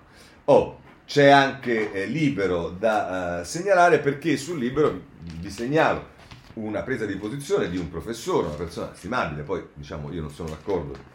Oh, 0.46 0.80
c'è 1.06 1.30
anche 1.30 1.94
eh, 1.94 2.06
Libero 2.08 2.70
da 2.70 3.40
uh, 3.40 3.46
segnalare 3.46 4.00
perché 4.00 4.36
sul 4.38 4.60
Libero 4.60 5.00
vi 5.40 5.50
segnalo 5.50 6.14
una 6.56 6.82
presa 6.82 7.06
di 7.06 7.16
posizione 7.16 7.70
di 7.70 7.78
un 7.78 7.90
professore, 7.90 8.48
una 8.48 8.56
persona 8.56 8.92
stimabile, 8.94 9.44
poi 9.44 9.66
diciamo 9.74 10.12
io 10.12 10.22
non 10.22 10.32
sono 10.32 10.50
d'accordo 10.50 11.15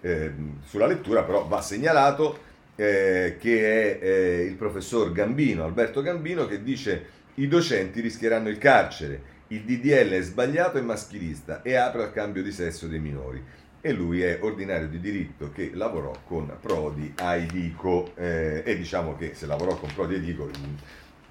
eh, 0.00 0.32
sulla 0.64 0.86
lettura, 0.86 1.22
però 1.22 1.46
va 1.46 1.60
segnalato 1.60 2.48
eh, 2.76 3.36
che 3.38 3.98
è 3.98 4.04
eh, 4.04 4.44
il 4.44 4.54
professor 4.54 5.12
Gambino, 5.12 5.64
Alberto 5.64 6.02
Gambino, 6.02 6.46
che 6.46 6.62
dice 6.62 7.18
i 7.34 7.46
docenti 7.46 8.00
rischieranno 8.00 8.48
il 8.48 8.58
carcere, 8.58 9.38
il 9.48 9.62
DDL 9.62 10.10
è 10.10 10.22
sbagliato 10.22 10.78
e 10.78 10.82
maschilista 10.82 11.62
e 11.62 11.74
apre 11.74 12.04
al 12.04 12.12
cambio 12.12 12.42
di 12.42 12.52
sesso 12.52 12.86
dei 12.86 13.00
minori. 13.00 13.42
E 13.82 13.92
lui 13.92 14.22
è 14.22 14.38
ordinario 14.42 14.88
di 14.88 15.00
diritto 15.00 15.50
che 15.52 15.70
lavorò 15.72 16.12
con 16.26 16.54
Prodi 16.60 17.14
a 17.16 17.36
Idico 17.36 18.12
eh, 18.14 18.62
e 18.64 18.76
diciamo 18.76 19.16
che 19.16 19.32
se 19.34 19.46
lavorò 19.46 19.76
con 19.76 19.90
Prodi 19.94 20.14
a 20.14 20.18
Idico 20.18 20.50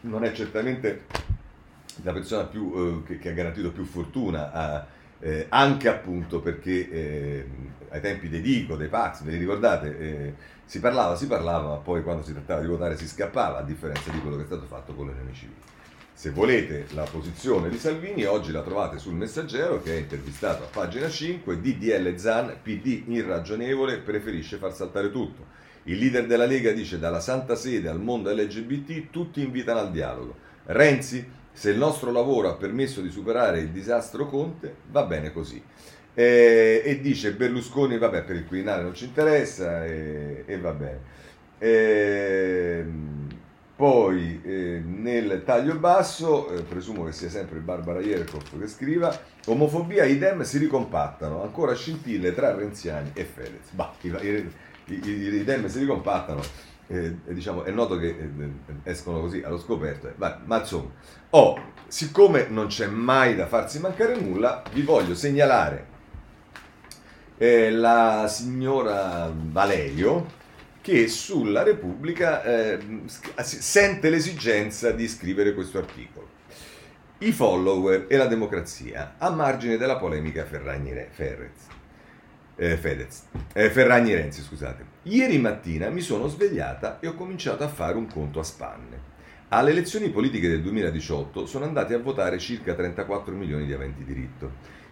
non 0.01 0.24
è 0.24 0.32
certamente 0.32 1.05
la 2.03 2.11
persona 2.11 2.45
più, 2.45 2.74
eh, 2.76 3.07
che, 3.07 3.20
che, 3.20 3.30
ha 3.30 3.34
garantito 3.34 3.72
più 3.72 3.86
fortuna 3.86 4.51
a, 4.51 4.88
eh, 5.20 5.45
anche 5.49 5.89
appunto 5.89 6.39
perché 6.39 6.89
eh, 6.89 7.45
ai 7.89 8.01
tempi 8.01 8.29
dei 8.29 8.41
Dico, 8.41 8.75
dei 8.75 8.87
Pax, 8.87 9.23
ve 9.23 9.31
li 9.31 9.37
ricordate? 9.37 9.99
Eh, 9.99 10.33
si 10.65 10.79
parlava, 10.79 11.15
si 11.15 11.27
parlava, 11.27 11.69
ma 11.69 11.75
poi 11.77 12.03
quando 12.03 12.23
si 12.23 12.31
trattava 12.31 12.61
di 12.61 12.67
votare 12.67 12.95
si 12.95 13.07
scappava, 13.07 13.59
a 13.59 13.63
differenza 13.63 14.11
di 14.11 14.19
quello 14.19 14.35
che 14.37 14.43
è 14.43 14.45
stato 14.45 14.65
fatto 14.65 14.93
con 14.93 15.07
le 15.07 15.13
unioni 15.13 15.33
civili. 15.33 15.59
Se 16.13 16.31
volete 16.31 16.85
la 16.91 17.07
posizione 17.09 17.69
di 17.69 17.77
Salvini, 17.77 18.25
oggi 18.25 18.51
la 18.51 18.61
trovate 18.61 18.99
sul 18.99 19.13
Messaggero 19.13 19.81
che 19.81 19.95
è 19.95 19.99
intervistato 19.99 20.63
a 20.63 20.67
pagina 20.67 21.07
5, 21.07 21.61
DDL 21.61 22.17
Zan, 22.17 22.57
PD 22.61 23.03
irragionevole, 23.07 23.99
preferisce 23.99 24.57
far 24.57 24.73
saltare 24.73 25.11
tutto. 25.11 25.45
Il 25.83 25.97
leader 25.97 26.27
della 26.27 26.45
Lega 26.45 26.71
dice 26.73 26.99
dalla 26.99 27.21
Santa 27.21 27.55
Sede 27.55 27.87
al 27.87 28.01
mondo 28.01 28.31
LGBT 28.31 29.09
tutti 29.09 29.41
invitano 29.41 29.79
al 29.79 29.91
dialogo. 29.91 30.35
Renzi, 30.65 31.25
se 31.51 31.71
il 31.71 31.77
nostro 31.77 32.11
lavoro 32.11 32.49
ha 32.49 32.55
permesso 32.55 33.01
di 33.01 33.09
superare 33.09 33.61
il 33.61 33.69
disastro 33.69 34.27
Conte, 34.27 34.75
va 34.91 35.03
bene 35.05 35.31
così 35.31 35.63
eh, 36.20 36.82
e 36.84 36.99
dice 36.99 37.32
Berlusconi, 37.32 37.97
vabbè 37.97 38.24
per 38.24 38.36
il 38.36 38.45
Quirinale 38.45 38.84
non 38.84 38.93
ci 38.93 39.05
interessa 39.05 39.86
e, 39.86 40.43
e 40.45 40.57
va 40.59 40.74
bene. 40.74 40.99
Eh, 41.57 42.86
poi 43.74 44.41
eh, 44.43 44.84
nel 44.86 45.43
taglio 45.45 45.76
basso, 45.76 46.49
eh, 46.49 46.63
presumo 46.63 47.05
che 47.05 47.13
sia 47.13 47.30
sempre 47.30 47.59
Barbara 47.59 48.01
Ierkov 48.01 48.59
che 48.59 48.67
scriva, 48.67 49.17
omofobia 49.45 50.03
e 50.03 50.09
idem 50.09 50.41
si 50.41 50.57
ricompattano, 50.57 51.41
ancora 51.41 51.74
scintille 51.74 52.34
tra 52.34 52.53
Renziani 52.53 53.11
e 53.13 53.24
Fedez. 53.24 53.70
Bah, 53.72 53.93
i, 54.01 54.07
i, 54.09 54.51
i, 54.88 54.99
i 55.07 55.36
idem 55.36 55.67
si 55.67 55.80
ricompattano, 55.80 56.41
eh, 56.88 57.15
diciamo, 57.28 57.63
è 57.63 57.72
noto 57.72 57.97
che 57.97 58.07
eh, 58.07 58.49
escono 58.84 59.22
così 59.22 59.41
allo 59.41 59.57
scoperto, 59.57 60.11
ma, 60.17 60.41
ma 60.43 60.59
insomma, 60.59 60.91
oh, 61.30 61.57
siccome 61.88 62.47
non 62.49 62.67
c'è 62.67 62.88
mai 62.88 63.38
da 63.38 63.47
farsi 63.47 63.80
mancare 63.80 64.20
nulla, 64.20 64.63
vi 64.74 64.82
voglio 64.82 65.15
segnalare 65.15 65.88
eh, 67.39 67.71
la 67.71 68.27
signora 68.27 69.33
Valerio 69.33 70.37
che 70.81 71.07
sulla 71.07 71.63
Repubblica 71.63 72.43
eh, 72.43 72.79
sente 73.37 74.09
l'esigenza 74.09 74.91
di 74.91 75.07
scrivere 75.07 75.53
questo 75.53 75.77
articolo. 75.77 76.27
I 77.19 77.31
follower 77.31 78.05
e 78.09 78.17
la 78.17 78.27
democrazia 78.27 79.15
a 79.17 79.29
margine 79.29 79.77
della 79.77 79.97
polemica 79.97 80.45
Ferragni-Ferrez. 80.45 81.67
Eh, 82.55 82.75
Fedez, 82.75 83.23
eh, 83.53 83.69
Ferragni 83.69 84.13
Renzi, 84.13 84.41
scusate. 84.41 84.85
Ieri 85.03 85.37
mattina 85.37 85.89
mi 85.89 86.01
sono 86.01 86.27
svegliata 86.27 86.99
e 86.99 87.07
ho 87.07 87.15
cominciato 87.15 87.63
a 87.63 87.69
fare 87.69 87.95
un 87.95 88.07
conto 88.07 88.39
a 88.39 88.43
spanne. 88.43 89.07
Alle 89.49 89.71
elezioni 89.71 90.09
politiche 90.09 90.49
del 90.49 90.61
2018 90.61 91.45
sono 91.45 91.65
andati 91.65 91.93
a 91.93 91.99
votare 91.99 92.37
circa 92.37 92.73
34 92.73 93.33
milioni 93.33 93.65
di 93.65 93.73
aventi 93.73 94.03
diritto. 94.03 94.51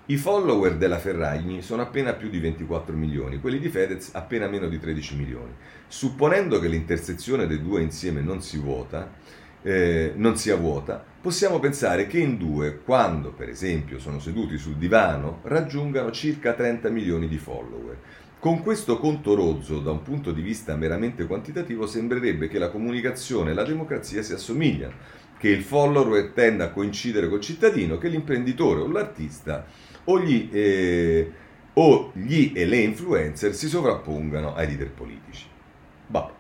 I 0.09 0.15
follower 0.15 0.77
della 0.77 0.99
Ferragni 0.99 1.61
sono 1.61 1.81
appena 1.81 2.13
più 2.13 2.29
di 2.29 2.39
24 2.39 2.95
milioni, 2.95 3.41
quelli 3.41 3.59
di 3.59 3.67
Fedez 3.67 4.11
appena 4.13 4.47
meno 4.47 4.69
di 4.69 4.79
13 4.79 5.17
milioni. 5.17 5.51
Supponendo 5.85 6.59
che 6.59 6.69
l'intersezione 6.69 7.45
dei 7.45 7.61
due 7.61 7.81
insieme 7.81 8.21
non, 8.21 8.41
si 8.41 8.57
vuota, 8.57 9.11
eh, 9.61 10.13
non 10.15 10.37
sia 10.37 10.55
vuota, 10.55 11.03
possiamo 11.19 11.59
pensare 11.59 12.07
che 12.07 12.19
in 12.19 12.37
due, 12.37 12.79
quando 12.85 13.33
per 13.33 13.49
esempio 13.49 13.99
sono 13.99 14.19
seduti 14.19 14.57
sul 14.57 14.77
divano, 14.77 15.39
raggiungano 15.41 16.09
circa 16.11 16.53
30 16.53 16.87
milioni 16.87 17.27
di 17.27 17.37
follower. 17.37 17.97
Con 18.39 18.61
questo 18.61 18.99
conto 18.99 19.35
rozzo, 19.35 19.81
da 19.81 19.91
un 19.91 20.03
punto 20.03 20.31
di 20.31 20.41
vista 20.41 20.77
meramente 20.77 21.25
quantitativo, 21.25 21.85
sembrerebbe 21.85 22.47
che 22.47 22.59
la 22.59 22.69
comunicazione 22.69 23.51
e 23.51 23.53
la 23.53 23.65
democrazia 23.65 24.21
si 24.21 24.31
assomigliano, 24.31 24.93
che 25.37 25.49
il 25.49 25.63
follower 25.63 26.31
tenda 26.33 26.65
a 26.65 26.69
coincidere 26.69 27.27
col 27.27 27.41
cittadino, 27.41 27.97
che 27.97 28.07
l'imprenditore 28.07 28.79
o 28.79 28.87
l'artista 28.87 29.65
o 30.09 30.19
gli, 30.19 30.49
eh, 30.51 31.31
o 31.73 32.11
gli 32.13 32.51
e 32.55 32.65
le 32.65 32.77
influencer 32.77 33.53
si 33.53 33.67
sovrappongano 33.67 34.53
ai 34.55 34.67
leader 34.67 34.91
politici. 34.91 35.45
Bah. 36.07 36.33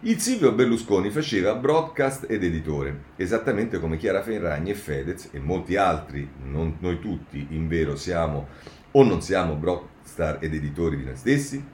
Il 0.00 0.20
Silvio 0.20 0.52
Berlusconi 0.52 1.10
faceva 1.10 1.54
broadcast 1.54 2.26
ed 2.28 2.44
editore, 2.44 3.04
esattamente 3.16 3.80
come 3.80 3.96
Chiara 3.96 4.22
Ferragni 4.22 4.70
e 4.70 4.74
Fedez 4.74 5.30
e 5.32 5.38
molti 5.40 5.76
altri, 5.76 6.28
non 6.44 6.76
noi 6.80 7.00
tutti, 7.00 7.46
in 7.50 7.66
vero 7.66 7.96
siamo 7.96 8.46
o 8.92 9.02
non 9.02 9.22
siamo 9.22 9.54
broadstar 9.54 10.38
ed 10.40 10.54
editori 10.54 10.98
di 10.98 11.04
noi 11.04 11.16
stessi, 11.16 11.64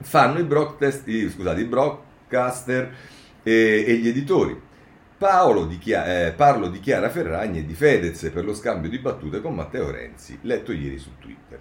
fanno 0.00 0.38
i, 0.38 0.44
broadcast, 0.44 1.08
scusate, 1.30 1.60
i 1.60 1.64
broadcaster 1.64 2.94
e, 3.42 3.84
e 3.86 3.96
gli 3.96 4.08
editori. 4.08 4.66
Paolo 5.18 5.66
di 5.66 5.78
Chia- 5.78 6.26
eh, 6.26 6.30
parlo 6.32 6.68
di 6.68 6.78
Chiara 6.78 7.10
Ferragni 7.10 7.58
e 7.58 7.66
di 7.66 7.74
Fedez 7.74 8.30
per 8.32 8.44
lo 8.44 8.54
scambio 8.54 8.88
di 8.88 9.00
battute 9.00 9.40
con 9.40 9.52
Matteo 9.52 9.90
Renzi, 9.90 10.38
letto 10.42 10.70
ieri 10.70 10.96
su 10.96 11.10
Twitter. 11.18 11.58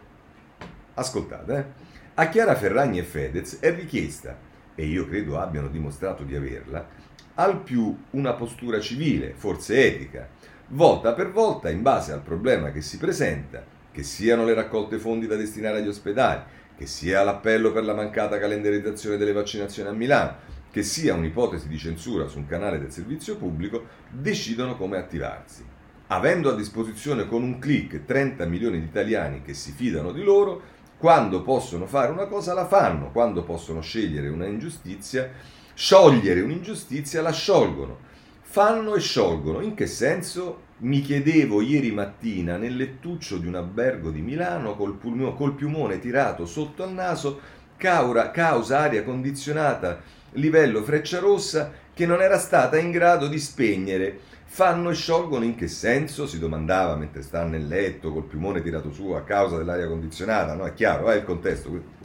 Ascoltate, 0.94 1.56
eh? 1.56 1.66
a 2.14 2.30
Chiara 2.30 2.54
Ferragni 2.54 3.00
e 3.00 3.04
Fedez 3.04 3.58
è 3.60 3.74
richiesta, 3.74 4.38
e 4.76 4.86
io 4.86 5.08
credo 5.08 5.40
abbiano 5.40 5.70
dimostrato 5.70 6.22
di 6.22 6.36
averla, 6.36 6.88
al 7.34 7.64
più 7.64 7.98
una 8.12 8.34
postura 8.34 8.80
civile, 8.80 9.34
forse 9.36 9.88
etica, 9.88 10.30
volta 10.68 11.14
per 11.14 11.32
volta 11.32 11.72
in 11.72 11.82
base 11.82 12.12
al 12.12 12.22
problema 12.22 12.72
che 12.72 12.82
si 12.82 13.00
presenta, 13.00 13.64
che 13.92 14.04
siano 14.04 14.46
le 14.46 14.54
raccolte 14.54 15.00
fondi 15.00 15.26
da 15.26 15.36
destinare 15.36 15.80
agli 15.80 15.88
ospedali, 15.88 16.44
che 16.78 16.86
sia 16.86 17.24
l'appello 17.24 17.72
per 17.72 17.86
la 17.86 17.96
mancata 17.96 18.38
calendarizzazione 18.38 19.18
delle 19.18 19.34
vaccinazioni 19.34 19.90
a 19.90 19.94
Milano, 19.94 20.36
che 20.78 20.84
sia 20.84 21.16
un'ipotesi 21.16 21.68
di 21.68 21.76
censura 21.76 22.28
su 22.28 22.38
un 22.38 22.46
canale 22.46 22.78
del 22.78 22.92
servizio 22.92 23.36
pubblico, 23.36 23.88
decidono 24.12 24.78
come 24.78 24.98
attivarsi. 24.98 25.66
Avendo 26.10 26.52
a 26.52 26.56
disposizione 26.56 27.28
con 27.28 27.42
un 27.42 27.58
clic 27.58 28.06
30 28.06 28.46
milioni 28.46 28.80
di 28.80 28.86
italiani 28.86 29.42
che 29.42 29.56
si 29.56 29.72
fidano 29.72 30.12
di 30.12 30.22
loro, 30.22 30.62
quando 31.00 31.42
possono 31.42 31.88
fare 31.88 32.12
una 32.12 32.28
cosa 32.28 32.54
la 32.54 32.68
fanno, 32.68 33.10
quando 33.12 33.42
possono 33.42 33.82
scegliere 33.82 34.30
una 34.30 34.46
ingiustizia, 34.46 35.32
sciogliere 35.74 36.42
un'ingiustizia 36.42 37.24
la 37.24 37.32
sciolgono. 37.32 37.98
Fanno 38.42 38.94
e 38.94 39.00
sciolgono. 39.00 39.62
In 39.62 39.74
che 39.74 39.88
senso? 39.88 40.66
Mi 40.82 41.02
chiedevo 41.02 41.62
ieri 41.62 41.92
mattina 41.92 42.58
nel 42.58 42.76
lettuccio 42.76 43.38
di 43.40 43.48
un 43.48 43.56
albergo 43.56 44.12
di 44.12 44.22
Milano 44.22 44.76
col, 44.76 44.94
pulmo, 44.94 45.34
col 45.34 45.56
piumone 45.56 45.98
tirato 45.98 46.46
sotto 46.46 46.84
al 46.84 46.94
naso, 46.94 47.40
causa, 47.78 48.30
causa 48.30 48.78
aria 48.82 49.04
condizionata 49.04 50.17
livello 50.32 50.84
freccia 50.84 51.20
rossa 51.20 51.72
che 51.94 52.06
non 52.06 52.22
era 52.22 52.38
stata 52.38 52.78
in 52.78 52.92
grado 52.92 53.28
di 53.28 53.40
spegnere. 53.40 54.20
Fanno 54.46 54.92
e 54.92 54.94
sciolgono 54.94 55.44
in 55.44 55.56
che 55.56 55.68
senso? 55.68 56.26
Si 56.26 56.40
domandava 56.40 56.96
mentre 56.96 57.22
sta 57.22 57.44
nel 57.44 57.68
letto 57.68 58.14
col 58.14 58.24
piumone 58.24 58.62
tirato 58.62 58.92
su 58.92 59.10
a 59.12 59.24
causa 59.24 59.58
dell'aria 59.58 59.88
condizionata, 59.88 60.54
no? 60.54 60.66
È 60.66 60.74
chiaro, 60.74 61.10
è 61.10 61.16
il 61.16 61.24
contesto. 61.24 61.96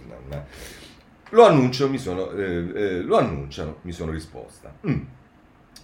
Lo, 1.30 1.44
annuncio, 1.44 1.88
mi 1.88 1.98
sono, 1.98 2.30
eh, 2.32 2.72
eh, 2.74 3.00
lo 3.00 3.16
annunciano, 3.16 3.78
mi 3.82 3.92
sono 3.92 4.10
risposta. 4.10 4.74
Mm. 4.86 5.00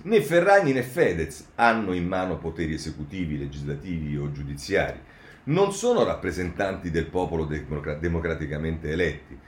Né 0.00 0.22
Ferragni 0.22 0.72
né 0.72 0.82
Fedez 0.82 1.48
hanno 1.56 1.92
in 1.92 2.06
mano 2.06 2.38
poteri 2.38 2.74
esecutivi, 2.74 3.38
legislativi 3.38 4.16
o 4.16 4.30
giudiziari. 4.30 5.00
Non 5.44 5.72
sono 5.72 6.04
rappresentanti 6.04 6.90
del 6.90 7.06
popolo 7.06 7.44
democraticamente 7.44 8.90
eletti. 8.90 9.38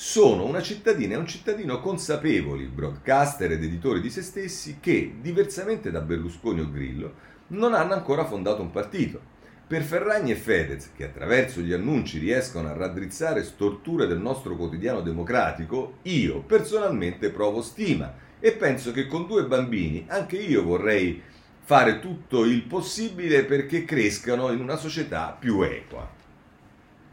Sono 0.00 0.44
una 0.44 0.62
cittadina 0.62 1.14
e 1.14 1.16
un 1.16 1.26
cittadino 1.26 1.80
consapevoli, 1.80 2.66
broadcaster 2.66 3.50
ed 3.50 3.64
editori 3.64 4.00
di 4.00 4.10
se 4.10 4.22
stessi, 4.22 4.76
che, 4.78 5.16
diversamente 5.20 5.90
da 5.90 6.00
Berlusconi 6.00 6.60
o 6.60 6.70
Grillo, 6.70 7.14
non 7.48 7.74
hanno 7.74 7.94
ancora 7.94 8.24
fondato 8.24 8.62
un 8.62 8.70
partito 8.70 9.20
per 9.66 9.82
Ferragni 9.82 10.30
e 10.30 10.36
Fedez, 10.36 10.92
che 10.94 11.06
attraverso 11.06 11.60
gli 11.62 11.72
annunci 11.72 12.20
riescono 12.20 12.68
a 12.68 12.74
raddrizzare 12.74 13.42
storture 13.42 14.06
del 14.06 14.20
nostro 14.20 14.54
quotidiano 14.54 15.00
democratico, 15.00 15.94
io 16.02 16.42
personalmente 16.42 17.30
provo 17.30 17.60
stima 17.60 18.14
e 18.38 18.52
penso 18.52 18.92
che 18.92 19.08
con 19.08 19.26
due 19.26 19.46
bambini 19.46 20.04
anche 20.06 20.36
io 20.36 20.62
vorrei 20.62 21.20
fare 21.58 21.98
tutto 21.98 22.44
il 22.44 22.62
possibile 22.62 23.44
perché 23.44 23.84
crescano 23.84 24.52
in 24.52 24.60
una 24.60 24.76
società 24.76 25.36
più 25.36 25.60
equa. 25.62 26.08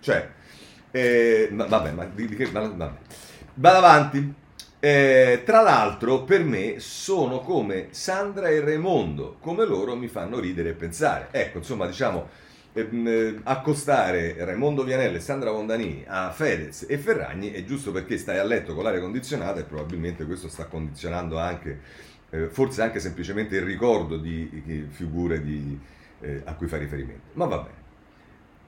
Cioè, 0.02 0.34
eh, 1.00 1.50
vabbè, 1.52 1.92
ma 1.92 2.06
di, 2.06 2.28
di 2.28 2.36
che... 2.36 2.46
Vabbè. 2.46 2.90
Vado 3.56 3.78
avanti. 3.78 4.34
Eh, 4.80 5.42
tra 5.46 5.62
l'altro, 5.62 6.24
per 6.24 6.44
me 6.44 6.80
sono 6.80 7.40
come 7.40 7.88
Sandra 7.92 8.50
e 8.50 8.60
Raimondo, 8.60 9.38
come 9.40 9.66
loro 9.66 9.96
mi 9.96 10.08
fanno 10.08 10.40
ridere 10.40 10.70
e 10.70 10.74
pensare. 10.74 11.30
Ecco, 11.32 11.60
insomma, 11.60 11.88
diciamo 11.88 12.44
Ehm, 12.78 13.08
eh, 13.08 13.40
accostare 13.44 14.36
Raimondo 14.44 14.84
Vianello 14.84 15.16
e 15.16 15.22
Sandra 15.22 15.50
Mondanini 15.50 16.04
a 16.06 16.30
Fedez 16.32 16.86
e 16.90 16.98
Ferragni 16.98 17.52
è 17.52 17.64
giusto 17.64 17.94
perché 17.94 18.18
stai 18.18 18.38
a 18.38 18.44
letto 18.44 18.74
con 18.76 18.84
l'aria 18.84 19.00
condizionata 19.00 19.62
e 19.62 19.64
probabilmente 19.64 20.26
questo 20.26 20.50
sta 20.50 20.66
condizionando 20.66 21.40
anche, 21.40 21.80
eh, 22.32 22.50
forse 22.50 22.82
anche 22.82 23.00
semplicemente 23.00 23.56
il 23.56 23.62
ricordo 23.62 24.18
di, 24.18 24.62
di 24.66 24.86
figure 24.90 25.42
di, 25.42 25.80
eh, 26.20 26.42
a 26.44 26.54
cui 26.56 26.68
fa 26.68 26.76
riferimento. 26.78 27.30
Ma 27.34 27.46
va 27.46 27.60
bene. 27.60 27.85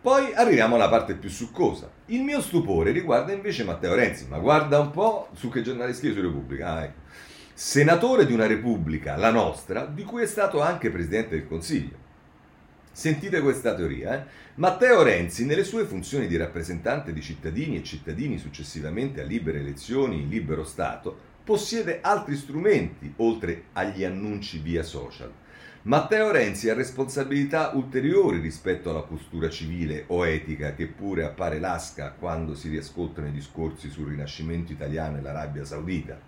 Poi 0.08 0.34
arriviamo 0.34 0.76
alla 0.76 0.88
parte 0.88 1.16
più 1.16 1.30
succosa. 1.30 1.92
Il 2.06 2.22
mio 2.22 2.40
stupore 2.40 2.92
riguarda 2.92 3.34
invece 3.34 3.66
Matteo 3.66 3.94
Renzi, 3.94 4.26
ma 4.30 4.38
guarda 4.38 4.80
un 4.80 4.90
po' 4.90 5.28
su 5.34 5.50
che 5.50 5.62
giornale 5.62 5.94
scrive 5.94 6.14
su 6.14 6.22
Repubblica. 6.22 6.76
Ah, 6.76 6.84
ecco. 6.86 7.00
Senatore 7.54 8.26
di 8.26 8.32
una 8.32 8.48
Repubblica, 8.48 9.18
la 9.18 9.32
nostra, 9.32 9.86
di 9.86 10.04
cui 10.04 10.22
è 10.22 10.26
stato 10.26 10.62
anche 10.62 10.92
Presidente 10.92 11.36
del 11.36 11.46
Consiglio. 11.46 11.98
Sentite 12.90 13.42
questa 13.42 13.76
teoria. 13.76 14.18
Eh? 14.18 14.26
Matteo 14.56 15.04
Renzi, 15.04 15.46
nelle 15.46 15.66
sue 15.66 15.84
funzioni 15.84 16.28
di 16.28 16.38
rappresentante 16.38 17.12
di 17.12 17.22
cittadini 17.22 17.76
e 17.76 17.84
cittadini 17.84 18.38
successivamente 18.38 19.20
a 19.20 19.26
libere 19.26 19.60
elezioni 19.60 20.22
in 20.22 20.30
libero 20.30 20.64
Stato, 20.64 21.18
possiede 21.44 22.00
altri 22.00 22.38
strumenti 22.38 23.12
oltre 23.18 23.64
agli 23.74 24.06
annunci 24.06 24.60
via 24.60 24.84
social. 24.84 25.34
Matteo 25.88 26.32
Renzi 26.32 26.70
ha 26.70 26.74
responsabilità 26.74 27.72
ulteriori 27.74 28.40
rispetto 28.40 28.90
alla 28.90 29.04
postura 29.04 29.50
civile 29.50 30.04
o 30.08 30.28
etica 30.28 30.74
che 30.74 30.88
pure 30.88 31.24
appare 31.24 31.60
lasca 31.60 32.12
quando 32.12 32.56
si 32.56 32.68
riascoltano 32.68 33.28
i 33.28 33.32
discorsi 33.32 33.90
sul 33.90 34.10
rinascimento 34.10 34.74
italiano 34.74 35.18
e 35.18 35.22
l'Arabia 35.22 35.64
Saudita. 35.64 36.20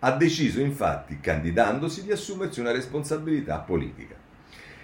Ha 0.00 0.10
deciso 0.16 0.60
infatti, 0.60 1.20
candidandosi, 1.20 2.02
di 2.02 2.10
assumersi 2.10 2.58
una 2.58 2.72
responsabilità 2.72 3.58
politica. 3.58 4.16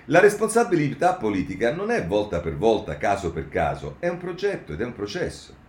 La 0.04 0.20
responsabilità 0.20 1.14
politica 1.14 1.74
non 1.74 1.90
è 1.90 2.06
volta 2.06 2.38
per 2.38 2.56
volta, 2.56 2.98
caso 2.98 3.32
per 3.32 3.48
caso, 3.48 3.96
è 3.98 4.06
un 4.06 4.18
progetto 4.18 4.72
ed 4.72 4.80
è 4.80 4.84
un 4.84 4.94
processo. 4.94 5.59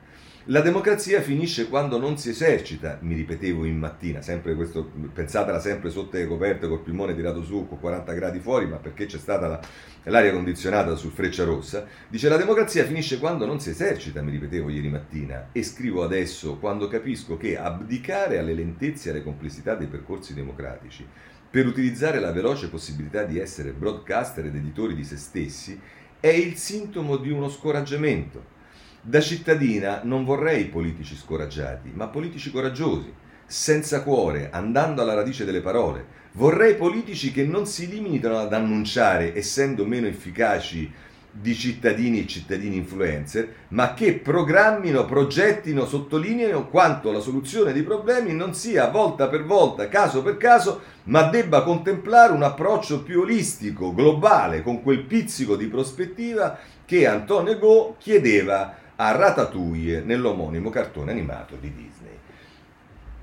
La 0.46 0.62
democrazia 0.62 1.22
finisce 1.22 1.70
quando 1.70 2.00
non 2.00 2.18
si 2.18 2.30
esercita, 2.30 2.98
mi 3.02 3.14
ripetevo 3.14 3.64
in 3.64 3.78
mattina, 3.78 4.24
sempre 4.24 4.56
questo, 4.56 4.90
pensatela 5.14 5.60
sempre 5.60 5.92
sotto 5.92 6.18
le 6.18 6.26
coperte 6.26 6.68
col 6.68 6.82
pulmone 6.82 7.14
tirato 7.14 7.44
su 7.44 7.68
con 7.68 7.80
40 7.80 8.12
gradi 8.14 8.40
fuori, 8.40 8.66
ma 8.66 8.78
perché 8.78 9.06
c'è 9.06 9.20
stata 9.20 9.48
la, 9.48 9.60
l'aria 10.06 10.32
condizionata 10.32 10.96
sul 10.96 11.12
freccia 11.12 11.44
rossa, 11.44 11.86
dice 12.08 12.28
la 12.28 12.38
democrazia 12.38 12.86
finisce 12.86 13.20
quando 13.20 13.46
non 13.46 13.60
si 13.60 13.70
esercita, 13.70 14.24
mi 14.24 14.32
ripetevo 14.32 14.70
ieri 14.70 14.90
mattina, 14.90 15.50
e 15.52 15.62
scrivo 15.62 16.04
adesso 16.04 16.58
quando 16.58 16.88
capisco 16.88 17.38
che 17.38 17.56
abdicare 17.56 18.40
alle 18.40 18.56
lentezze 18.56 19.10
e 19.10 19.12
alle 19.12 19.24
complessità 19.24 19.76
dei 19.76 19.88
percorsi 19.88 20.34
democratici 20.34 21.06
per 21.52 21.68
utilizzare 21.68 22.20
la 22.20 22.32
veloce 22.32 22.68
possibilità 22.70 23.26
di 23.26 23.38
essere 23.38 23.74
broadcaster 23.74 24.46
ed 24.46 24.56
editori 24.56 24.96
di 24.96 25.04
se 25.04 25.18
stessi 25.18 25.80
è 26.20 26.30
il 26.30 26.56
sintomo 26.56 27.18
di 27.18 27.30
uno 27.30 27.48
scoraggiamento. 27.48 28.60
Da 29.04 29.20
cittadina 29.20 30.02
non 30.04 30.24
vorrei 30.24 30.66
politici 30.66 31.16
scoraggiati, 31.16 31.92
ma 31.92 32.08
politici 32.08 32.52
coraggiosi, 32.52 33.12
senza 33.48 34.04
cuore, 34.04 34.52
andando 34.52 35.02
alla 35.02 35.16
radice 35.16 35.44
delle 35.44 35.62
parole. 35.62 36.06
Vorrei 36.34 36.76
politici 36.76 37.32
che 37.32 37.44
non 37.44 37.66
si 37.66 37.90
limitano 37.90 38.38
ad 38.38 38.54
annunciare, 38.54 39.36
essendo 39.36 39.88
meno 39.88 40.06
efficaci 40.06 40.94
di 41.34 41.56
cittadini 41.56 42.20
e 42.20 42.28
cittadini 42.28 42.76
influencer, 42.76 43.54
ma 43.70 43.96
che 43.96 44.14
programmino, 44.14 45.06
progettino, 45.06 45.88
sottolineino 45.88 46.70
quanto 46.70 47.12
la 47.12 47.22
soluzione 47.22 47.74
dei 47.74 47.84
problemi 47.84 48.34
non 48.34 48.54
sia 48.54 48.88
volta 48.90 49.30
per 49.30 49.46
volta, 49.46 49.88
caso 49.88 50.22
per 50.22 50.38
caso, 50.38 50.80
ma 51.06 51.24
debba 51.24 51.64
contemplare 51.64 52.34
un 52.34 52.44
approccio 52.44 53.02
più 53.02 53.22
olistico, 53.22 53.96
globale, 53.96 54.62
con 54.62 54.84
quel 54.84 55.06
pizzico 55.06 55.56
di 55.56 55.66
prospettiva 55.66 56.60
che 56.86 57.08
Antonio 57.08 57.58
Go 57.58 57.96
chiedeva 57.98 58.76
a 59.02 59.12
Ratatouille 59.14 60.02
nell'omonimo 60.02 60.70
cartone 60.70 61.12
animato 61.12 61.56
di 61.60 61.74
Disney. 61.74 62.20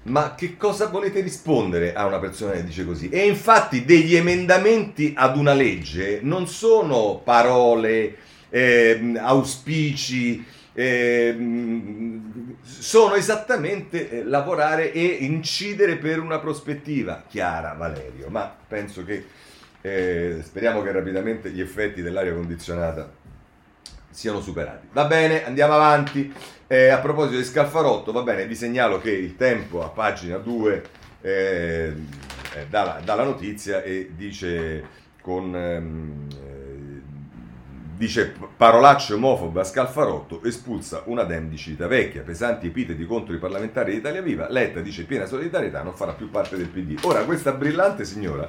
Ma 0.03 0.35
che 0.35 0.57
cosa 0.57 0.87
volete 0.87 1.21
rispondere 1.21 1.95
a 1.95 2.05
una 2.07 2.19
persona 2.19 2.53
che 2.53 2.65
dice 2.65 2.85
così? 2.85 3.09
E 3.11 3.27
infatti 3.27 3.85
degli 3.85 4.17
emendamenti 4.17 5.13
ad 5.17 5.37
una 5.37 5.53
legge 5.53 6.19
non 6.23 6.49
sono 6.49 7.21
parole, 7.23 8.17
eh, 8.49 9.13
auspici, 9.19 10.45
eh, 10.73 11.37
sono 12.63 13.15
esattamente 13.15 14.11
eh, 14.11 14.25
lavorare 14.25 14.93
e 14.93 15.05
incidere 15.05 15.97
per 15.97 16.21
una 16.21 16.41
prospettiva 16.41 17.23
chiara, 17.29 17.75
Valerio. 17.75 18.29
Ma 18.31 18.53
penso 18.67 19.05
che 19.05 19.25
eh, 19.81 20.39
speriamo 20.43 20.83
che 20.83 20.91
rapidamente 20.91 21.51
gli 21.51 21.61
effetti 21.61 22.03
dell'aria 22.03 22.35
condizionata 22.35 23.27
siano 24.19 24.41
superati. 24.41 24.89
Va 24.91 25.05
bene, 25.05 25.45
andiamo 25.47 25.75
avanti. 25.75 26.33
Eh, 26.67 26.89
a 26.89 26.99
proposito 26.99 27.37
di 27.37 27.45
Scalfarotto, 27.45 28.11
va 28.11 28.23
bene, 28.23 28.49
vi 28.49 28.57
segnalo 28.57 29.01
che 29.01 29.13
il 29.13 29.37
tempo 29.37 29.85
a 29.85 29.91
pagina 29.91 30.39
2 30.39 30.83
eh, 31.21 31.95
dà, 32.69 32.83
la, 32.83 33.01
dà, 33.03 33.15
la, 33.15 33.23
notizia 33.23 33.81
e 33.83 34.11
dice 34.17 34.85
con... 35.21 35.55
Ehm, 35.55 36.27
eh, 36.33 36.67
dice 37.97 38.35
parolacce 38.57 39.15
omofobe 39.15 39.61
a 39.61 39.65
Scalfarotto, 39.65 40.43
espulsa 40.43 41.03
una 41.07 41.23
dem 41.23 41.49
di 41.49 41.57
Cita 41.57 41.87
Vecchia, 41.87 42.23
pesanti 42.23 42.67
epiteti 42.67 43.07
contro 43.07 43.35
i 43.35 43.39
parlamentari 43.39 43.93
di 43.93 43.99
Italia 43.99 44.23
Viva, 44.23 44.49
Letta 44.51 44.81
dice 44.81 45.05
piena 45.05 45.27
solidarietà, 45.27 45.83
non 45.83 45.95
farà 45.95 46.13
più 46.13 46.29
parte 46.29 46.57
del 46.57 46.69
PD. 46.69 46.99
Ora 47.03 47.25
questa 47.25 47.53
brillante 47.53 48.05
signora 48.05 48.47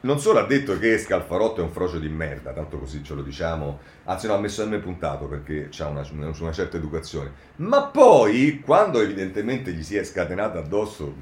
non 0.00 0.20
solo 0.20 0.38
ha 0.38 0.46
detto 0.46 0.78
che 0.78 0.96
Scalfarotto 0.98 1.60
è 1.60 1.64
un 1.64 1.70
frocio 1.70 1.98
di 1.98 2.08
merda, 2.08 2.52
tanto 2.52 2.78
così 2.78 3.02
ce 3.02 3.14
lo 3.14 3.22
diciamo, 3.22 3.80
anzi 4.04 4.26
no, 4.26 4.34
ha 4.34 4.38
messo 4.38 4.64
M 4.64 4.80
puntato 4.80 5.26
perché 5.26 5.70
ha 5.78 5.86
una, 5.88 6.06
una, 6.12 6.52
certa 6.52 6.76
educazione, 6.76 7.32
ma 7.56 7.84
poi 7.84 8.60
quando 8.64 9.00
evidentemente 9.00 9.72
gli 9.72 9.82
si 9.82 9.96
è 9.96 10.04
scatenata 10.04 10.58
addosso 10.58 11.14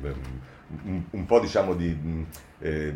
un, 0.85 1.03
un 1.11 1.27
po' 1.27 1.41
diciamo 1.41 1.75
di, 1.75 2.27
eh, 2.59 2.95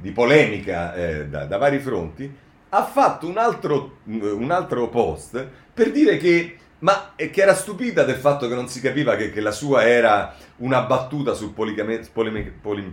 di 0.00 0.10
polemica 0.10 0.94
eh, 0.94 1.26
da, 1.28 1.44
da, 1.44 1.56
vari 1.56 1.78
fronti, 1.78 2.34
ha 2.70 2.84
fatto 2.84 3.28
un 3.28 3.38
altro, 3.38 3.98
un 4.04 4.50
altro 4.50 4.88
post 4.88 5.46
per 5.72 5.92
dire 5.92 6.16
che 6.16 6.56
ma 6.80 7.12
che 7.16 7.30
era 7.34 7.54
stupita 7.54 8.04
del 8.04 8.16
fatto 8.16 8.48
che 8.48 8.54
non 8.54 8.68
si 8.68 8.80
capiva 8.80 9.16
che, 9.16 9.32
che 9.32 9.40
la 9.40 9.50
sua 9.50 9.86
era 9.86 10.34
una 10.56 10.82
battuta 10.82 11.34
sul 11.34 11.52
polemicamente, 11.52 12.10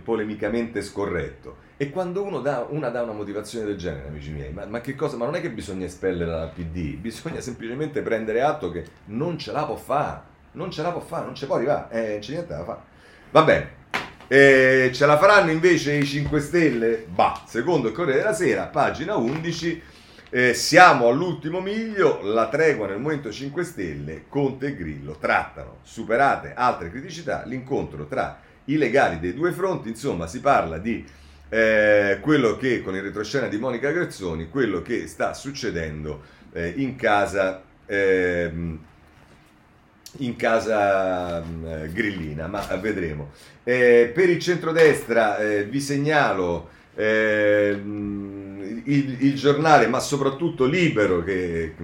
polemicamente 0.02 0.82
scorretto. 0.82 1.64
E 1.76 1.90
quando 1.90 2.22
uno 2.22 2.40
dà, 2.40 2.66
una 2.68 2.88
dà 2.88 3.02
una 3.02 3.12
motivazione 3.12 3.66
del 3.66 3.76
genere, 3.76 4.08
amici 4.08 4.30
miei, 4.30 4.50
ma, 4.50 4.64
ma, 4.64 4.80
che 4.80 4.94
cosa? 4.94 5.16
Ma 5.16 5.26
non 5.26 5.34
è 5.34 5.40
che 5.40 5.50
bisogna 5.50 5.84
espellere 5.84 6.30
dal 6.30 6.50
PD, 6.52 6.96
bisogna 6.96 7.40
semplicemente 7.40 8.00
prendere 8.00 8.40
atto 8.40 8.70
che 8.70 8.84
non 9.06 9.38
ce 9.38 9.52
la 9.52 9.64
può 9.64 9.76
fare, 9.76 10.20
non 10.52 10.70
ce 10.70 10.82
la 10.82 10.90
può 10.90 11.00
fare, 11.00 11.26
non 11.26 11.34
ci 11.34 11.44
può 11.44 11.56
arrivare, 11.56 12.14
eh, 12.14 12.18
c'è 12.18 12.32
niente 12.32 12.54
da 12.54 12.64
fare. 12.64 12.80
Va 13.30 13.42
bene. 13.42 13.84
Eh, 14.28 14.90
ce 14.92 15.06
la 15.06 15.18
faranno 15.18 15.50
invece 15.52 15.92
i 15.92 16.04
5 16.04 16.40
Stelle? 16.40 17.06
Bah, 17.08 17.42
secondo 17.46 17.88
il 17.88 17.94
Corriere 17.94 18.20
della 18.20 18.32
Sera, 18.32 18.64
pagina 18.64 19.14
11 19.14 19.82
eh, 20.30 20.54
siamo 20.54 21.08
all'ultimo 21.08 21.60
miglio, 21.60 22.20
la 22.22 22.48
tregua 22.48 22.86
nel 22.86 22.98
Movimento 22.98 23.30
5 23.30 23.64
Stelle, 23.64 24.24
Conte 24.28 24.68
e 24.68 24.76
Grillo 24.76 25.16
trattano, 25.18 25.78
superate 25.82 26.52
altre 26.54 26.90
criticità, 26.90 27.44
l'incontro 27.46 28.06
tra 28.06 28.40
i 28.64 28.76
legali 28.76 29.20
dei 29.20 29.34
due 29.34 29.52
fronti, 29.52 29.88
insomma 29.88 30.26
si 30.26 30.40
parla 30.40 30.78
di 30.78 31.04
eh, 31.48 32.18
quello 32.20 32.56
che 32.56 32.82
con 32.82 32.96
il 32.96 33.02
retroscena 33.02 33.46
di 33.46 33.58
Monica 33.58 33.90
Grezzoni, 33.90 34.48
quello 34.48 34.82
che 34.82 35.06
sta 35.06 35.32
succedendo 35.32 36.22
eh, 36.52 36.72
in 36.76 36.96
casa 36.96 37.62
ehm, 37.86 38.78
in 40.18 40.36
casa 40.36 41.42
eh, 41.42 41.92
grillina, 41.92 42.46
ma 42.46 42.64
vedremo. 42.80 43.32
Eh, 43.64 44.10
per 44.14 44.30
il 44.30 44.38
centrodestra 44.38 45.38
eh, 45.38 45.64
vi 45.64 45.80
segnalo 45.80 46.70
eh, 46.94 47.78
il, 48.84 49.16
il, 49.24 49.34
giornale, 49.34 49.86
ma 49.86 50.00
soprattutto 50.00 50.64
Libero, 50.64 51.22
che 51.22 51.74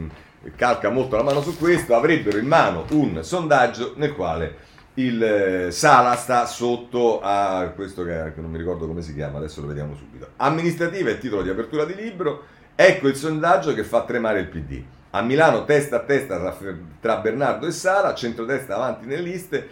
calca 0.57 0.91
molto 0.91 1.17
la 1.17 1.23
mano 1.23 1.43
su 1.43 1.57
questo, 1.57 1.95
avrebbero 1.95 2.39
in 2.39 2.47
mano 2.47 2.85
un 2.91 3.23
sondaggio 3.23 3.95
nel 3.97 4.15
quale 4.15 4.71
il 4.95 5.23
eh, 5.23 5.71
Sala 5.71 6.17
sta 6.17 6.45
sotto 6.45 7.21
a 7.23 7.73
questo 7.75 8.05
che, 8.05 8.33
che, 8.35 8.41
non 8.41 8.51
mi 8.51 8.59
ricordo 8.59 8.87
come 8.87 9.03
si 9.03 9.15
chiama, 9.15 9.39
adesso 9.39 9.61
lo 9.61 9.69
vediamo 9.69 9.95
subito. 9.95 10.29
Amministrativa 10.37 11.09
è 11.09 11.13
il 11.13 11.19
titolo 11.19 11.43
di 11.43 11.49
apertura 11.49 11.85
di 11.85 11.95
libro, 11.95 12.45
ecco 12.75 13.09
il 13.09 13.17
sondaggio 13.17 13.73
che 13.75 13.85
fa 13.85 14.05
tremare 14.05 14.41
il 14.41 14.49
PD. 14.49 14.83
A 15.11 15.23
Milano 15.23 15.65
testa 15.65 15.97
a 15.97 16.01
testa 16.01 16.57
tra 17.01 17.17
Bernardo 17.19 17.67
e 17.67 17.71
Sala, 17.71 18.15
centrodestra 18.15 18.77
avanti 18.77 19.07
nelle 19.07 19.23
liste 19.23 19.69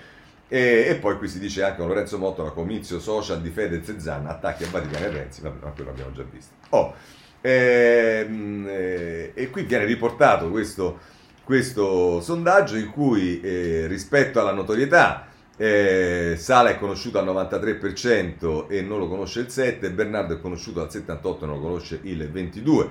e, 0.52 0.86
e, 0.88 0.96
poi 0.96 1.16
qui 1.16 1.28
si 1.28 1.38
dice 1.38 1.62
anche 1.62 1.78
con 1.78 1.86
Lorenzo 1.86 2.18
Mottola, 2.18 2.50
comizio 2.50 2.98
social 2.98 3.40
di 3.40 3.50
Fedez 3.50 3.88
e 3.88 4.00
Zanna, 4.00 4.30
attacchi 4.30 4.64
a 4.64 4.68
Vaticano 4.68 5.06
e 5.06 5.08
Renzi, 5.10 5.40
vabbè, 5.42 5.64
ma 5.64 5.70
quello 5.70 5.90
l'abbiamo 5.90 6.12
già 6.12 6.24
visto. 6.28 6.54
Oh, 6.70 6.92
ehm, 7.40 8.66
eh, 8.68 9.32
e 9.32 9.50
qui 9.50 9.62
viene 9.62 9.84
riportato 9.84 10.50
questo, 10.50 10.98
questo 11.44 12.20
sondaggio 12.20 12.76
in 12.76 12.90
cui 12.90 13.40
eh, 13.40 13.86
rispetto 13.86 14.40
alla 14.40 14.52
notorietà 14.52 15.28
eh, 15.56 16.34
Sala 16.36 16.70
è 16.70 16.78
conosciuto 16.78 17.18
al 17.20 17.26
93% 17.26 18.66
e 18.68 18.82
non 18.82 18.98
lo 18.98 19.06
conosce 19.08 19.40
il 19.40 19.46
7%, 19.48 19.92
Bernardo 19.92 20.34
è 20.34 20.40
conosciuto 20.40 20.80
al 20.80 20.88
78% 20.88 21.42
e 21.42 21.46
non 21.46 21.56
lo 21.56 21.60
conosce 21.60 22.00
il 22.02 22.28
22% 22.32 22.88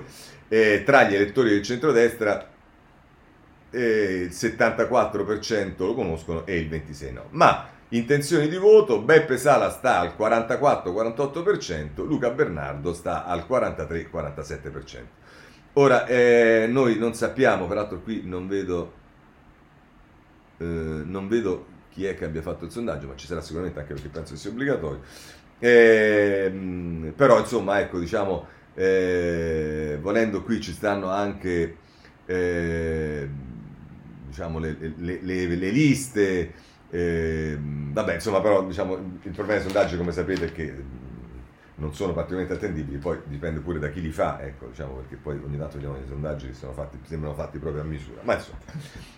eh, 0.48 0.82
tra 0.84 1.04
gli 1.04 1.14
elettori 1.14 1.50
del 1.50 1.62
centrodestra 1.62 2.48
eh, 3.70 4.22
il 4.24 4.30
74% 4.30 5.74
lo 5.78 5.94
conoscono 5.94 6.46
e 6.46 6.58
il 6.58 6.68
26% 6.68 7.12
no. 7.12 7.26
Ma 7.30 7.68
intenzioni 7.90 8.48
di 8.48 8.56
voto, 8.56 9.00
Beppe 9.00 9.36
Sala 9.36 9.70
sta 9.70 9.98
al 9.98 10.14
44-48%, 10.18 12.04
Luca 12.06 12.30
Bernardo 12.30 12.92
sta 12.92 13.24
al 13.24 13.44
43-47%. 13.48 14.98
Ora, 15.74 16.06
eh, 16.06 16.66
noi 16.68 16.98
non 16.98 17.14
sappiamo, 17.14 17.66
peraltro 17.66 18.00
qui 18.00 18.22
non 18.24 18.48
vedo, 18.48 18.92
eh, 20.58 20.64
non 20.64 21.28
vedo 21.28 21.66
chi 21.90 22.06
è 22.06 22.14
che 22.16 22.24
abbia 22.24 22.42
fatto 22.42 22.64
il 22.64 22.70
sondaggio, 22.70 23.06
ma 23.06 23.14
ci 23.16 23.26
sarà 23.26 23.40
sicuramente 23.40 23.78
anche 23.78 23.94
perché 23.94 24.08
penso 24.08 24.32
che 24.34 24.38
sia 24.38 24.50
obbligatorio. 24.50 25.00
Eh, 25.58 27.12
però 27.14 27.38
insomma, 27.38 27.80
ecco, 27.80 27.98
diciamo 27.98 28.46
eh, 28.74 29.98
volendo 30.00 30.42
qui 30.42 30.60
ci 30.60 30.72
stanno 30.72 31.10
anche 31.10 31.76
eh, 32.24 33.28
diciamo, 34.30 34.58
le, 34.58 34.76
le, 34.96 35.18
le, 35.20 35.46
le 35.46 35.70
liste, 35.70 36.52
eh, 36.88 37.58
vabbè 37.60 38.14
insomma 38.14 38.40
però 38.40 38.64
diciamo, 38.64 38.94
il 38.94 39.32
problema 39.32 39.54
dei 39.54 39.62
sondaggi 39.62 39.96
come 39.96 40.12
sapete 40.12 40.46
è 40.46 40.52
che 40.52 40.74
non 41.80 41.94
sono 41.94 42.12
particolarmente 42.12 42.54
attendibili, 42.54 42.98
poi 42.98 43.18
dipende 43.24 43.60
pure 43.60 43.78
da 43.78 43.88
chi 43.88 44.00
li 44.00 44.10
fa, 44.10 44.40
ecco, 44.42 44.66
diciamo, 44.66 44.94
perché 44.96 45.16
poi 45.16 45.40
ogni 45.42 45.56
tanto 45.56 45.74
vediamo 45.74 45.96
dei 45.96 46.06
sondaggi 46.06 46.46
che 46.46 46.52
fatti, 46.52 46.98
sembrano 47.04 47.34
fatti 47.34 47.58
proprio 47.58 47.82
a 47.82 47.84
misura, 47.86 48.20
ma 48.22 48.34
insomma, 48.34 48.58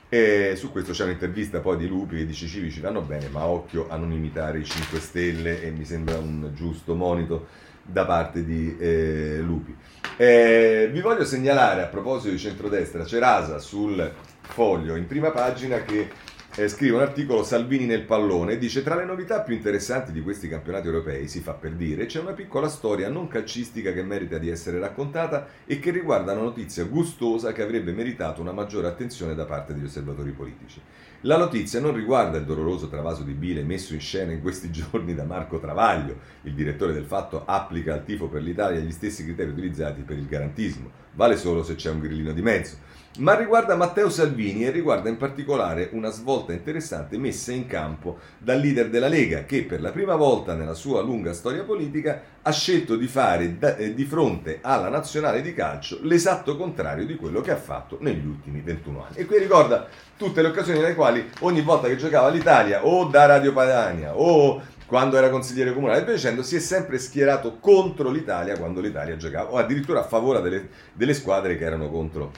e 0.08 0.54
su 0.56 0.70
questo 0.70 0.92
c'è 0.92 1.04
un'intervista 1.04 1.60
poi 1.60 1.76
di 1.76 1.88
Lupi 1.88 2.18
che 2.18 2.26
dice 2.26 2.44
i 2.44 2.48
civici 2.48 2.80
vanno 2.80 3.02
bene, 3.02 3.28
ma 3.28 3.46
occhio 3.46 3.88
a 3.88 3.96
non 3.96 4.12
imitare 4.12 4.60
i 4.60 4.64
5 4.64 5.00
Stelle 5.00 5.62
e 5.62 5.70
mi 5.70 5.84
sembra 5.84 6.18
un 6.18 6.52
giusto 6.54 6.94
monito 6.94 7.46
da 7.84 8.04
parte 8.04 8.44
di 8.44 8.76
eh, 8.78 9.40
Lupi. 9.40 9.74
Eh, 10.16 10.88
vi 10.92 11.00
voglio 11.00 11.24
segnalare 11.24 11.82
a 11.82 11.86
proposito 11.86 12.30
di 12.30 12.38
centrodestra, 12.38 13.02
c'è 13.02 13.18
Rasa 13.18 13.58
sul 13.58 14.12
foglio 14.53 14.96
in 14.96 15.07
prima 15.07 15.30
pagina 15.30 15.82
che 15.82 16.11
eh, 16.55 16.68
scrive 16.68 16.96
un 16.96 17.00
articolo 17.00 17.42
Salvini 17.42 17.86
nel 17.86 18.03
pallone 18.03 18.59
dice 18.59 18.82
tra 18.82 18.94
le 18.94 19.07
novità 19.07 19.40
più 19.40 19.55
interessanti 19.55 20.12
di 20.12 20.20
questi 20.20 20.48
campionati 20.48 20.86
europei, 20.86 21.26
si 21.26 21.40
fa 21.40 21.55
per 21.55 21.72
dire, 21.72 22.05
c'è 22.05 22.20
una 22.20 22.32
piccola 22.32 22.68
storia 22.68 23.09
non 23.09 23.26
calcistica 23.28 23.92
che 23.92 24.03
merita 24.03 24.36
di 24.36 24.50
essere 24.50 24.78
raccontata 24.78 25.48
e 25.64 25.78
che 25.78 25.90
riguarda 25.90 26.32
una 26.32 26.42
notizia 26.42 26.84
gustosa 26.84 27.53
che 27.53 27.62
avrebbe 27.62 27.92
meritato 27.92 28.42
una 28.42 28.53
maggiore 28.53 28.88
attenzione 28.88 29.34
da 29.34 29.46
parte 29.46 29.72
degli 29.72 29.84
osservatori 29.84 30.32
politici. 30.32 30.80
La 31.24 31.36
notizia 31.36 31.78
non 31.78 31.94
riguarda 31.94 32.38
il 32.38 32.44
doloroso 32.44 32.88
travaso 32.88 33.22
di 33.22 33.32
bile 33.32 33.62
messo 33.62 33.94
in 33.94 34.00
scena 34.00 34.32
in 34.32 34.42
questi 34.42 34.70
giorni 34.72 35.14
da 35.14 35.22
Marco 35.22 35.60
Travaglio, 35.60 36.18
il 36.42 36.52
direttore 36.52 36.92
del 36.92 37.04
fatto 37.04 37.44
applica 37.46 37.94
al 37.94 38.04
tifo 38.04 38.26
per 38.26 38.42
l'Italia 38.42 38.80
gli 38.80 38.90
stessi 38.90 39.22
criteri 39.22 39.50
utilizzati 39.50 40.00
per 40.00 40.16
il 40.18 40.26
garantismo, 40.26 40.90
vale 41.12 41.36
solo 41.36 41.62
se 41.62 41.76
c'è 41.76 41.90
un 41.90 42.00
grillino 42.00 42.32
di 42.32 42.42
mezzo. 42.42 42.76
Ma 43.18 43.34
riguarda 43.34 43.76
Matteo 43.76 44.08
Salvini 44.08 44.64
e 44.64 44.70
riguarda 44.70 45.10
in 45.10 45.18
particolare 45.18 45.90
una 45.92 46.08
svolta 46.08 46.54
interessante 46.54 47.18
messa 47.18 47.52
in 47.52 47.66
campo 47.66 48.18
dal 48.38 48.58
leader 48.58 48.88
della 48.88 49.06
Lega 49.06 49.44
che 49.44 49.64
per 49.64 49.82
la 49.82 49.90
prima 49.90 50.16
volta 50.16 50.54
nella 50.54 50.72
sua 50.72 51.02
lunga 51.02 51.34
storia 51.34 51.62
politica 51.62 52.22
ha 52.40 52.50
scelto 52.50 52.96
di 52.96 53.06
fare 53.06 53.58
eh, 53.76 53.92
di 53.92 54.04
fronte 54.06 54.60
alla 54.62 54.88
nazionale 54.88 55.42
di 55.42 55.52
calcio 55.52 55.98
l'esatto 56.00 56.56
contrario 56.56 57.04
di 57.04 57.16
quello 57.16 57.42
che 57.42 57.50
ha 57.50 57.56
fatto 57.56 57.98
negli 58.00 58.26
ultimi 58.26 58.62
21 58.62 59.04
anni. 59.04 59.16
E 59.16 59.26
qui 59.26 59.38
ricorda 59.38 59.86
tutte 60.22 60.42
le 60.42 60.48
occasioni 60.48 60.78
nelle 60.78 60.94
quali 60.94 61.28
ogni 61.40 61.62
volta 61.62 61.88
che 61.88 61.96
giocava 61.96 62.28
l'Italia 62.28 62.86
o 62.86 63.06
da 63.06 63.26
Radio 63.26 63.52
Padania 63.52 64.16
o 64.16 64.62
quando 64.86 65.16
era 65.16 65.30
consigliere 65.30 65.72
comunale 65.72 66.06
e 66.06 66.12
dicendo, 66.12 66.42
si 66.42 66.56
è 66.56 66.58
sempre 66.58 66.98
schierato 66.98 67.56
contro 67.58 68.10
l'Italia 68.10 68.58
quando 68.58 68.80
l'Italia 68.80 69.16
giocava, 69.16 69.50
o 69.50 69.56
addirittura 69.56 70.00
a 70.00 70.04
favore 70.04 70.42
delle, 70.42 70.68
delle 70.92 71.14
squadre 71.14 71.56
che 71.56 71.64
erano 71.64 71.88
contro 71.88 72.30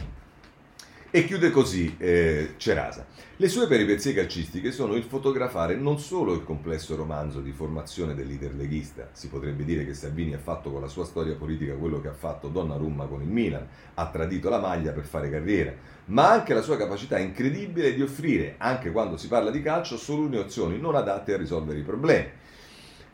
e 1.16 1.26
chiude 1.26 1.50
così 1.50 1.94
eh, 1.96 2.54
Cerasa. 2.56 3.06
Le 3.36 3.46
sue 3.46 3.68
peripezie 3.68 4.12
calcistiche 4.12 4.72
sono 4.72 4.96
il 4.96 5.04
fotografare 5.04 5.76
non 5.76 6.00
solo 6.00 6.34
il 6.34 6.42
complesso 6.42 6.96
romanzo 6.96 7.38
di 7.38 7.52
formazione 7.52 8.16
del 8.16 8.26
leader 8.26 8.52
leghista, 8.56 9.10
si 9.12 9.28
potrebbe 9.28 9.62
dire 9.62 9.86
che 9.86 9.94
Salvini 9.94 10.34
ha 10.34 10.38
fatto 10.38 10.72
con 10.72 10.80
la 10.80 10.88
sua 10.88 11.04
storia 11.04 11.36
politica 11.36 11.74
quello 11.74 12.00
che 12.00 12.08
ha 12.08 12.14
fatto 12.14 12.48
Donnarumma 12.48 13.06
con 13.06 13.22
il 13.22 13.28
Milan, 13.28 13.64
ha 13.94 14.08
tradito 14.08 14.48
la 14.48 14.58
maglia 14.58 14.90
per 14.90 15.04
fare 15.04 15.30
carriera, 15.30 15.72
ma 16.06 16.32
anche 16.32 16.52
la 16.52 16.62
sua 16.62 16.76
capacità 16.76 17.16
incredibile 17.16 17.94
di 17.94 18.02
offrire, 18.02 18.56
anche 18.58 18.90
quando 18.90 19.16
si 19.16 19.28
parla 19.28 19.52
di 19.52 19.62
calcio, 19.62 19.96
soluzioni 19.96 20.80
non 20.80 20.96
adatte 20.96 21.32
a 21.32 21.36
risolvere 21.36 21.78
i 21.78 21.82
problemi. 21.82 22.28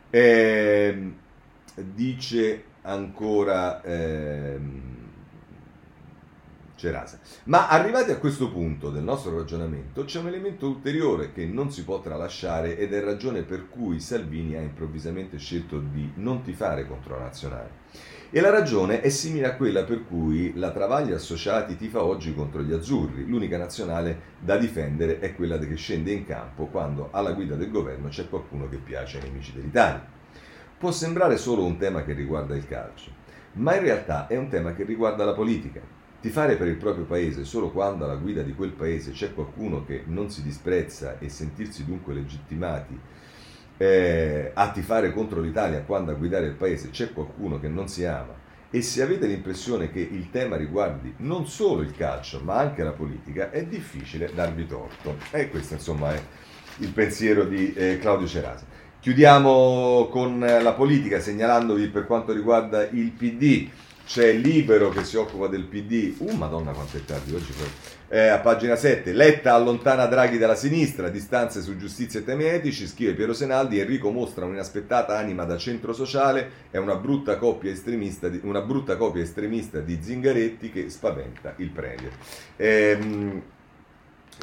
Eh, 0.09 1.11
dice 1.75 2.63
ancora... 2.81 3.79
Eh, 3.83 4.89
Cerasa. 6.81 7.19
Ma 7.43 7.67
arrivati 7.67 8.09
a 8.09 8.17
questo 8.17 8.49
punto 8.49 8.89
del 8.89 9.03
nostro 9.03 9.37
ragionamento 9.37 10.03
c'è 10.03 10.17
un 10.17 10.29
elemento 10.29 10.65
ulteriore 10.65 11.31
che 11.31 11.45
non 11.45 11.71
si 11.71 11.83
può 11.83 11.99
tralasciare 11.99 12.75
ed 12.75 12.91
è 12.91 13.03
ragione 13.03 13.43
per 13.43 13.69
cui 13.69 13.99
Salvini 13.99 14.55
ha 14.55 14.61
improvvisamente 14.61 15.37
scelto 15.37 15.77
di 15.77 16.11
non 16.15 16.41
tifare 16.41 16.87
contro 16.87 17.17
la 17.17 17.25
nazionale. 17.25 17.69
E 18.31 18.41
la 18.41 18.49
ragione 18.49 19.01
è 19.01 19.09
simile 19.09 19.45
a 19.45 19.55
quella 19.57 19.83
per 19.83 20.05
cui 20.07 20.53
la 20.55 20.71
Travaglia 20.71 21.17
Associati 21.17 21.75
tifa 21.75 22.03
oggi 22.03 22.33
contro 22.33 22.63
gli 22.63 22.73
azzurri. 22.73 23.27
L'unica 23.27 23.59
nazionale 23.59 24.39
da 24.39 24.57
difendere 24.57 25.19
è 25.19 25.35
quella 25.35 25.59
che 25.59 25.75
scende 25.75 26.11
in 26.11 26.25
campo 26.25 26.65
quando 26.65 27.09
alla 27.11 27.33
guida 27.33 27.53
del 27.53 27.69
governo 27.69 28.07
c'è 28.07 28.27
qualcuno 28.27 28.67
che 28.67 28.77
piace 28.77 29.19
ai 29.19 29.25
nemici 29.25 29.53
dell'Italia. 29.53 30.03
Può 30.79 30.89
sembrare 30.89 31.37
solo 31.37 31.63
un 31.63 31.77
tema 31.77 32.03
che 32.03 32.13
riguarda 32.13 32.55
il 32.55 32.65
calcio, 32.65 33.11
ma 33.53 33.75
in 33.75 33.83
realtà 33.83 34.25
è 34.25 34.35
un 34.35 34.47
tema 34.47 34.73
che 34.73 34.83
riguarda 34.83 35.23
la 35.23 35.33
politica 35.33 35.99
Tifare 36.21 36.55
per 36.55 36.67
il 36.67 36.75
proprio 36.75 37.05
paese 37.05 37.43
solo 37.43 37.71
quando 37.71 38.05
alla 38.05 38.15
guida 38.15 38.43
di 38.43 38.53
quel 38.53 38.73
paese 38.73 39.09
c'è 39.09 39.33
qualcuno 39.33 39.83
che 39.83 40.03
non 40.05 40.29
si 40.29 40.43
disprezza 40.43 41.17
e 41.17 41.29
sentirsi 41.29 41.83
dunque 41.83 42.13
legittimati 42.13 42.99
eh, 43.77 44.51
a 44.53 44.69
tifare 44.69 45.11
contro 45.11 45.41
l'Italia 45.41 45.81
quando 45.81 46.11
a 46.11 46.13
guidare 46.13 46.45
il 46.45 46.53
paese 46.53 46.91
c'è 46.91 47.11
qualcuno 47.11 47.59
che 47.59 47.67
non 47.67 47.87
si 47.87 48.05
ama 48.05 48.35
e 48.69 48.83
se 48.83 49.01
avete 49.01 49.25
l'impressione 49.25 49.91
che 49.91 49.99
il 49.99 50.29
tema 50.29 50.57
riguardi 50.57 51.11
non 51.17 51.47
solo 51.47 51.81
il 51.81 51.95
calcio 51.95 52.39
ma 52.43 52.57
anche 52.57 52.83
la 52.83 52.91
politica 52.91 53.49
è 53.49 53.65
difficile 53.65 54.31
darvi 54.31 54.67
torto. 54.67 55.17
E 55.31 55.49
questo 55.49 55.73
insomma 55.73 56.13
è 56.13 56.21
il 56.77 56.89
pensiero 56.89 57.45
di 57.45 57.73
eh, 57.73 57.97
Claudio 57.99 58.27
Cerasa. 58.27 58.65
Chiudiamo 58.99 60.07
con 60.11 60.39
la 60.39 60.73
politica 60.73 61.19
segnalandovi 61.19 61.87
per 61.87 62.05
quanto 62.05 62.31
riguarda 62.31 62.87
il 62.87 63.11
PD 63.11 63.67
c'è 64.05 64.33
Libero 64.33 64.89
che 64.89 65.03
si 65.03 65.17
occupa 65.17 65.47
del 65.47 65.63
PD, 65.63 66.15
uh 66.17 66.35
madonna 66.35 66.71
quanto 66.71 66.97
è 66.97 67.05
tardi 67.05 67.33
oggi 67.33 67.53
eh, 68.13 68.27
a 68.27 68.39
pagina 68.39 68.75
7, 68.75 69.13
Letta 69.13 69.53
allontana 69.53 70.05
Draghi 70.05 70.37
dalla 70.37 70.55
sinistra, 70.55 71.07
distanze 71.07 71.61
su 71.61 71.77
giustizia 71.77 72.19
e 72.19 72.25
temi 72.25 72.43
etici, 72.43 72.85
scrive 72.85 73.13
Piero 73.13 73.33
Senaldi, 73.33 73.79
Enrico 73.79 74.11
mostra 74.11 74.43
un'inaspettata 74.43 75.17
anima 75.17 75.45
da 75.45 75.57
centro 75.57 75.93
sociale, 75.93 76.51
è 76.71 76.77
una 76.77 76.95
brutta 76.95 77.37
copia 77.37 77.71
estremista 77.71 78.27
di, 78.27 78.41
copia 78.97 79.21
estremista 79.21 79.79
di 79.79 79.97
Zingaretti 80.01 80.71
che 80.71 80.89
spaventa 80.89 81.53
il 81.57 81.69
Premier. 81.69 82.11
Ehm, 82.57 83.41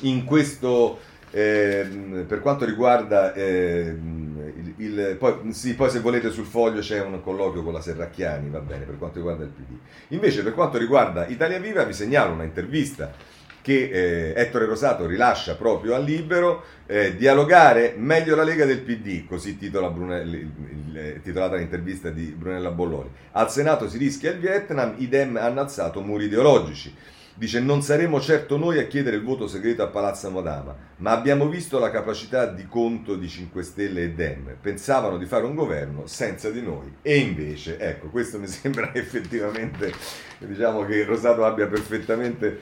in 0.02 0.24
questo 0.24 0.98
eh, 1.30 1.86
per 2.26 2.40
quanto 2.40 2.64
riguarda 2.64 3.32
eh, 3.34 3.94
il, 3.96 4.74
il 4.76 5.16
poi, 5.18 5.52
sì, 5.52 5.74
poi, 5.74 5.90
se 5.90 6.00
volete 6.00 6.30
sul 6.30 6.46
foglio 6.46 6.80
c'è 6.80 7.02
un 7.02 7.20
colloquio 7.20 7.62
con 7.62 7.72
la 7.72 7.80
Serracchiani, 7.80 8.50
va 8.50 8.60
bene, 8.60 8.84
per 8.84 8.98
quanto 8.98 9.18
riguarda 9.18 9.44
il 9.44 9.50
PD. 9.50 9.76
Invece 10.08 10.42
per 10.42 10.54
quanto 10.54 10.78
riguarda 10.78 11.26
Italia 11.26 11.58
Viva 11.58 11.84
vi 11.84 11.92
segnalo 11.92 12.32
una 12.32 12.44
intervista 12.44 13.12
che 13.60 13.90
eh, 13.90 14.32
Ettore 14.34 14.64
Rosato 14.64 15.04
rilascia 15.04 15.54
proprio 15.54 15.94
a 15.94 15.98
libero, 15.98 16.64
eh, 16.86 17.14
dialogare 17.16 17.94
meglio 17.98 18.34
la 18.34 18.42
Lega 18.42 18.64
del 18.64 18.80
PD, 18.80 19.26
così 19.26 19.58
titola 19.58 19.90
Brunelli, 19.90 20.38
il, 20.38 20.50
il, 20.96 21.20
titolata 21.22 21.56
l'intervista 21.56 22.08
di 22.08 22.34
Brunella 22.34 22.70
Bolloni. 22.70 23.10
Al 23.32 23.50
Senato 23.50 23.86
si 23.86 23.98
rischia 23.98 24.30
il 24.30 24.38
Vietnam, 24.38 24.94
i 24.96 25.08
Dem 25.08 25.36
hanno 25.36 25.60
alzato 25.60 26.00
muri 26.00 26.24
ideologici. 26.24 26.94
Dice 27.38 27.60
non 27.60 27.82
saremo 27.82 28.20
certo 28.20 28.56
noi 28.56 28.80
a 28.80 28.88
chiedere 28.88 29.14
il 29.14 29.22
voto 29.22 29.46
segreto 29.46 29.84
a 29.84 29.86
Palazzo 29.86 30.28
Madama, 30.28 30.74
ma 30.96 31.12
abbiamo 31.12 31.46
visto 31.46 31.78
la 31.78 31.88
capacità 31.88 32.46
di 32.46 32.66
conto 32.66 33.14
di 33.14 33.28
5 33.28 33.62
Stelle 33.62 34.02
e 34.02 34.10
Dem. 34.10 34.56
Pensavano 34.60 35.16
di 35.18 35.24
fare 35.24 35.44
un 35.44 35.54
governo 35.54 36.08
senza 36.08 36.50
di 36.50 36.60
noi. 36.60 36.96
E 37.00 37.18
invece, 37.18 37.78
ecco, 37.78 38.08
questo 38.08 38.40
mi 38.40 38.48
sembra 38.50 38.92
effettivamente, 38.92 39.92
diciamo 40.38 40.84
che 40.84 41.04
Rosato 41.04 41.44
abbia 41.44 41.68
perfettamente 41.68 42.58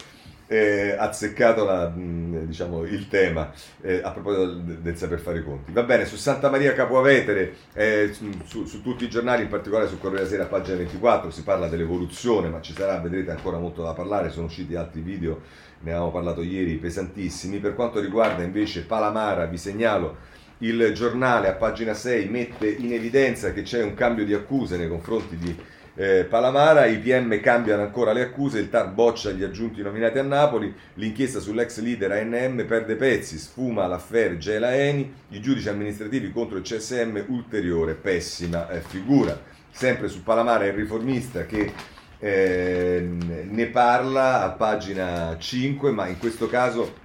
eh, 0.47 0.95
azzeccato 0.97 1.65
la, 1.65 1.93
diciamo, 1.95 2.85
il 2.85 3.09
tema 3.09 3.53
eh, 3.81 4.01
a 4.03 4.11
proposito 4.11 4.55
del, 4.55 4.79
del, 4.79 4.97
saper 4.97 5.19
fare 5.19 5.39
i 5.39 5.45
conti. 5.45 5.73
Va 5.73 5.83
bene, 5.83 6.05
su 6.05 6.17
Santa 6.17 6.51
Maria 6.51 6.73
Capoavetere, 6.73 7.55
eh, 7.73 8.11
su, 8.13 8.65
su, 8.65 8.83
tutti 8.83 9.05
i 9.05 9.09
giornali, 9.09 9.43
in 9.43 9.49
particolare 9.49 9.89
su 9.89 9.99
Corriere 9.99 10.27
Sera, 10.27 10.45
pagina 10.45 10.77
24, 10.77 11.31
si 11.31 11.43
parla 11.43 11.69
dell'evoluzione, 11.69 12.49
ma 12.49 12.61
ci 12.61 12.73
sarà, 12.73 12.99
vedrete, 12.99 13.31
ancora 13.31 13.59
molto 13.59 13.83
da 13.83 13.93
parlare, 13.93 14.31
sono 14.31 14.47
usciti 14.47 14.75
altri 14.75 15.01
video, 15.01 15.41
ne 15.81 15.91
avevamo 15.91 16.13
parlato 16.13 16.43
ieri, 16.43 16.77
pesantissimi. 16.77 17.59
Per 17.59 17.75
quanto 17.75 18.01
riguarda 18.01 18.43
invece 18.43 18.85
Palamara, 18.85 19.47
vi 19.47 19.59
segnalo 19.59 20.35
il 20.59 20.93
giornale 20.95 21.49
a 21.49 21.53
pagina 21.53 21.93
6 21.93 22.29
mette 22.29 22.67
in 22.67 22.93
evidenza 22.95 23.53
che 23.53 23.61
c'è 23.61 23.83
un 23.83 23.93
cambio 23.93 24.25
di 24.25 24.33
accuse 24.33 24.79
nei 24.79 24.89
confronti 24.89 25.37
di 25.37 25.55
eh, 25.99 26.27
Palamara, 26.29 26.85
i 26.85 26.99
PM 26.99 27.41
cambiano 27.41 27.81
ancora 27.81 28.13
le 28.13 28.21
accuse, 28.21 28.59
il 28.59 28.69
TAR 28.69 28.91
boccia 28.91 29.31
gli 29.31 29.43
aggiunti 29.43 29.81
nominati 29.81 30.19
a 30.19 30.23
Napoli, 30.23 30.75
l'inchiesta 30.95 31.41
sull'ex 31.41 31.81
leader 31.81 32.13
ANM 32.13 32.67
perde 32.67 32.97
pezzi, 32.97 33.39
sfuma 33.39 33.87
l'affaire 33.87 34.37
Gela 34.37 34.77
Eni, 34.77 35.11
i 35.31 35.41
giudici 35.41 35.71
amministrativi 35.71 36.31
contro 36.33 36.59
il 36.59 36.65
CSM, 36.65 37.25
ulteriore 37.29 37.95
pessima 37.95 38.69
eh, 38.69 38.81
figura. 38.81 39.41
Sempre 39.71 40.09
su 40.09 40.23
Palamara 40.23 40.67
il 40.67 40.75
riformista 40.75 41.47
che 41.47 41.73
eh, 42.19 43.09
ne 43.49 43.67
parla 43.69 44.43
a 44.43 44.51
pagina 44.51 45.37
5, 45.39 45.91
ma 45.93 46.07
in 46.09 46.19
questo 46.19 46.47
caso... 46.47 47.05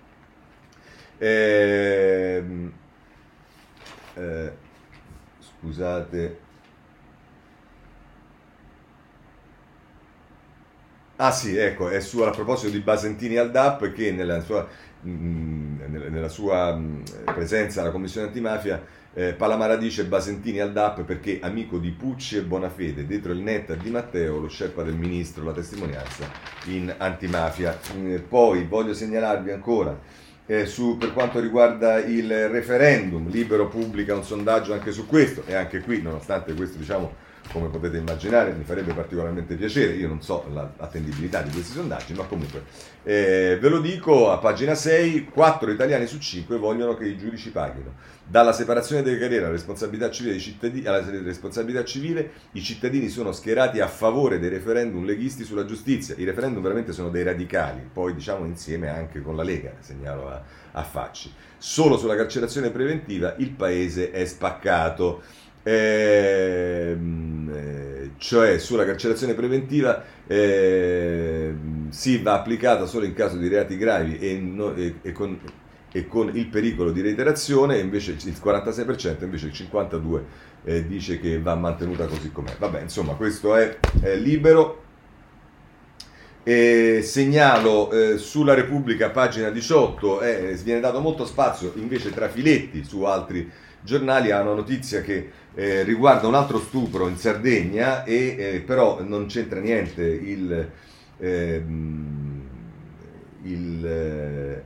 Eh, 1.17 2.43
eh, 4.15 4.51
scusate 5.39 6.49
Ah 11.23 11.29
sì, 11.29 11.55
ecco, 11.55 11.87
è 11.87 11.99
su, 11.99 12.21
a 12.21 12.31
proposito 12.31 12.71
di 12.71 12.79
Basentini 12.79 13.37
al 13.37 13.51
DAP 13.51 13.91
che 13.91 14.11
nella 14.11 14.41
sua, 14.41 14.67
mh, 15.01 15.11
mm, 15.11 15.95
nella 16.09 16.29
sua 16.29 16.75
mh, 16.75 16.83
mm, 16.83 17.03
presenza 17.25 17.81
alla 17.81 17.91
Commissione 17.91 18.25
Antimafia 18.25 18.83
eh, 19.13 19.33
Palamara 19.33 19.75
dice 19.75 20.05
Basentini 20.05 20.59
al 20.59 20.71
DAP 20.71 21.03
perché 21.03 21.37
amico 21.39 21.77
di 21.77 21.91
Pucci 21.91 22.37
e 22.37 22.41
Bonafede, 22.41 23.05
dietro 23.05 23.33
il 23.33 23.39
netta 23.41 23.75
di 23.75 23.91
Matteo, 23.91 24.39
lo 24.39 24.47
scelpa 24.47 24.81
del 24.81 24.95
ministro, 24.95 25.43
la 25.43 25.51
testimonianza 25.51 26.25
in 26.65 26.91
antimafia. 26.97 27.77
Mm, 27.95 28.15
poi 28.27 28.65
voglio 28.65 28.95
segnalarvi 28.95 29.51
ancora 29.51 29.95
eh, 30.47 30.65
su, 30.65 30.97
per 30.97 31.13
quanto 31.13 31.39
riguarda 31.39 31.99
il 31.99 32.49
referendum, 32.49 33.29
Libero 33.29 33.67
pubblica 33.67 34.15
un 34.15 34.23
sondaggio 34.23 34.73
anche 34.73 34.91
su 34.91 35.05
questo 35.05 35.43
e 35.45 35.53
anche 35.53 35.81
qui, 35.81 36.01
nonostante 36.01 36.55
questo 36.55 36.79
diciamo 36.79 37.29
come 37.51 37.67
potete 37.67 37.97
immaginare 37.97 38.53
mi 38.53 38.63
farebbe 38.63 38.93
particolarmente 38.93 39.55
piacere, 39.55 39.93
io 39.93 40.07
non 40.07 40.21
so 40.21 40.45
l'attendibilità 40.51 41.41
di 41.41 41.51
questi 41.51 41.73
sondaggi, 41.73 42.13
ma 42.13 42.23
comunque 42.23 42.63
eh, 43.03 43.57
ve 43.59 43.69
lo 43.69 43.79
dico 43.79 44.31
a 44.31 44.37
pagina 44.37 44.75
6, 44.75 45.25
4 45.25 45.71
italiani 45.71 46.05
su 46.05 46.19
5 46.19 46.57
vogliono 46.57 46.95
che 46.95 47.05
i 47.05 47.17
giudici 47.17 47.49
paghino. 47.49 48.19
Dalla 48.31 48.53
separazione 48.53 49.01
delle 49.01 49.17
carriere 49.17 49.43
alla 49.43 49.53
responsabilità, 49.53 50.09
civile, 50.09 50.87
alla 50.87 51.03
responsabilità 51.21 51.83
civile, 51.83 52.31
i 52.53 52.61
cittadini 52.61 53.09
sono 53.09 53.33
schierati 53.33 53.81
a 53.81 53.87
favore 53.87 54.39
dei 54.39 54.49
referendum 54.49 55.03
leghisti 55.03 55.43
sulla 55.43 55.65
giustizia. 55.65 56.15
I 56.17 56.23
referendum 56.23 56.61
veramente 56.61 56.93
sono 56.93 57.09
dei 57.09 57.23
radicali, 57.23 57.81
poi 57.91 58.13
diciamo 58.13 58.45
insieme 58.45 58.87
anche 58.87 59.21
con 59.21 59.35
la 59.35 59.43
Lega, 59.43 59.73
segnalo 59.79 60.29
a, 60.29 60.41
a 60.71 60.83
Facci. 60.83 61.33
Solo 61.57 61.97
sulla 61.97 62.15
carcerazione 62.15 62.69
preventiva 62.69 63.35
il 63.37 63.51
paese 63.51 64.11
è 64.11 64.23
spaccato. 64.25 65.21
Ehm, 65.63 67.51
eh, 67.53 68.11
cioè 68.17 68.57
sulla 68.57 68.85
carcerazione 68.85 69.33
preventiva 69.33 70.03
eh, 70.25 71.53
si 71.89 72.21
va 72.21 72.33
applicata 72.33 72.85
solo 72.85 73.05
in 73.05 73.13
caso 73.13 73.37
di 73.37 73.47
reati 73.47 73.77
gravi 73.77 74.17
e, 74.17 74.39
no, 74.39 74.73
e, 74.73 74.95
e, 75.01 75.11
con, 75.11 75.39
e, 75.91 76.07
con, 76.07 76.31
il 76.33 76.47
pericolo 76.47 76.91
di 76.91 77.01
reiterazione, 77.01 77.77
invece 77.77 78.11
il 78.11 78.39
46%, 78.43 79.23
invece 79.23 79.47
il 79.47 79.53
52% 79.53 80.21
eh, 80.63 80.87
dice 80.87 81.19
che 81.19 81.39
va 81.39 81.55
mantenuta 81.55 82.05
così 82.05 82.31
com'è. 82.31 82.55
Vabbè, 82.57 82.81
insomma, 82.81 83.13
questo 83.13 83.55
è, 83.55 83.77
è 84.01 84.15
libero. 84.15 84.79
E 86.43 87.01
segnalo 87.03 87.91
eh, 87.91 88.17
sulla 88.17 88.55
Repubblica, 88.55 89.11
pagina 89.11 89.51
18, 89.51 90.21
eh, 90.21 90.59
viene 90.63 90.79
dato 90.79 90.99
molto 90.99 91.23
spazio 91.25 91.71
invece 91.75 92.11
tra 92.11 92.29
filetti 92.29 92.83
su 92.83 93.03
altri 93.03 93.47
giornali 93.83 94.31
a 94.31 94.41
una 94.41 94.53
notizia 94.53 95.01
che 95.01 95.31
eh, 95.53 95.83
riguarda 95.83 96.27
un 96.27 96.35
altro 96.35 96.59
stupro 96.59 97.07
in 97.07 97.17
Sardegna 97.17 98.03
e 98.03 98.35
eh, 98.37 98.63
però 98.65 99.01
non 99.03 99.25
c'entra 99.25 99.59
niente 99.59 100.03
il, 100.03 100.69
ehm, 101.17 102.41
il 103.43 103.85
eh, 103.85 104.63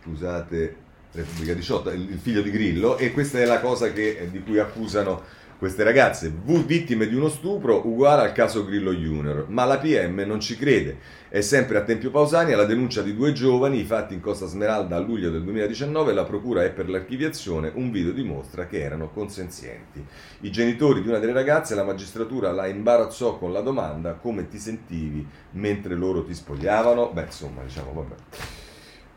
scusate 0.00 0.76
Repubblica 1.12 1.54
18 1.54 1.90
il, 1.90 2.10
il, 2.10 2.18
figlio 2.18 2.42
di 2.42 2.50
Grillo 2.50 2.96
e 2.96 3.12
questa 3.12 3.38
è 3.38 3.44
la 3.44 3.60
cosa 3.60 3.92
che, 3.92 4.28
di 4.30 4.42
cui 4.42 4.58
accusano 4.58 5.22
queste 5.62 5.84
ragazze, 5.84 6.28
V 6.28 6.64
vittime 6.64 7.06
di 7.06 7.14
uno 7.14 7.28
stupro 7.28 7.86
uguale 7.86 8.22
al 8.22 8.32
caso 8.32 8.64
Grillo 8.64 8.92
Junior, 8.92 9.44
ma 9.48 9.64
la 9.64 9.78
PM 9.78 10.24
non 10.26 10.40
ci 10.40 10.56
crede. 10.56 10.98
È 11.28 11.40
sempre 11.40 11.78
a 11.78 11.82
Tempio 11.82 12.10
Pausania 12.10 12.56
la 12.56 12.64
denuncia 12.64 13.00
di 13.00 13.14
due 13.14 13.32
giovani, 13.32 13.78
i 13.78 13.84
fatti 13.84 14.12
in 14.12 14.20
Costa 14.20 14.46
Smeralda 14.46 14.96
a 14.96 14.98
luglio 14.98 15.30
del 15.30 15.44
2019, 15.44 16.14
la 16.14 16.24
procura 16.24 16.64
è 16.64 16.72
per 16.72 16.88
l'archiviazione, 16.88 17.70
un 17.76 17.92
video 17.92 18.10
dimostra 18.10 18.66
che 18.66 18.80
erano 18.80 19.10
consenzienti. 19.10 20.04
I 20.40 20.50
genitori 20.50 21.00
di 21.00 21.06
una 21.06 21.20
delle 21.20 21.32
ragazze, 21.32 21.76
la 21.76 21.84
magistratura 21.84 22.50
la 22.50 22.66
imbarazzò 22.66 23.38
con 23.38 23.52
la 23.52 23.60
domanda 23.60 24.14
come 24.14 24.48
ti 24.48 24.58
sentivi 24.58 25.24
mentre 25.52 25.94
loro 25.94 26.24
ti 26.24 26.34
spogliavano? 26.34 27.12
Beh, 27.12 27.22
insomma, 27.22 27.62
diciamo, 27.62 27.92
vabbè. 27.92 28.14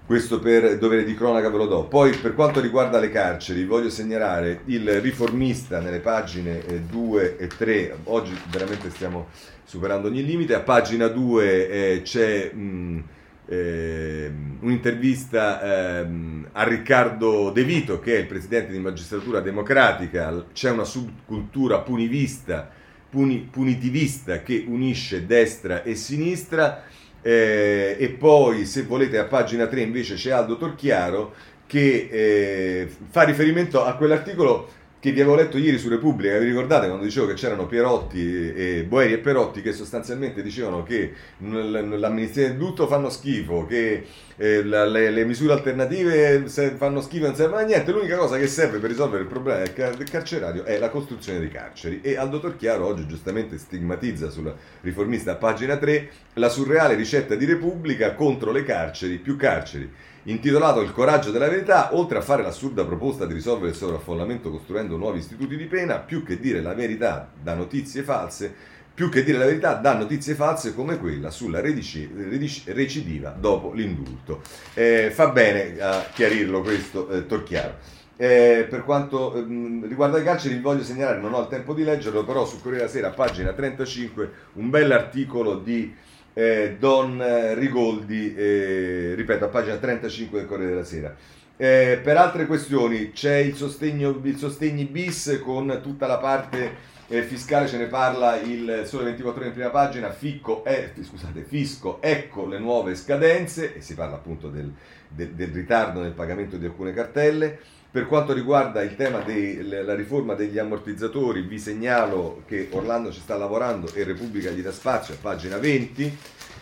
Questo 0.05 0.37
per 0.37 0.77
dovere 0.77 1.03
di 1.03 1.15
cronaca 1.15 1.49
ve 1.49 1.57
lo 1.57 1.65
do. 1.65 1.85
Poi 1.85 2.15
per 2.15 2.35
quanto 2.35 2.59
riguarda 2.61 2.99
le 2.99 3.09
carceri, 3.09 3.65
voglio 3.65 3.89
segnalare 3.89 4.61
il 4.65 5.01
riformista 5.01 5.79
nelle 5.79 5.97
pagine 5.99 6.61
2 6.87 7.37
eh, 7.37 7.43
e 7.45 7.47
3. 7.47 7.95
Oggi 8.03 8.37
veramente 8.51 8.91
stiamo 8.91 9.29
superando 9.63 10.07
ogni 10.07 10.23
limite. 10.23 10.53
A 10.53 10.59
pagina 10.59 11.07
2 11.07 11.69
eh, 11.69 12.01
c'è 12.03 12.51
mh, 12.53 13.03
eh, 13.47 14.31
un'intervista 14.59 16.03
eh, 16.03 16.07
a 16.51 16.63
Riccardo 16.65 17.49
De 17.49 17.63
Vito, 17.63 17.99
che 17.99 18.15
è 18.15 18.19
il 18.19 18.27
presidente 18.27 18.73
di 18.73 18.79
magistratura 18.79 19.39
democratica. 19.39 20.45
C'è 20.53 20.69
una 20.69 20.83
subcultura 20.83 21.79
punivista, 21.79 22.69
puni, 23.09 23.39
punitivista 23.49 24.43
che 24.43 24.65
unisce 24.67 25.25
destra 25.25 25.81
e 25.81 25.95
sinistra 25.95 26.83
eh, 27.27 27.95
e 27.97 28.09
poi, 28.09 28.65
se 28.65 28.83
volete, 28.83 29.17
a 29.17 29.23
pagina 29.23 29.65
3 29.65 29.81
invece 29.81 30.13
c'è 30.13 30.29
Aldo 30.29 30.57
Torchiaro 30.57 31.33
che 31.65 32.07
eh, 32.11 32.87
fa 33.09 33.23
riferimento 33.23 33.83
a 33.83 33.95
quell'articolo 33.95 34.69
che 35.05 35.11
vi 35.11 35.21
avevo 35.21 35.35
letto 35.35 35.59
ieri 35.59 35.77
su 35.77 35.87
Repubblica, 35.87 36.35
vi 36.39 36.45
ricordate 36.45 36.87
quando 36.87 37.05
dicevo 37.05 37.27
che 37.27 37.35
c'erano 37.35 37.67
Pierotti 37.67 38.53
e 38.55 38.85
Boeri 38.87 39.13
e 39.13 39.17
Perotti 39.19 39.61
che 39.61 39.71
sostanzialmente 39.71 40.41
dicevano 40.41 40.81
che 40.81 41.13
l'amministrazione 41.37 42.47
del 42.49 42.57
lutto 42.57 42.87
fanno 42.87 43.11
schifo, 43.11 43.67
che 43.67 44.03
eh, 44.35 44.63
le, 44.63 45.11
le, 45.11 45.25
misure 45.25 45.53
alternative 45.53 46.47
fanno 46.47 47.01
schifo 47.01 47.27
non 47.27 47.35
servono 47.35 47.61
a 47.61 47.65
niente, 47.65 47.91
l'unica 47.91 48.17
cosa 48.17 48.39
che 48.39 48.47
serve 48.47 48.79
per 48.79 48.89
risolvere 48.89 49.21
il 49.21 49.27
problema 49.27 49.59
del 49.59 50.09
carcerario 50.09 50.63
è 50.63 50.79
la 50.79 50.89
costruzione 50.89 51.37
dei 51.37 51.49
carceri. 51.49 51.99
E 52.01 52.17
Aldo 52.17 52.39
Torchiaro 52.39 52.87
oggi 52.87 53.05
giustamente 53.05 53.59
stigmatizza 53.59 54.31
sulla 54.31 54.55
riformista 54.81 55.35
pagina 55.35 55.77
3 55.77 56.09
la 56.33 56.49
surreale 56.49 56.95
ricetta 56.95 57.35
di 57.35 57.45
Repubblica 57.45 58.15
contro 58.15 58.51
le 58.51 58.63
carceri, 58.63 59.19
più 59.19 59.35
carceri 59.35 59.87
intitolato 60.25 60.81
Il 60.81 60.91
coraggio 60.91 61.31
della 61.31 61.49
verità, 61.49 61.95
oltre 61.95 62.17
a 62.17 62.21
fare 62.21 62.41
l'assurda 62.41 62.85
proposta 62.85 63.25
di 63.25 63.33
risolvere 63.33 63.71
il 63.71 63.75
sovraffollamento 63.75 64.49
costruendo 64.49 64.97
nuovi 64.97 65.19
istituti 65.19 65.55
di 65.57 65.65
pena, 65.65 65.99
più 65.99 66.23
che 66.23 66.39
dire 66.39 66.61
la 66.61 66.73
verità 66.73 67.29
da 67.41 67.53
notizie 67.53 68.03
false, 68.03 68.53
più 68.93 69.09
che 69.09 69.23
dire 69.23 69.37
la 69.37 69.45
verità 69.45 69.73
da 69.73 69.93
notizie 69.93 70.35
false 70.35 70.73
come 70.73 70.97
quella 70.97 71.29
sulla 71.29 71.59
redici, 71.59 72.09
redici, 72.15 72.71
recidiva 72.71 73.35
dopo 73.37 73.73
l'indulto. 73.73 74.41
Eh, 74.73 75.11
fa 75.11 75.29
bene 75.29 75.79
a 75.79 76.05
chiarirlo 76.13 76.61
questo, 76.61 77.09
eh, 77.09 77.25
Torchiaro. 77.25 77.93
Eh, 78.17 78.65
per 78.69 78.85
quanto 78.85 79.35
ehm, 79.35 79.85
riguarda 79.87 80.17
i 80.17 80.23
carceri, 80.23 80.59
voglio 80.59 80.83
segnalare, 80.83 81.19
non 81.19 81.33
ho 81.33 81.41
il 81.41 81.47
tempo 81.49 81.73
di 81.73 81.83
leggerlo, 81.83 82.23
però 82.23 82.45
su 82.45 82.61
Corriere 82.61 82.85
della 82.85 82.89
Sera, 82.89 83.09
pagina 83.09 83.51
35, 83.51 84.31
un 84.53 84.69
bell'articolo 84.69 85.57
di 85.57 85.93
eh, 86.35 86.75
Don 86.77 87.23
Rigoldi, 87.55 88.35
eh, 88.35 89.13
ripeto, 89.15 89.45
a 89.45 89.47
pagina 89.47 89.77
35 89.77 90.39
del 90.39 90.47
Corriere 90.47 90.71
della 90.71 90.83
Sera. 90.83 91.15
Eh, 91.57 92.01
per 92.03 92.17
altre 92.17 92.45
questioni 92.45 93.13
c'è 93.13 93.37
il, 93.37 93.55
sostegno, 93.55 94.19
il 94.21 94.35
sostegni 94.37 94.83
bis 94.83 95.39
con 95.41 95.79
tutta 95.81 96.05
la 96.05 96.17
parte 96.17 96.93
eh, 97.07 97.23
fiscale, 97.23 97.67
ce 97.67 97.77
ne 97.77 97.85
parla 97.85 98.37
il 98.41 98.83
Sole 98.85 99.05
24 99.05 99.39
ore 99.39 99.47
in 99.47 99.53
prima 99.53 99.69
pagina, 99.69 100.11
Ficco, 100.11 100.65
eh, 100.65 100.91
scusate, 101.01 101.43
Fisco, 101.43 102.01
ecco 102.01 102.45
le 102.45 102.59
nuove 102.59 102.95
scadenze 102.95 103.75
e 103.75 103.81
si 103.81 103.93
parla 103.93 104.15
appunto 104.15 104.49
del, 104.49 104.69
del, 105.07 105.29
del 105.29 105.49
ritardo 105.49 106.01
nel 106.01 106.11
pagamento 106.11 106.57
di 106.57 106.65
alcune 106.65 106.93
cartelle. 106.93 107.59
Per 107.95 108.07
quanto 108.07 108.33
riguarda 108.33 108.81
il 108.81 108.97
tema 108.97 109.19
della 109.19 109.95
riforma 109.95 110.33
degli 110.33 110.59
ammortizzatori, 110.59 111.43
vi 111.43 111.57
segnalo 111.57 112.43
che 112.45 112.67
Orlando 112.71 113.09
ci 113.09 113.21
sta 113.21 113.37
lavorando 113.37 113.89
e 113.93 114.03
Repubblica 114.03 114.49
gli 114.49 114.61
dà 114.61 114.73
spazio 114.73 115.13
a 115.13 115.17
pagina 115.21 115.57
20. 115.57 116.17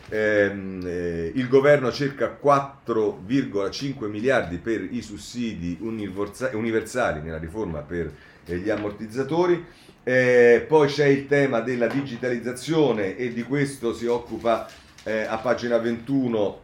Ehm, 0.09 0.81
eh, 0.85 1.31
il 1.33 1.47
governo 1.47 1.91
cerca 1.91 2.37
4,5 2.39 4.05
miliardi 4.09 4.57
per 4.57 4.87
i 4.91 5.01
sussidi 5.01 5.75
universali 5.81 7.21
nella 7.21 7.39
riforma 7.39 7.79
per 7.79 8.11
eh, 8.45 8.57
gli 8.57 8.69
ammortizzatori. 8.69 9.65
Eh, 10.03 10.63
poi 10.67 10.87
c'è 10.87 11.07
il 11.07 11.25
tema 11.25 11.61
della 11.61 11.87
digitalizzazione 11.87 13.17
e 13.17 13.33
di 13.33 13.41
questo 13.41 13.95
si 13.95 14.05
occupa 14.05 14.67
a 15.05 15.37
pagina 15.39 15.79
21 15.79 16.62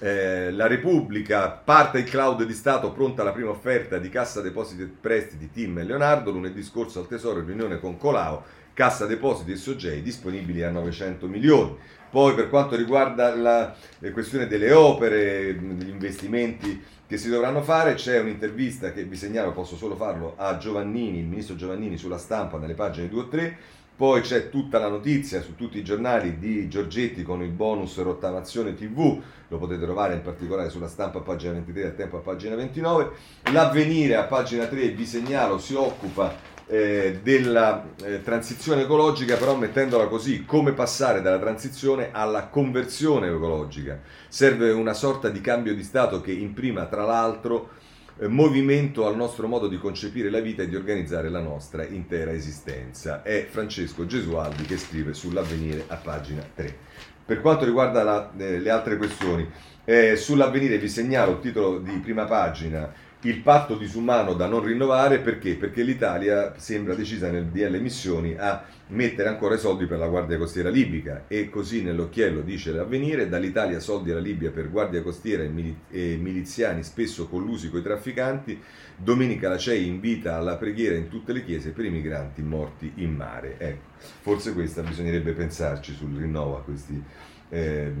eh, 0.00 0.50
la 0.52 0.66
Repubblica, 0.66 1.50
parte 1.50 1.98
il 1.98 2.04
cloud 2.04 2.44
di 2.44 2.54
Stato, 2.54 2.92
pronta 2.92 3.22
la 3.22 3.32
prima 3.32 3.50
offerta 3.50 3.98
di 3.98 4.08
Cassa 4.08 4.40
Depositi 4.40 4.82
e 4.82 4.86
Prestiti 4.86 5.50
Tim 5.50 5.78
e 5.78 5.84
Leonardo, 5.84 6.30
lunedì 6.30 6.62
scorso 6.62 7.00
al 7.00 7.08
Tesoro 7.08 7.40
in 7.40 7.46
riunione 7.46 7.78
con 7.78 7.98
Colau, 7.98 8.42
Cassa 8.72 9.06
Depositi 9.06 9.52
e 9.52 9.56
Sogei 9.56 10.02
disponibili 10.02 10.62
a 10.62 10.70
900 10.70 11.26
milioni. 11.26 11.76
Poi 12.10 12.34
per 12.34 12.48
quanto 12.48 12.76
riguarda 12.76 13.34
la 13.34 13.74
questione 14.12 14.46
delle 14.46 14.72
opere, 14.72 15.58
degli 15.58 15.88
investimenti 15.88 16.82
che 17.06 17.16
si 17.16 17.28
dovranno 17.28 17.62
fare, 17.62 17.94
c'è 17.94 18.20
un'intervista 18.20 18.92
che 18.92 19.04
vi 19.04 19.16
segnalo, 19.16 19.52
posso 19.52 19.76
solo 19.76 19.96
farlo, 19.96 20.34
a 20.36 20.56
Giovannini, 20.56 21.18
il 21.18 21.26
ministro 21.26 21.56
Giovannini 21.56 21.98
sulla 21.98 22.18
stampa 22.18 22.58
nelle 22.58 22.74
pagine 22.74 23.08
2 23.08 23.20
o 23.20 23.28
3 23.28 23.58
poi 23.94 24.20
c'è 24.22 24.48
tutta 24.48 24.78
la 24.78 24.88
notizia 24.88 25.42
su 25.42 25.54
tutti 25.54 25.78
i 25.78 25.84
giornali 25.84 26.38
di 26.38 26.68
Giorgetti 26.68 27.22
con 27.22 27.42
il 27.42 27.50
bonus 27.50 27.98
rottamazione 27.98 28.74
TV, 28.74 29.20
lo 29.48 29.58
potete 29.58 29.82
trovare 29.82 30.14
in 30.14 30.22
particolare 30.22 30.70
sulla 30.70 30.88
stampa 30.88 31.18
a 31.18 31.22
pagina 31.22 31.52
23 31.52 31.82
e 31.82 31.86
al 31.86 31.94
tempo 31.94 32.16
a 32.16 32.20
pagina 32.20 32.54
29. 32.56 33.10
L'avvenire 33.52 34.16
a 34.16 34.24
pagina 34.24 34.66
3, 34.66 34.88
vi 34.88 35.06
segnalo, 35.06 35.58
si 35.58 35.74
occupa 35.74 36.34
eh, 36.66 37.20
della 37.22 37.84
eh, 38.02 38.22
transizione 38.22 38.82
ecologica, 38.82 39.36
però 39.36 39.54
mettendola 39.56 40.06
così, 40.06 40.44
come 40.46 40.72
passare 40.72 41.20
dalla 41.20 41.38
transizione 41.38 42.08
alla 42.12 42.46
conversione 42.46 43.28
ecologica. 43.28 44.00
Serve 44.28 44.70
una 44.70 44.94
sorta 44.94 45.28
di 45.28 45.40
cambio 45.42 45.74
di 45.74 45.82
stato 45.82 46.22
che 46.22 46.32
imprima 46.32 46.86
tra 46.86 47.04
l'altro 47.04 47.80
movimento 48.28 49.06
al 49.06 49.16
nostro 49.16 49.48
modo 49.48 49.68
di 49.68 49.78
concepire 49.78 50.30
la 50.30 50.40
vita 50.40 50.62
e 50.62 50.68
di 50.68 50.76
organizzare 50.76 51.28
la 51.28 51.40
nostra 51.40 51.86
intera 51.86 52.32
esistenza. 52.32 53.22
È 53.22 53.46
Francesco 53.48 54.06
Gesualdi 54.06 54.64
che 54.64 54.76
scrive 54.76 55.14
sull'avvenire 55.14 55.84
a 55.88 55.96
pagina 55.96 56.42
3. 56.54 56.76
Per 57.24 57.40
quanto 57.40 57.64
riguarda 57.64 58.02
la, 58.02 58.30
eh, 58.36 58.58
le 58.58 58.70
altre 58.70 58.96
questioni, 58.96 59.48
eh, 59.84 60.16
sull'avvenire 60.16 60.78
vi 60.78 60.88
segnalo 60.88 61.32
il 61.32 61.40
titolo 61.40 61.78
di 61.78 61.96
prima 61.98 62.24
pagina 62.24 63.10
il 63.24 63.40
patto 63.40 63.76
disumano 63.76 64.34
da 64.34 64.46
non 64.46 64.64
rinnovare 64.64 65.20
perché? 65.20 65.54
Perché 65.54 65.82
l'Italia 65.82 66.54
sembra 66.56 66.94
decisa 66.94 67.30
nel 67.30 67.46
DL 67.46 67.80
missioni 67.80 68.34
a 68.36 68.64
mettere 68.92 69.28
ancora 69.28 69.54
i 69.54 69.58
soldi 69.58 69.86
per 69.86 69.98
la 69.98 70.06
Guardia 70.06 70.38
Costiera 70.38 70.68
libica 70.68 71.24
e 71.26 71.48
così 71.48 71.82
nell'occhiello 71.82 72.40
dice 72.42 72.72
l'avvenire, 72.72 73.28
dall'Italia 73.28 73.80
soldi 73.80 74.10
alla 74.10 74.20
Libia 74.20 74.50
per 74.50 74.70
Guardia 74.70 75.02
Costiera 75.02 75.42
e, 75.42 75.48
mili- 75.48 75.76
miliziani 75.90 76.82
spesso 76.82 77.28
collusi 77.28 77.70
con 77.70 77.80
i 77.80 77.82
trafficanti, 77.82 78.60
domenica 78.96 79.48
la 79.48 79.56
CEI 79.56 79.86
invita 79.86 80.36
alla 80.36 80.56
preghiera 80.56 80.94
in 80.94 81.08
tutte 81.08 81.32
le 81.32 81.44
chiese 81.44 81.70
per 81.70 81.86
i 81.86 81.90
migranti 81.90 82.42
morti 82.42 82.92
in 82.96 83.14
mare. 83.14 83.56
Ecco, 83.58 83.90
forse 84.20 84.52
questa 84.52 84.82
bisognerebbe 84.82 85.32
pensarci 85.32 85.92
sul 85.94 86.16
rinnovo 86.16 86.58
a 86.58 86.60
questi, 86.60 87.02
eh, 87.48 87.92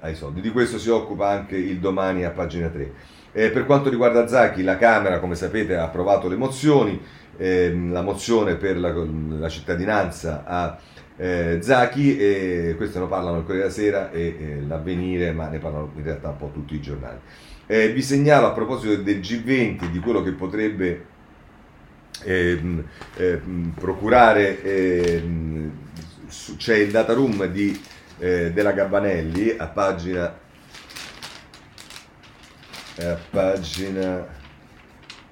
ai 0.00 0.14
soldi. 0.14 0.40
Di 0.40 0.50
questo 0.50 0.78
si 0.78 0.88
occupa 0.88 1.28
anche 1.28 1.56
il 1.56 1.78
domani 1.78 2.24
a 2.24 2.30
pagina 2.30 2.68
3. 2.68 3.18
Eh, 3.32 3.50
per 3.50 3.64
quanto 3.64 3.88
riguarda 3.90 4.26
Zacchi, 4.26 4.62
la 4.62 4.76
Camera, 4.76 5.20
come 5.20 5.36
sapete, 5.36 5.76
ha 5.76 5.84
approvato 5.84 6.28
le 6.28 6.36
mozioni, 6.36 7.00
eh, 7.40 7.74
la 7.90 8.02
mozione 8.02 8.56
per 8.56 8.78
la, 8.78 8.92
la 8.92 9.48
cittadinanza 9.48 10.44
a 10.44 10.78
eh, 11.16 11.58
Zacchi, 11.62 12.18
e 12.18 12.74
questo 12.76 13.00
ne 13.00 13.06
parlano 13.06 13.38
il 13.38 13.44
Corriere 13.44 13.68
della 13.68 13.80
Sera 13.80 14.10
e 14.10 14.36
eh, 14.38 14.60
l'Avvenire, 14.66 15.32
ma 15.32 15.48
ne 15.48 15.58
parlano 15.58 15.90
in 15.96 16.02
realtà 16.02 16.28
un 16.28 16.36
po' 16.36 16.50
tutti 16.52 16.74
i 16.74 16.82
giornali. 16.82 17.18
Eh, 17.66 17.92
vi 17.92 18.02
segnalo 18.02 18.46
a 18.46 18.52
proposito 18.52 18.96
del 18.96 19.20
G20, 19.20 19.90
di 19.90 19.98
quello 20.00 20.22
che 20.22 20.32
potrebbe 20.32 21.06
ehm, 22.24 22.84
ehm, 23.16 23.72
procurare, 23.74 24.62
ehm, 24.62 25.72
c'è 26.56 26.76
il 26.76 26.90
data 26.90 27.14
room 27.14 27.46
di, 27.46 27.80
eh, 28.18 28.52
della 28.52 28.72
Gabbanelli 28.72 29.54
a 29.56 29.66
pagina 29.66 30.48
a 33.02 33.18
pagina 33.30 34.39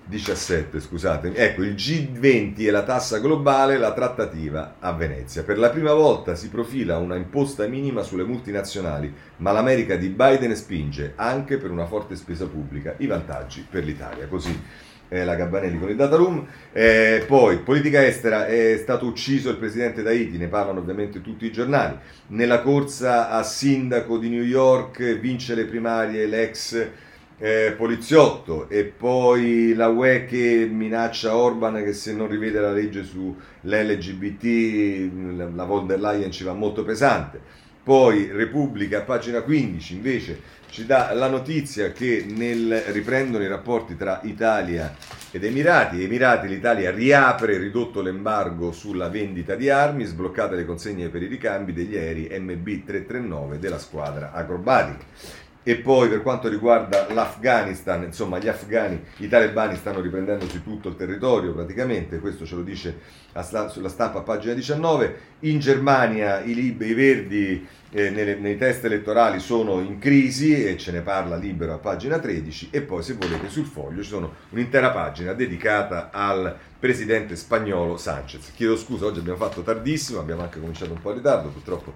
17, 0.08 0.80
scusatemi. 0.80 1.36
Ecco, 1.36 1.62
il 1.62 1.74
G20 1.74 2.66
e 2.66 2.70
la 2.70 2.82
tassa 2.82 3.18
globale, 3.18 3.76
la 3.76 3.92
trattativa 3.92 4.76
a 4.80 4.92
Venezia. 4.92 5.42
Per 5.42 5.58
la 5.58 5.68
prima 5.68 5.92
volta 5.92 6.34
si 6.34 6.48
profila 6.48 6.96
una 6.96 7.16
imposta 7.16 7.66
minima 7.66 8.02
sulle 8.02 8.24
multinazionali, 8.24 9.12
ma 9.36 9.52
l'America 9.52 9.96
di 9.96 10.08
Biden 10.08 10.56
spinge 10.56 11.12
anche 11.16 11.58
per 11.58 11.70
una 11.70 11.86
forte 11.86 12.16
spesa 12.16 12.46
pubblica. 12.46 12.94
I 12.96 13.06
vantaggi 13.06 13.66
per 13.68 13.84
l'Italia. 13.84 14.26
Così 14.26 14.58
eh, 15.08 15.24
la 15.24 15.34
Gabbanelli 15.34 15.78
con 15.78 15.90
il 15.90 15.96
data 15.96 16.16
room. 16.16 16.46
Eh, 16.72 17.24
poi, 17.26 17.58
politica 17.58 18.04
estera, 18.04 18.46
è 18.46 18.78
stato 18.78 19.06
ucciso 19.06 19.50
il 19.50 19.56
presidente 19.56 20.02
d'Haiti, 20.02 20.38
ne 20.38 20.48
parlano 20.48 20.80
ovviamente 20.80 21.20
tutti 21.20 21.46
i 21.46 21.52
giornali. 21.52 21.96
Nella 22.28 22.60
corsa 22.60 23.30
a 23.30 23.42
sindaco 23.42 24.18
di 24.18 24.28
New 24.28 24.42
York 24.42 25.18
vince 25.18 25.54
le 25.54 25.64
primarie 25.64 26.26
l'ex 26.26 26.88
eh, 27.38 27.74
poliziotto 27.76 28.68
e 28.68 28.84
poi 28.84 29.72
la 29.74 29.88
UE 29.88 30.26
che 30.26 30.68
minaccia 30.70 31.36
Orban 31.36 31.82
che 31.84 31.92
se 31.92 32.12
non 32.12 32.28
rivede 32.28 32.60
la 32.60 32.72
legge 32.72 33.04
sull'LGBT 33.04 34.44
la 35.54 35.64
von 35.64 35.86
der 35.86 36.00
Leyen 36.00 36.32
ci 36.32 36.44
va 36.44 36.52
molto 36.52 36.84
pesante. 36.84 37.40
Poi 37.82 38.30
Repubblica, 38.30 39.00
pagina 39.00 39.40
15, 39.40 39.94
invece 39.94 40.56
ci 40.68 40.84
dà 40.84 41.14
la 41.14 41.28
notizia 41.28 41.90
che 41.92 42.26
nel, 42.28 42.82
riprendono 42.88 43.42
i 43.42 43.48
rapporti 43.48 43.96
tra 43.96 44.20
Italia 44.24 44.94
ed 45.30 45.42
Emirati. 45.42 46.02
Emirati, 46.02 46.48
l'Italia 46.48 46.90
riapre 46.90 47.56
ridotto 47.56 48.02
l'embargo 48.02 48.72
sulla 48.72 49.08
vendita 49.08 49.54
di 49.54 49.70
armi, 49.70 50.04
sbloccate 50.04 50.54
le 50.54 50.66
consegne 50.66 51.08
per 51.08 51.22
i 51.22 51.28
ricambi 51.28 51.72
degli 51.72 51.96
aerei 51.96 52.28
MB339 52.38 53.54
della 53.54 53.78
squadra 53.78 54.32
acrobatica. 54.32 55.46
E 55.68 55.76
poi 55.76 56.08
per 56.08 56.22
quanto 56.22 56.48
riguarda 56.48 57.06
l'Afghanistan, 57.12 58.02
insomma 58.02 58.38
gli 58.38 58.48
afghani, 58.48 59.04
i 59.18 59.28
talebani 59.28 59.76
stanno 59.76 60.00
riprendendo 60.00 60.48
su 60.48 60.62
tutto 60.62 60.88
il 60.88 60.96
territorio 60.96 61.52
praticamente, 61.52 62.20
questo 62.20 62.46
ce 62.46 62.54
lo 62.54 62.62
dice 62.62 62.98
sulla 63.68 63.90
stampa 63.90 64.20
a 64.20 64.22
pagina 64.22 64.54
19. 64.54 65.16
In 65.40 65.58
Germania 65.58 66.40
i, 66.40 66.54
lib- 66.54 66.80
i 66.80 66.94
verdi 66.94 67.68
eh, 67.90 68.08
nelle, 68.08 68.36
nei 68.36 68.56
test 68.56 68.86
elettorali 68.86 69.40
sono 69.40 69.82
in 69.82 69.98
crisi 69.98 70.64
e 70.64 70.78
ce 70.78 70.90
ne 70.90 71.02
parla 71.02 71.36
libero 71.36 71.74
a 71.74 71.78
pagina 71.78 72.18
13 72.18 72.68
e 72.70 72.80
poi 72.80 73.02
se 73.02 73.12
volete 73.12 73.50
sul 73.50 73.66
foglio 73.66 74.02
ci 74.02 74.08
sono 74.08 74.32
un'intera 74.48 74.90
pagina 74.90 75.34
dedicata 75.34 76.08
al 76.10 76.56
presidente 76.78 77.36
spagnolo 77.36 77.98
Sanchez. 77.98 78.52
Chiedo 78.54 78.74
scusa, 78.74 79.04
oggi 79.04 79.18
abbiamo 79.18 79.36
fatto 79.36 79.60
tardissimo, 79.60 80.18
abbiamo 80.18 80.40
anche 80.40 80.60
cominciato 80.60 80.92
un 80.92 81.00
po' 81.02 81.10
in 81.10 81.16
ritardo, 81.16 81.50
purtroppo 81.50 81.92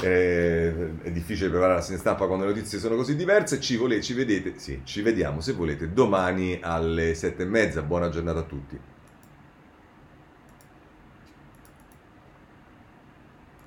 eh, 0.00 0.92
è 1.02 1.10
difficile 1.10 1.48
preparare 1.50 1.74
la 1.88 1.96
stampa 1.98 2.26
quando 2.26 2.44
le 2.44 2.52
notizie 2.52 2.78
sono 2.78 2.96
così 2.96 3.16
diverse. 3.16 3.60
Ci, 3.60 3.76
volete, 3.76 4.02
ci 4.02 4.14
vedete, 4.14 4.54
sì, 4.56 4.80
ci 4.84 5.02
vediamo 5.02 5.40
se 5.40 5.52
volete 5.52 5.92
domani 5.92 6.58
alle 6.60 7.14
sette 7.14 7.42
e 7.42 7.46
mezza. 7.46 7.82
Buona 7.82 8.08
giornata 8.08 8.40
a 8.40 8.44
tutti. 8.44 8.78